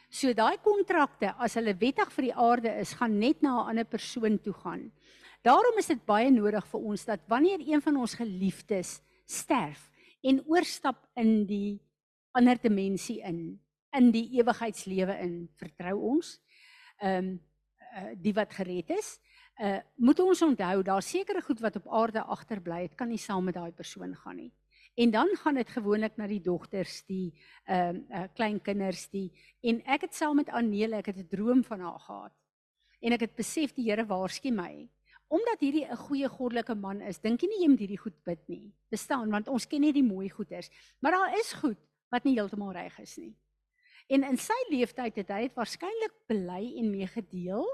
So 0.09 0.31
daai 0.33 0.57
kontrakte 0.63 1.33
as 1.43 1.57
hulle 1.57 1.73
wettig 1.75 2.11
vir 2.13 2.27
die 2.29 2.35
aarde 2.35 2.71
is, 2.79 2.93
gaan 2.95 3.17
net 3.19 3.41
na 3.41 3.57
'n 3.63 3.69
ander 3.73 3.85
persoon 3.85 4.39
toe 4.39 4.53
gaan. 4.53 4.91
Daarom 5.43 5.77
is 5.77 5.87
dit 5.87 6.05
baie 6.05 6.31
nodig 6.31 6.65
vir 6.67 6.79
ons 6.79 7.05
dat 7.05 7.19
wanneer 7.27 7.59
een 7.59 7.81
van 7.81 7.97
ons 7.97 8.13
geliefdes 8.13 9.01
sterf 9.25 9.89
en 10.23 10.43
oorstap 10.45 11.07
in 11.15 11.45
die 11.45 11.81
ander 12.31 12.57
dimensie 12.61 13.21
in, 13.21 13.59
in 13.91 14.11
die 14.11 14.29
ewigheidslewe 14.39 15.19
in, 15.19 15.49
vertrou 15.57 15.97
ons 16.15 16.39
ehm 16.97 17.17
um, 17.17 17.39
die 18.21 18.33
wat 18.35 18.51
gered 18.53 18.91
is, 18.93 19.15
uh 19.59 19.79
moet 19.95 20.19
ons 20.19 20.41
onthou 20.41 20.83
daar 20.83 21.01
sekere 21.01 21.41
goed 21.41 21.59
wat 21.59 21.75
op 21.75 21.87
aarde 21.87 22.21
agterbly 22.21 22.81
het, 22.81 22.95
kan 22.95 23.09
nie 23.09 23.17
saam 23.17 23.43
met 23.43 23.55
daai 23.55 23.71
persoon 23.71 24.15
gaan 24.15 24.35
nie. 24.35 24.51
En 24.95 25.11
dan 25.11 25.29
gaan 25.41 25.55
dit 25.55 25.69
gewoonlik 25.69 26.17
na 26.17 26.27
die 26.27 26.41
dogters, 26.41 27.03
die 27.05 27.33
ehm 27.65 27.95
uh, 28.09 28.19
uh, 28.19 28.27
kleinkinders 28.33 29.09
die 29.09 29.31
en 29.61 29.81
ek 29.85 30.07
het 30.07 30.15
saam 30.15 30.35
met 30.35 30.49
Anele, 30.49 30.97
ek 30.97 31.05
het 31.13 31.17
'n 31.17 31.27
droom 31.27 31.63
van 31.63 31.79
haar 31.79 31.99
gehad. 31.99 32.33
En 33.01 33.11
ek 33.11 33.19
het 33.19 33.35
besef 33.35 33.73
die 33.73 33.89
Here 33.89 34.05
waarsku 34.05 34.51
my 34.51 34.89
omdat 35.27 35.59
hierdie 35.59 35.85
'n 35.85 35.95
goeie 35.95 36.29
goddelike 36.29 36.75
man 36.75 37.01
is, 37.01 37.19
dink 37.19 37.41
jy 37.41 37.47
nie 37.47 37.61
jy 37.61 37.69
moet 37.69 37.79
hierdie 37.79 38.03
goed 38.03 38.23
bid 38.23 38.47
nie. 38.47 38.73
Bestaan 38.89 39.29
want 39.29 39.47
ons 39.47 39.67
ken 39.67 39.81
net 39.81 39.93
die 39.93 40.03
mooi 40.03 40.29
goeders, 40.29 40.69
maar 40.99 41.11
daar 41.11 41.39
is 41.39 41.53
goed 41.53 41.77
wat 42.09 42.23
nie 42.23 42.33
heeltemal 42.33 42.71
reg 42.71 42.99
is 42.99 43.17
nie. 43.17 43.35
En 44.07 44.23
in 44.23 44.37
sy 44.37 44.55
lewenstyd 44.69 45.15
het 45.15 45.29
hy 45.29 45.41
dit 45.41 45.55
waarskynlik 45.55 46.13
bely 46.27 46.77
en 46.79 46.91
mee 46.91 47.07
gedeel, 47.07 47.65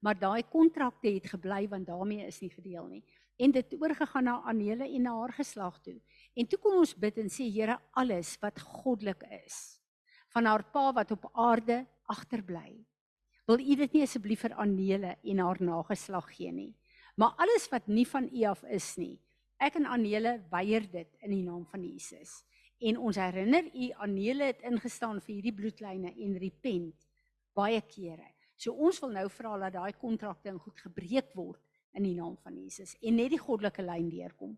maar 0.00 0.18
daai 0.18 0.42
kontrakte 0.48 1.08
het 1.12 1.28
gebly 1.32 1.68
want 1.68 1.86
daarmee 1.86 2.26
is 2.26 2.40
nie 2.40 2.50
gedeel 2.50 2.86
nie. 2.86 3.04
En 3.40 3.52
dit 3.52 3.76
oorgegaan 3.80 4.24
na 4.24 4.40
Anele 4.44 4.84
en 4.84 5.02
na 5.02 5.14
haar 5.16 5.32
geslag 5.32 5.80
toe. 5.80 5.96
En 6.34 6.46
toe 6.46 6.58
kom 6.58 6.80
ons 6.82 6.94
bid 6.94 7.18
en 7.18 7.30
sê 7.32 7.48
Here 7.48 7.78
alles 7.96 8.36
wat 8.40 8.60
goddelik 8.60 9.24
is 9.44 9.80
van 10.30 10.46
haar 10.46 10.62
pa 10.70 10.92
wat 10.94 11.10
op 11.10 11.26
aarde 11.32 11.86
agterbly. 12.06 12.84
Wil 13.46 13.58
U 13.58 13.76
dit 13.80 13.96
nie 13.96 14.04
asseblief 14.06 14.44
vir 14.44 14.54
Anele 14.62 15.16
en 15.26 15.42
haar 15.42 15.58
nageslag 15.58 16.28
gee 16.36 16.52
nie. 16.54 16.74
Maar 17.18 17.34
alles 17.42 17.66
wat 17.72 17.88
nie 17.90 18.06
van 18.06 18.28
U 18.30 18.44
af 18.46 18.62
is 18.70 18.94
nie. 19.00 19.16
Ek 19.58 19.76
en 19.80 19.88
Anele 19.90 20.38
weier 20.52 20.86
dit 20.86 21.10
in 21.20 21.34
die 21.34 21.42
naam 21.42 21.64
van 21.68 21.82
Jesus. 21.84 22.44
En 22.80 22.96
ons 22.96 23.18
herinner 23.18 23.66
U 23.66 23.90
Anele 24.06 24.52
het 24.52 24.62
ingestaan 24.64 25.18
vir 25.20 25.34
hierdie 25.34 25.56
bloedlyne 25.56 26.14
en 26.14 26.38
repent 26.40 27.08
baie 27.58 27.82
kere. 27.90 28.29
So 28.60 28.76
ons 28.76 28.98
wil 29.00 29.14
nou 29.16 29.28
vra 29.32 29.56
dat 29.62 29.78
daai 29.78 29.92
kontrakte 29.96 30.52
goed 30.60 30.80
gebreek 30.84 31.32
word 31.32 31.60
in 31.96 32.04
die 32.04 32.14
naam 32.14 32.36
van 32.44 32.58
Jesus 32.60 32.92
en 33.00 33.16
net 33.16 33.32
die 33.32 33.40
goddelike 33.40 33.82
lyn 33.82 34.10
deurkom. 34.12 34.52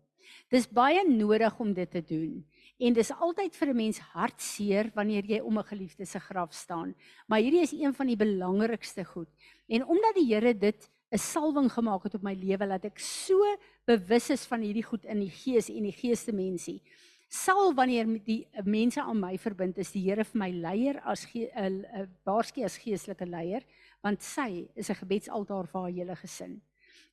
Dis 0.51 0.67
baie 0.67 1.01
nodig 1.07 1.55
om 1.59 1.71
dit 1.75 1.89
te 1.89 2.01
doen. 2.03 2.41
En 2.83 2.95
dis 2.95 3.11
altyd 3.11 3.55
vir 3.55 3.69
'n 3.69 3.75
mens 3.75 3.99
hartseer 4.13 4.91
wanneer 4.95 5.25
jy 5.25 5.39
om 5.39 5.57
'n 5.57 5.71
geliefde 5.71 6.05
se 6.05 6.19
graf 6.19 6.53
staan. 6.53 6.95
Maar 7.27 7.39
hierdie 7.39 7.61
is 7.61 7.71
een 7.71 7.93
van 7.93 8.07
die 8.07 8.17
belangrikste 8.17 9.05
goed. 9.05 9.29
En 9.67 9.85
omdat 9.85 10.15
die 10.15 10.33
Here 10.33 10.53
dit 10.53 10.89
'n 11.11 11.17
salwing 11.17 11.71
gemaak 11.71 12.03
het 12.03 12.15
op 12.15 12.23
my 12.23 12.33
lewe 12.33 12.67
dat 12.67 12.85
ek 12.85 12.99
so 12.99 13.37
bewus 13.85 14.29
is 14.29 14.45
van 14.45 14.61
hierdie 14.61 14.83
goed 14.83 15.05
in 15.05 15.19
die 15.19 15.29
gees 15.29 15.69
en 15.69 15.83
die 15.83 15.91
geeste 15.91 16.33
mensie. 16.33 16.81
Sal 17.29 17.73
wanneer 17.73 18.05
die 18.25 18.47
mense 18.63 19.01
aan 19.01 19.19
my 19.19 19.37
verbind 19.37 19.77
is 19.77 19.91
die 19.91 20.03
Here 20.03 20.23
vir 20.23 20.39
my 20.39 20.51
leier 20.51 21.01
as 21.01 21.25
'n 21.33 21.49
uh, 21.57 22.01
uh, 22.01 22.07
waarskynlik 22.25 22.65
as 22.65 22.77
geestelike 22.77 23.25
leier 23.25 23.63
want 24.03 24.21
sy 24.21 24.67
is 24.75 24.89
'n 24.89 24.99
gebedsaltaar 24.99 25.67
vir 25.67 25.81
haar 25.81 25.91
hele 25.91 26.15
gesin. 26.15 26.61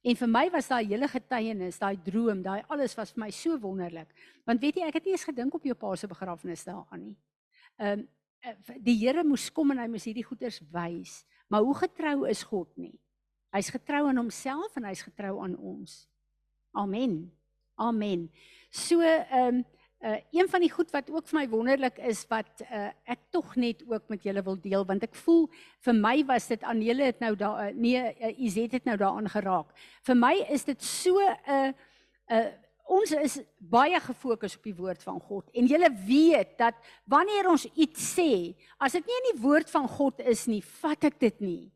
En 0.03 0.17
vir 0.17 0.29
my 0.29 0.51
was 0.51 0.69
daai 0.69 0.87
hele 0.89 1.09
getuienis, 1.09 1.79
daai 1.79 1.97
droom, 2.05 2.43
daai 2.43 2.63
alles 2.69 2.95
was 2.97 3.13
vir 3.13 3.21
my 3.21 3.31
so 3.31 3.59
wonderlik. 3.61 4.09
Want 4.47 4.61
weet 4.61 4.77
jy, 4.77 4.87
ek 4.89 4.95
het 4.95 5.05
nie 5.05 5.13
eens 5.13 5.29
gedink 5.29 5.55
op 5.55 5.65
jou 5.65 5.75
pa 5.75 5.95
se 5.97 6.09
begrafnis 6.09 6.65
daaraan 6.65 7.05
nie. 7.05 7.17
Ehm 7.79 8.01
um, 8.01 8.09
die 8.81 8.97
Here 8.97 9.21
moes 9.23 9.51
kom 9.53 9.71
en 9.71 9.79
hy 9.79 9.87
moes 9.93 10.07
hierdie 10.09 10.25
goeders 10.25 10.63
wys. 10.73 11.27
Maar 11.53 11.61
hoe 11.61 11.75
getrou 11.75 12.25
is 12.29 12.43
God 12.43 12.71
nie? 12.81 12.95
Hy's 13.53 13.69
getrou 13.69 14.07
aan 14.09 14.17
homself 14.17 14.77
en 14.77 14.87
hy's 14.89 15.03
getrou 15.03 15.43
aan 15.45 15.57
ons. 15.57 16.09
Amen. 16.73 17.31
Amen. 17.77 18.31
So 18.71 19.01
ehm 19.03 19.61
um, 19.61 19.65
Uh 20.01 20.17
een 20.33 20.49
van 20.49 20.61
die 20.61 20.71
goed 20.73 20.91
wat 20.91 21.11
ook 21.13 21.27
vir 21.29 21.37
my 21.37 21.49
wonderlik 21.49 21.99
is 22.09 22.23
wat 22.29 22.63
uh 22.65 22.89
ek 23.05 23.19
tog 23.31 23.53
net 23.61 23.83
ook 23.85 24.09
met 24.09 24.23
julle 24.25 24.43
wil 24.43 24.57
deel 24.57 24.87
want 24.89 25.03
ek 25.05 25.15
voel 25.15 25.43
vir 25.85 25.95
my 25.95 26.15
was 26.25 26.47
dit 26.49 26.63
Anele 26.65 27.11
het 27.11 27.21
nou 27.21 27.35
daar 27.37 27.67
uh, 27.67 27.75
nee 27.77 28.01
uh, 28.01 28.31
Izet 28.41 28.73
het 28.73 28.89
nou 28.89 28.97
daaraan 28.97 29.29
geraak. 29.29 29.75
Vir 30.09 30.17
my 30.17 30.33
is 30.49 30.65
dit 30.65 30.83
so 30.83 31.21
'n 31.21 31.37
uh, 31.53 31.73
uh 32.33 32.49
ons 32.91 33.13
is 33.13 33.37
baie 33.59 34.01
gefokus 34.01 34.57
op 34.57 34.65
die 34.65 34.75
woord 34.75 35.03
van 35.03 35.21
God 35.21 35.51
en 35.53 35.67
julle 35.67 35.91
weet 36.07 36.57
dat 36.59 36.75
wanneer 37.05 37.51
ons 37.51 37.69
iets 37.75 38.17
sê, 38.17 38.57
as 38.79 38.93
dit 38.93 39.07
nie 39.07 39.19
in 39.21 39.37
die 39.37 39.43
woord 39.43 39.71
van 39.71 39.87
God 39.89 40.21
is 40.21 40.47
nie, 40.47 40.63
vat 40.81 41.05
ek 41.05 41.21
dit 41.21 41.41
nie. 41.41 41.71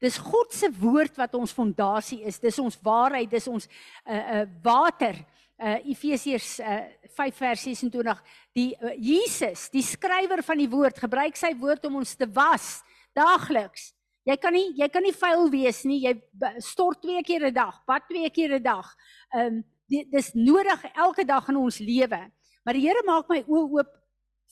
Dis 0.00 0.18
God 0.18 0.52
se 0.52 0.68
woord 0.80 1.16
wat 1.16 1.34
ons 1.34 1.52
fondasie 1.52 2.20
is. 2.24 2.40
Dis 2.40 2.58
ons 2.58 2.76
waarheid, 2.84 3.30
dis 3.30 3.48
ons 3.48 3.68
uh 4.04 4.40
uh 4.40 4.44
water 4.64 5.24
uh 5.56 5.78
Efesiërs 5.88 6.58
uh 6.60 6.84
5 7.16 7.36
vers 7.36 7.62
26 7.64 8.22
die 8.52 8.74
uh, 8.76 8.92
Jesus, 9.00 9.68
die 9.72 9.84
skrywer 9.84 10.42
van 10.44 10.58
die 10.60 10.68
woord, 10.68 10.98
gebruik 11.00 11.36
sy 11.36 11.54
woord 11.56 11.86
om 11.88 12.02
ons 12.02 12.14
te 12.16 12.28
was 12.28 12.82
daagliks. 13.16 13.92
Jy 14.26 14.36
kan 14.42 14.52
nie 14.52 14.72
jy 14.76 14.88
kan 14.92 15.04
nie 15.06 15.14
vuil 15.14 15.48
wees 15.50 15.84
nie. 15.88 16.02
Jy 16.04 16.14
stort 16.60 17.00
twee 17.00 17.22
keer 17.22 17.46
'n 17.48 17.54
dag, 17.54 17.80
bad 17.86 18.08
twee 18.08 18.30
keer 18.30 18.58
'n 18.58 18.62
dag. 18.62 18.94
Um 19.32 19.64
dis 19.88 20.34
nodig 20.34 20.82
elke 20.94 21.24
dag 21.24 21.48
in 21.48 21.56
ons 21.56 21.78
lewe. 21.78 22.20
Maar 22.64 22.74
die 22.74 22.82
Here 22.82 23.02
maak 23.06 23.28
my 23.28 23.44
oë 23.46 23.70
oop 23.78 23.92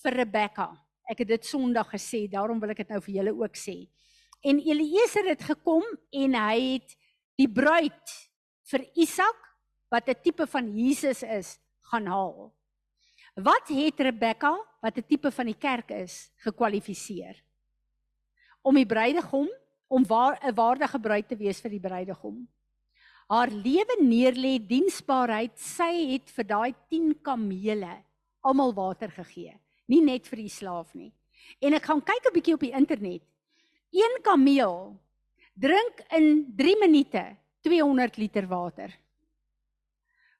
vir 0.04 0.12
Rebekka. 0.12 0.68
Ek 1.10 1.18
het 1.18 1.28
dit 1.28 1.44
Sondag 1.44 1.90
gesê, 1.90 2.28
daarom 2.30 2.60
wil 2.60 2.70
ek 2.70 2.84
dit 2.84 2.92
nou 2.94 3.00
vir 3.00 3.14
julle 3.14 3.34
ook 3.34 3.56
sê. 3.58 3.88
En 4.44 4.60
Eliezer 4.60 5.26
het 5.28 5.42
gekom 5.42 5.84
en 6.12 6.34
hy 6.34 6.58
het 6.76 6.94
die 7.36 7.48
bruid 7.48 8.14
vir 8.70 8.86
Isak 8.94 9.43
wat 9.94 10.08
'n 10.08 10.22
tipe 10.22 10.46
van 10.46 10.66
Jesus 10.74 11.22
is, 11.22 11.58
gaan 11.90 12.06
haal. 12.06 12.52
Wat 13.34 13.68
het 13.68 14.00
Rebekka, 14.00 14.54
wat 14.80 14.96
'n 14.98 15.06
tipe 15.06 15.30
van 15.30 15.46
die 15.46 15.58
kerk 15.58 15.90
is, 15.90 16.30
gekwalifiseer? 16.36 17.42
Om 18.62 18.74
die 18.74 18.86
bruidegom 18.86 19.48
om 19.86 20.06
waar 20.06 20.38
'n 20.42 20.54
waardige 20.54 20.98
bruid 20.98 21.28
te 21.28 21.36
wees 21.36 21.60
vir 21.60 21.70
die 21.70 21.80
bruidegom. 21.80 22.48
Haar 23.28 23.50
lewe 23.50 23.96
neerlê 24.00 24.58
diensbaarheid, 24.66 25.58
sy 25.58 26.12
het 26.12 26.30
vir 26.30 26.44
daai 26.44 26.74
10 26.88 27.22
kamele 27.22 28.04
almal 28.40 28.74
water 28.74 29.10
gegee, 29.10 29.60
nie 29.86 30.00
net 30.00 30.26
vir 30.26 30.36
die 30.36 30.48
slaaf 30.48 30.94
nie. 30.94 31.12
En 31.60 31.74
ek 31.74 31.84
gaan 31.84 32.02
kyk 32.02 32.26
'n 32.26 32.34
bietjie 32.34 32.54
op 32.54 32.60
die 32.60 32.76
internet. 32.76 33.22
Een 33.92 34.22
kameel 34.22 34.98
drink 35.54 36.04
in 36.10 36.52
3 36.56 36.76
minute 36.80 37.36
200 37.62 38.16
liter 38.16 38.46
water. 38.46 39.03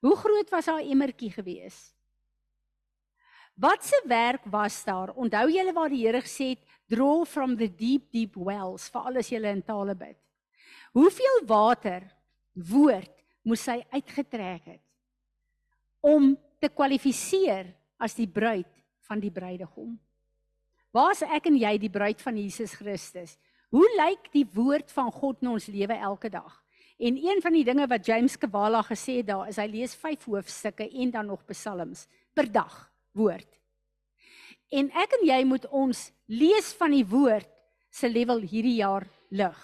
Hoe 0.04 0.16
groot 0.20 0.50
was 0.52 0.66
haar 0.68 0.84
emmertjie 0.84 1.30
gewees? 1.32 1.78
Wat 3.56 3.84
se 3.86 4.02
werk 4.04 4.44
was 4.52 4.82
daar? 4.84 5.14
Onthou 5.14 5.46
julle 5.48 5.72
waar 5.72 5.88
die 5.88 6.02
Here 6.04 6.20
gesê 6.20 6.48
het, 6.52 6.64
"Draw 6.88 7.24
from 7.24 7.56
the 7.56 7.68
deep 7.68 8.10
deep 8.12 8.34
wells," 8.34 8.88
vir 8.88 9.00
alles 9.00 9.28
julle 9.28 9.48
in 9.48 9.62
tale 9.62 9.94
bid. 9.94 10.16
Hoeveel 10.92 11.46
water 11.46 12.02
woord 12.52 13.24
moes 13.42 13.62
sy 13.62 13.84
uitgetrek 13.90 14.64
het 14.64 14.82
om 16.00 16.36
te 16.60 16.68
kwalifiseer 16.68 17.74
as 17.98 18.14
die 18.14 18.28
bruid 18.28 18.84
van 19.08 19.20
die 19.20 19.30
bruidegom? 19.30 19.98
Waar's 20.92 21.22
ek 21.22 21.46
en 21.46 21.56
jy 21.56 21.78
die 21.78 21.90
bruid 21.90 22.22
van 22.22 22.36
Jesus 22.36 22.74
Christus? 22.74 23.38
Hoe 23.70 23.88
lyk 23.96 24.32
die 24.32 24.46
woord 24.52 24.92
van 24.92 25.10
God 25.12 25.42
in 25.42 25.48
ons 25.48 25.66
lewe 25.66 25.94
elke 25.94 26.28
dag? 26.28 26.63
En 26.98 27.16
een 27.18 27.40
van 27.42 27.52
die 27.52 27.64
dinge 27.64 27.86
wat 27.90 28.06
James 28.06 28.36
Kwala 28.38 28.82
gesê 28.86 29.18
het 29.18 29.26
daar 29.26 29.48
is 29.48 29.58
hy 29.58 29.66
lees 29.66 29.94
5 29.98 30.24
hoofstukke 30.24 30.86
en 30.88 31.10
dan 31.10 31.26
nog 31.26 31.44
psalms 31.44 32.06
per 32.32 32.50
dag 32.52 32.92
woord. 33.12 33.48
En 34.70 34.90
ek 34.90 35.18
en 35.18 35.26
jy 35.26 35.40
moet 35.44 35.66
ons 35.70 36.10
lees 36.26 36.72
van 36.78 36.94
die 36.94 37.06
woord 37.06 37.50
se 37.90 38.08
level 38.10 38.40
hierdie 38.40 38.78
jaar 38.78 39.06
lig. 39.30 39.58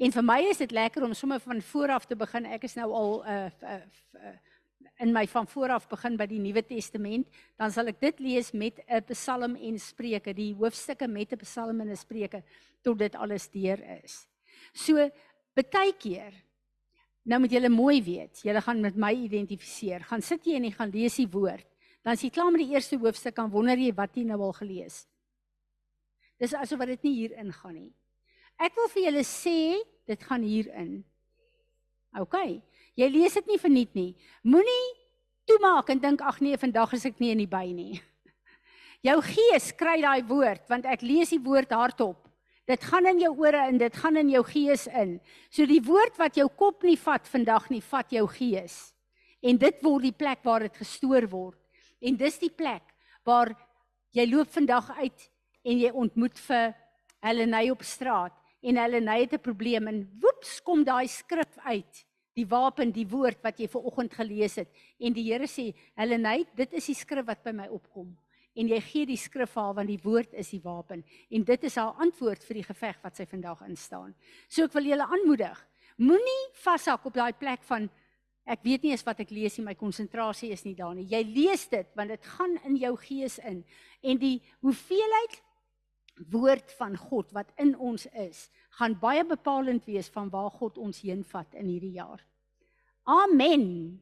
En 0.00 0.14
vir 0.14 0.24
my 0.24 0.38
is 0.48 0.62
dit 0.62 0.72
lekker 0.72 1.04
om 1.04 1.14
sommer 1.14 1.42
van 1.44 1.60
voor 1.62 1.92
af 1.98 2.06
te 2.08 2.16
begin. 2.16 2.46
Ek 2.46 2.64
is 2.64 2.74
nou 2.74 2.90
al 2.90 3.12
'n 3.22 3.28
uh, 3.28 3.50
uh, 3.62 3.82
uh, 4.14 4.36
in 5.00 5.12
my 5.12 5.26
van 5.26 5.46
voor 5.46 5.68
af 5.68 5.88
begin 5.88 6.16
by 6.16 6.26
die 6.26 6.38
Nuwe 6.38 6.62
Testament, 6.66 7.28
dan 7.56 7.72
sal 7.72 7.88
ek 7.88 8.00
dit 8.00 8.20
lees 8.20 8.52
met 8.52 8.80
'n 8.86 9.04
Psalm 9.12 9.56
en 9.56 9.78
Spreuke, 9.78 10.34
die 10.34 10.54
hoofstukke 10.54 11.08
met 11.08 11.32
'n 11.32 11.36
Psalm 11.36 11.80
en 11.80 11.90
'n 11.90 11.96
Spreuke 11.96 12.42
tot 12.82 12.98
dit 12.98 13.14
alles 13.14 13.48
deur 13.50 13.80
is. 14.04 14.26
So 14.72 15.10
baie 15.68 15.92
keer 15.92 16.32
nou 17.30 17.40
moet 17.42 17.52
julle 17.52 17.68
mooi 17.68 18.00
weet, 18.02 18.40
julle 18.46 18.62
gaan 18.64 18.80
met 18.80 18.96
my 18.96 19.12
identifiseer. 19.26 20.02
Gaan 20.08 20.22
sit 20.24 20.46
jy 20.46 20.56
en 20.56 20.66
jy 20.66 20.72
gaan 20.74 20.92
lees 20.94 21.18
die 21.20 21.28
woord. 21.30 21.66
Dan 22.00 22.16
as 22.16 22.24
jy 22.24 22.30
klaar 22.32 22.50
met 22.52 22.64
die 22.64 22.72
eerste 22.72 22.96
hoofstuk 22.98 23.36
kan 23.36 23.50
wonder 23.52 23.78
jy 23.78 23.92
wat 23.96 24.16
jy 24.16 24.24
nou 24.26 24.40
al 24.46 24.54
gelees. 24.56 25.04
Dis 26.40 26.56
asof 26.56 26.80
dit 26.88 27.02
nie 27.04 27.14
hier 27.18 27.36
ingaan 27.42 27.76
nie. 27.76 27.90
Ek 28.60 28.72
wil 28.76 28.88
vir 28.92 29.06
julle 29.08 29.24
sê, 29.28 29.80
dit 30.08 30.24
gaan 30.24 30.44
hierin. 30.44 30.94
OK. 32.18 32.36
Jy 32.98 33.08
lees 33.12 33.36
dit 33.36 33.52
nie 33.52 33.60
verniet 33.60 33.92
nie. 33.94 34.10
Moenie 34.42 34.86
toemaak 35.48 35.92
en 35.92 36.00
dink 36.00 36.24
ag 36.24 36.40
nee, 36.40 36.56
vandag 36.60 36.96
is 36.96 37.04
ek 37.08 37.20
nie 37.20 37.34
in 37.34 37.44
die 37.44 37.50
by 37.50 37.66
nie. 37.72 38.00
Jou 39.06 39.18
gees 39.24 39.70
kry 39.76 40.00
daai 40.02 40.24
woord 40.28 40.64
want 40.72 40.88
ek 40.88 41.04
lees 41.04 41.32
die 41.36 41.42
woord 41.44 41.72
hardop. 41.76 42.29
Dit 42.70 42.84
gaan 42.86 43.08
in 43.10 43.18
jou 43.18 43.32
ore 43.42 43.64
en 43.66 43.78
dit 43.80 43.96
gaan 43.98 44.16
in 44.20 44.28
jou 44.30 44.44
gees 44.46 44.84
in. 44.86 45.16
So 45.50 45.66
die 45.66 45.82
woord 45.82 46.18
wat 46.20 46.36
jou 46.38 46.46
kop 46.54 46.84
nie 46.86 46.98
vat 47.00 47.26
vandag 47.26 47.66
nie, 47.72 47.80
vat 47.82 48.12
jou 48.14 48.28
gees. 48.30 48.92
En 49.42 49.58
dit 49.58 49.80
word 49.82 50.06
die 50.06 50.14
plek 50.14 50.44
waar 50.46 50.62
dit 50.68 50.76
gestoor 50.78 51.26
word. 51.32 51.58
En 51.98 52.18
dis 52.20 52.38
die 52.38 52.52
plek 52.52 52.84
waar 53.26 53.50
jy 54.14 54.28
loop 54.30 54.52
vandag 54.54 54.92
uit 55.00 55.26
en 55.66 55.82
jy 55.82 55.90
ontmoet 55.90 56.38
vir 56.46 56.70
Helene 57.20 57.64
op 57.72 57.82
straat 57.84 58.36
en 58.62 58.78
Helene 58.78 59.18
het 59.18 59.34
'n 59.34 59.42
probleem 59.42 59.88
en 59.88 60.06
woeps 60.22 60.60
kom 60.62 60.84
daai 60.84 61.08
skrif 61.08 61.58
uit 61.64 62.06
die 62.36 62.46
wapen, 62.46 62.92
die 62.92 63.08
woord 63.08 63.42
wat 63.42 63.58
jy 63.58 63.68
ver 63.68 63.84
oggend 63.84 64.14
gelees 64.14 64.54
het 64.56 64.68
en 64.98 65.12
die 65.12 65.32
Here 65.32 65.46
sê, 65.46 65.74
"Helene, 65.96 66.46
dit 66.54 66.72
is 66.72 66.86
die 66.86 66.94
skrif 66.94 67.26
wat 67.26 67.42
by 67.42 67.50
my 67.52 67.66
opkom." 67.66 68.16
En 68.60 68.68
jy 68.68 68.80
gee 68.84 69.08
die 69.08 69.18
skrif 69.20 69.54
haar 69.56 69.72
want 69.78 69.88
die 69.88 70.00
woord 70.02 70.34
is 70.38 70.52
die 70.52 70.62
wapen 70.64 71.04
en 71.30 71.44
dit 71.48 71.66
is 71.68 71.78
haar 71.80 71.96
antwoord 72.04 72.44
vir 72.44 72.60
die 72.60 72.66
geveg 72.66 72.98
wat 73.04 73.16
sy 73.16 73.26
vandag 73.30 73.62
instaan. 73.68 74.12
So 74.48 74.68
ek 74.68 74.76
wil 74.76 74.90
julle 74.90 75.06
aanmoedig, 75.06 75.58
moenie 76.00 76.42
vashak 76.64 77.06
op 77.08 77.16
daai 77.16 77.32
plek 77.32 77.64
van 77.68 77.88
ek 78.50 78.64
weet 78.66 78.84
nie 78.84 78.92
eens 78.94 79.06
wat 79.06 79.20
ek 79.22 79.32
lees 79.32 79.56
nie, 79.58 79.66
my 79.68 79.76
konsentrasie 79.78 80.50
is 80.52 80.64
nie 80.66 80.74
daar 80.76 80.96
nie. 80.96 81.06
Jy 81.08 81.22
lees 81.28 81.68
dit 81.72 81.88
want 81.96 82.12
dit 82.12 82.32
gaan 82.36 82.58
in 82.68 82.76
jou 82.80 82.96
gees 83.06 83.38
in 83.46 83.62
en 84.02 84.20
die 84.20 84.38
hoeveelheid 84.64 85.40
woord 86.28 86.72
van 86.76 86.96
God 87.00 87.32
wat 87.32 87.52
in 87.60 87.72
ons 87.78 88.04
is, 88.18 88.48
gaan 88.76 88.98
baie 89.00 89.24
bepalend 89.24 89.86
wees 89.88 90.10
van 90.12 90.28
waar 90.32 90.50
God 90.52 90.78
ons 90.78 91.00
heen 91.04 91.24
vat 91.24 91.56
in 91.56 91.68
hierdie 91.70 91.96
jaar. 91.96 92.20
Amen. 93.08 94.00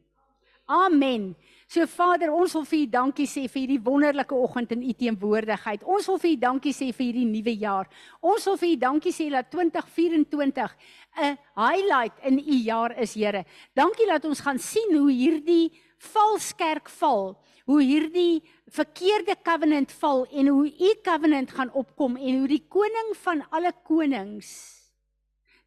Amen. 0.69 1.35
So 1.69 1.85
Vader, 1.89 2.31
ons 2.33 2.53
wil 2.57 2.65
vir 2.69 2.79
U 2.83 2.87
dankie 2.93 3.27
sê 3.29 3.47
vir 3.49 3.63
hierdie 3.63 3.81
wonderlike 3.85 4.37
oggend 4.37 4.73
in 4.77 4.85
U 4.85 4.93
teenwoordigheid. 4.93 5.83
Ons 5.85 6.09
wil 6.09 6.21
vir 6.21 6.31
U 6.31 6.37
dankie 6.45 6.73
sê 6.77 6.91
vir 6.93 7.07
hierdie 7.07 7.27
nuwe 7.29 7.55
jaar. 7.61 7.89
Ons 8.21 8.47
wil 8.49 8.57
vir 8.61 8.75
U 8.75 8.79
dankie 8.85 9.13
sê 9.13 9.31
dat 9.33 9.51
2024 9.53 10.77
'n 11.17 11.37
highlight 11.57 12.17
in 12.25 12.39
U 12.39 12.57
jaar 12.65 12.93
is, 13.01 13.15
Here. 13.15 13.45
Dankie 13.75 14.07
dat 14.07 14.25
ons 14.25 14.41
gaan 14.41 14.59
sien 14.59 14.97
hoe 14.97 15.11
hierdie 15.11 15.73
valskerk 15.99 16.89
val 17.01 17.37
hoe 17.69 17.83
hierdie 17.85 18.41
verkeerde 18.73 19.37
covenant 19.45 19.93
val 20.01 20.25
en 20.33 20.49
hoe 20.49 20.69
u 20.69 20.93
covenant 21.05 21.51
gaan 21.53 21.73
opkom 21.77 22.17
en 22.17 22.41
hoe 22.41 22.49
die 22.49 22.65
koning 22.69 23.13
van 23.25 23.45
alle 23.51 23.75
konings 23.85 24.51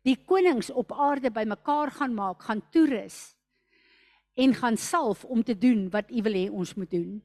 die 0.07 0.17
konings 0.25 0.71
op 0.73 0.95
aarde 0.97 1.29
bymekaar 1.29 1.91
gaan 1.93 2.15
maak, 2.17 2.41
gaan 2.47 2.63
toerus 2.73 3.35
en 4.33 4.53
gaan 4.53 4.77
salf 4.77 5.25
om 5.25 5.43
te 5.43 5.57
doen 5.57 5.89
wat 5.89 6.11
u 6.11 6.21
wil 6.21 6.33
hê 6.33 6.47
ons 6.49 6.73
moet 6.73 6.91
doen. 6.91 7.21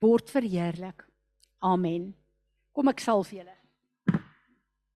Word 0.00 0.30
verheerlik. 0.30 1.04
Amen. 1.58 2.14
Kom 2.72 2.88
ek 2.88 3.02
salf 3.04 3.30
julle. 3.36 3.59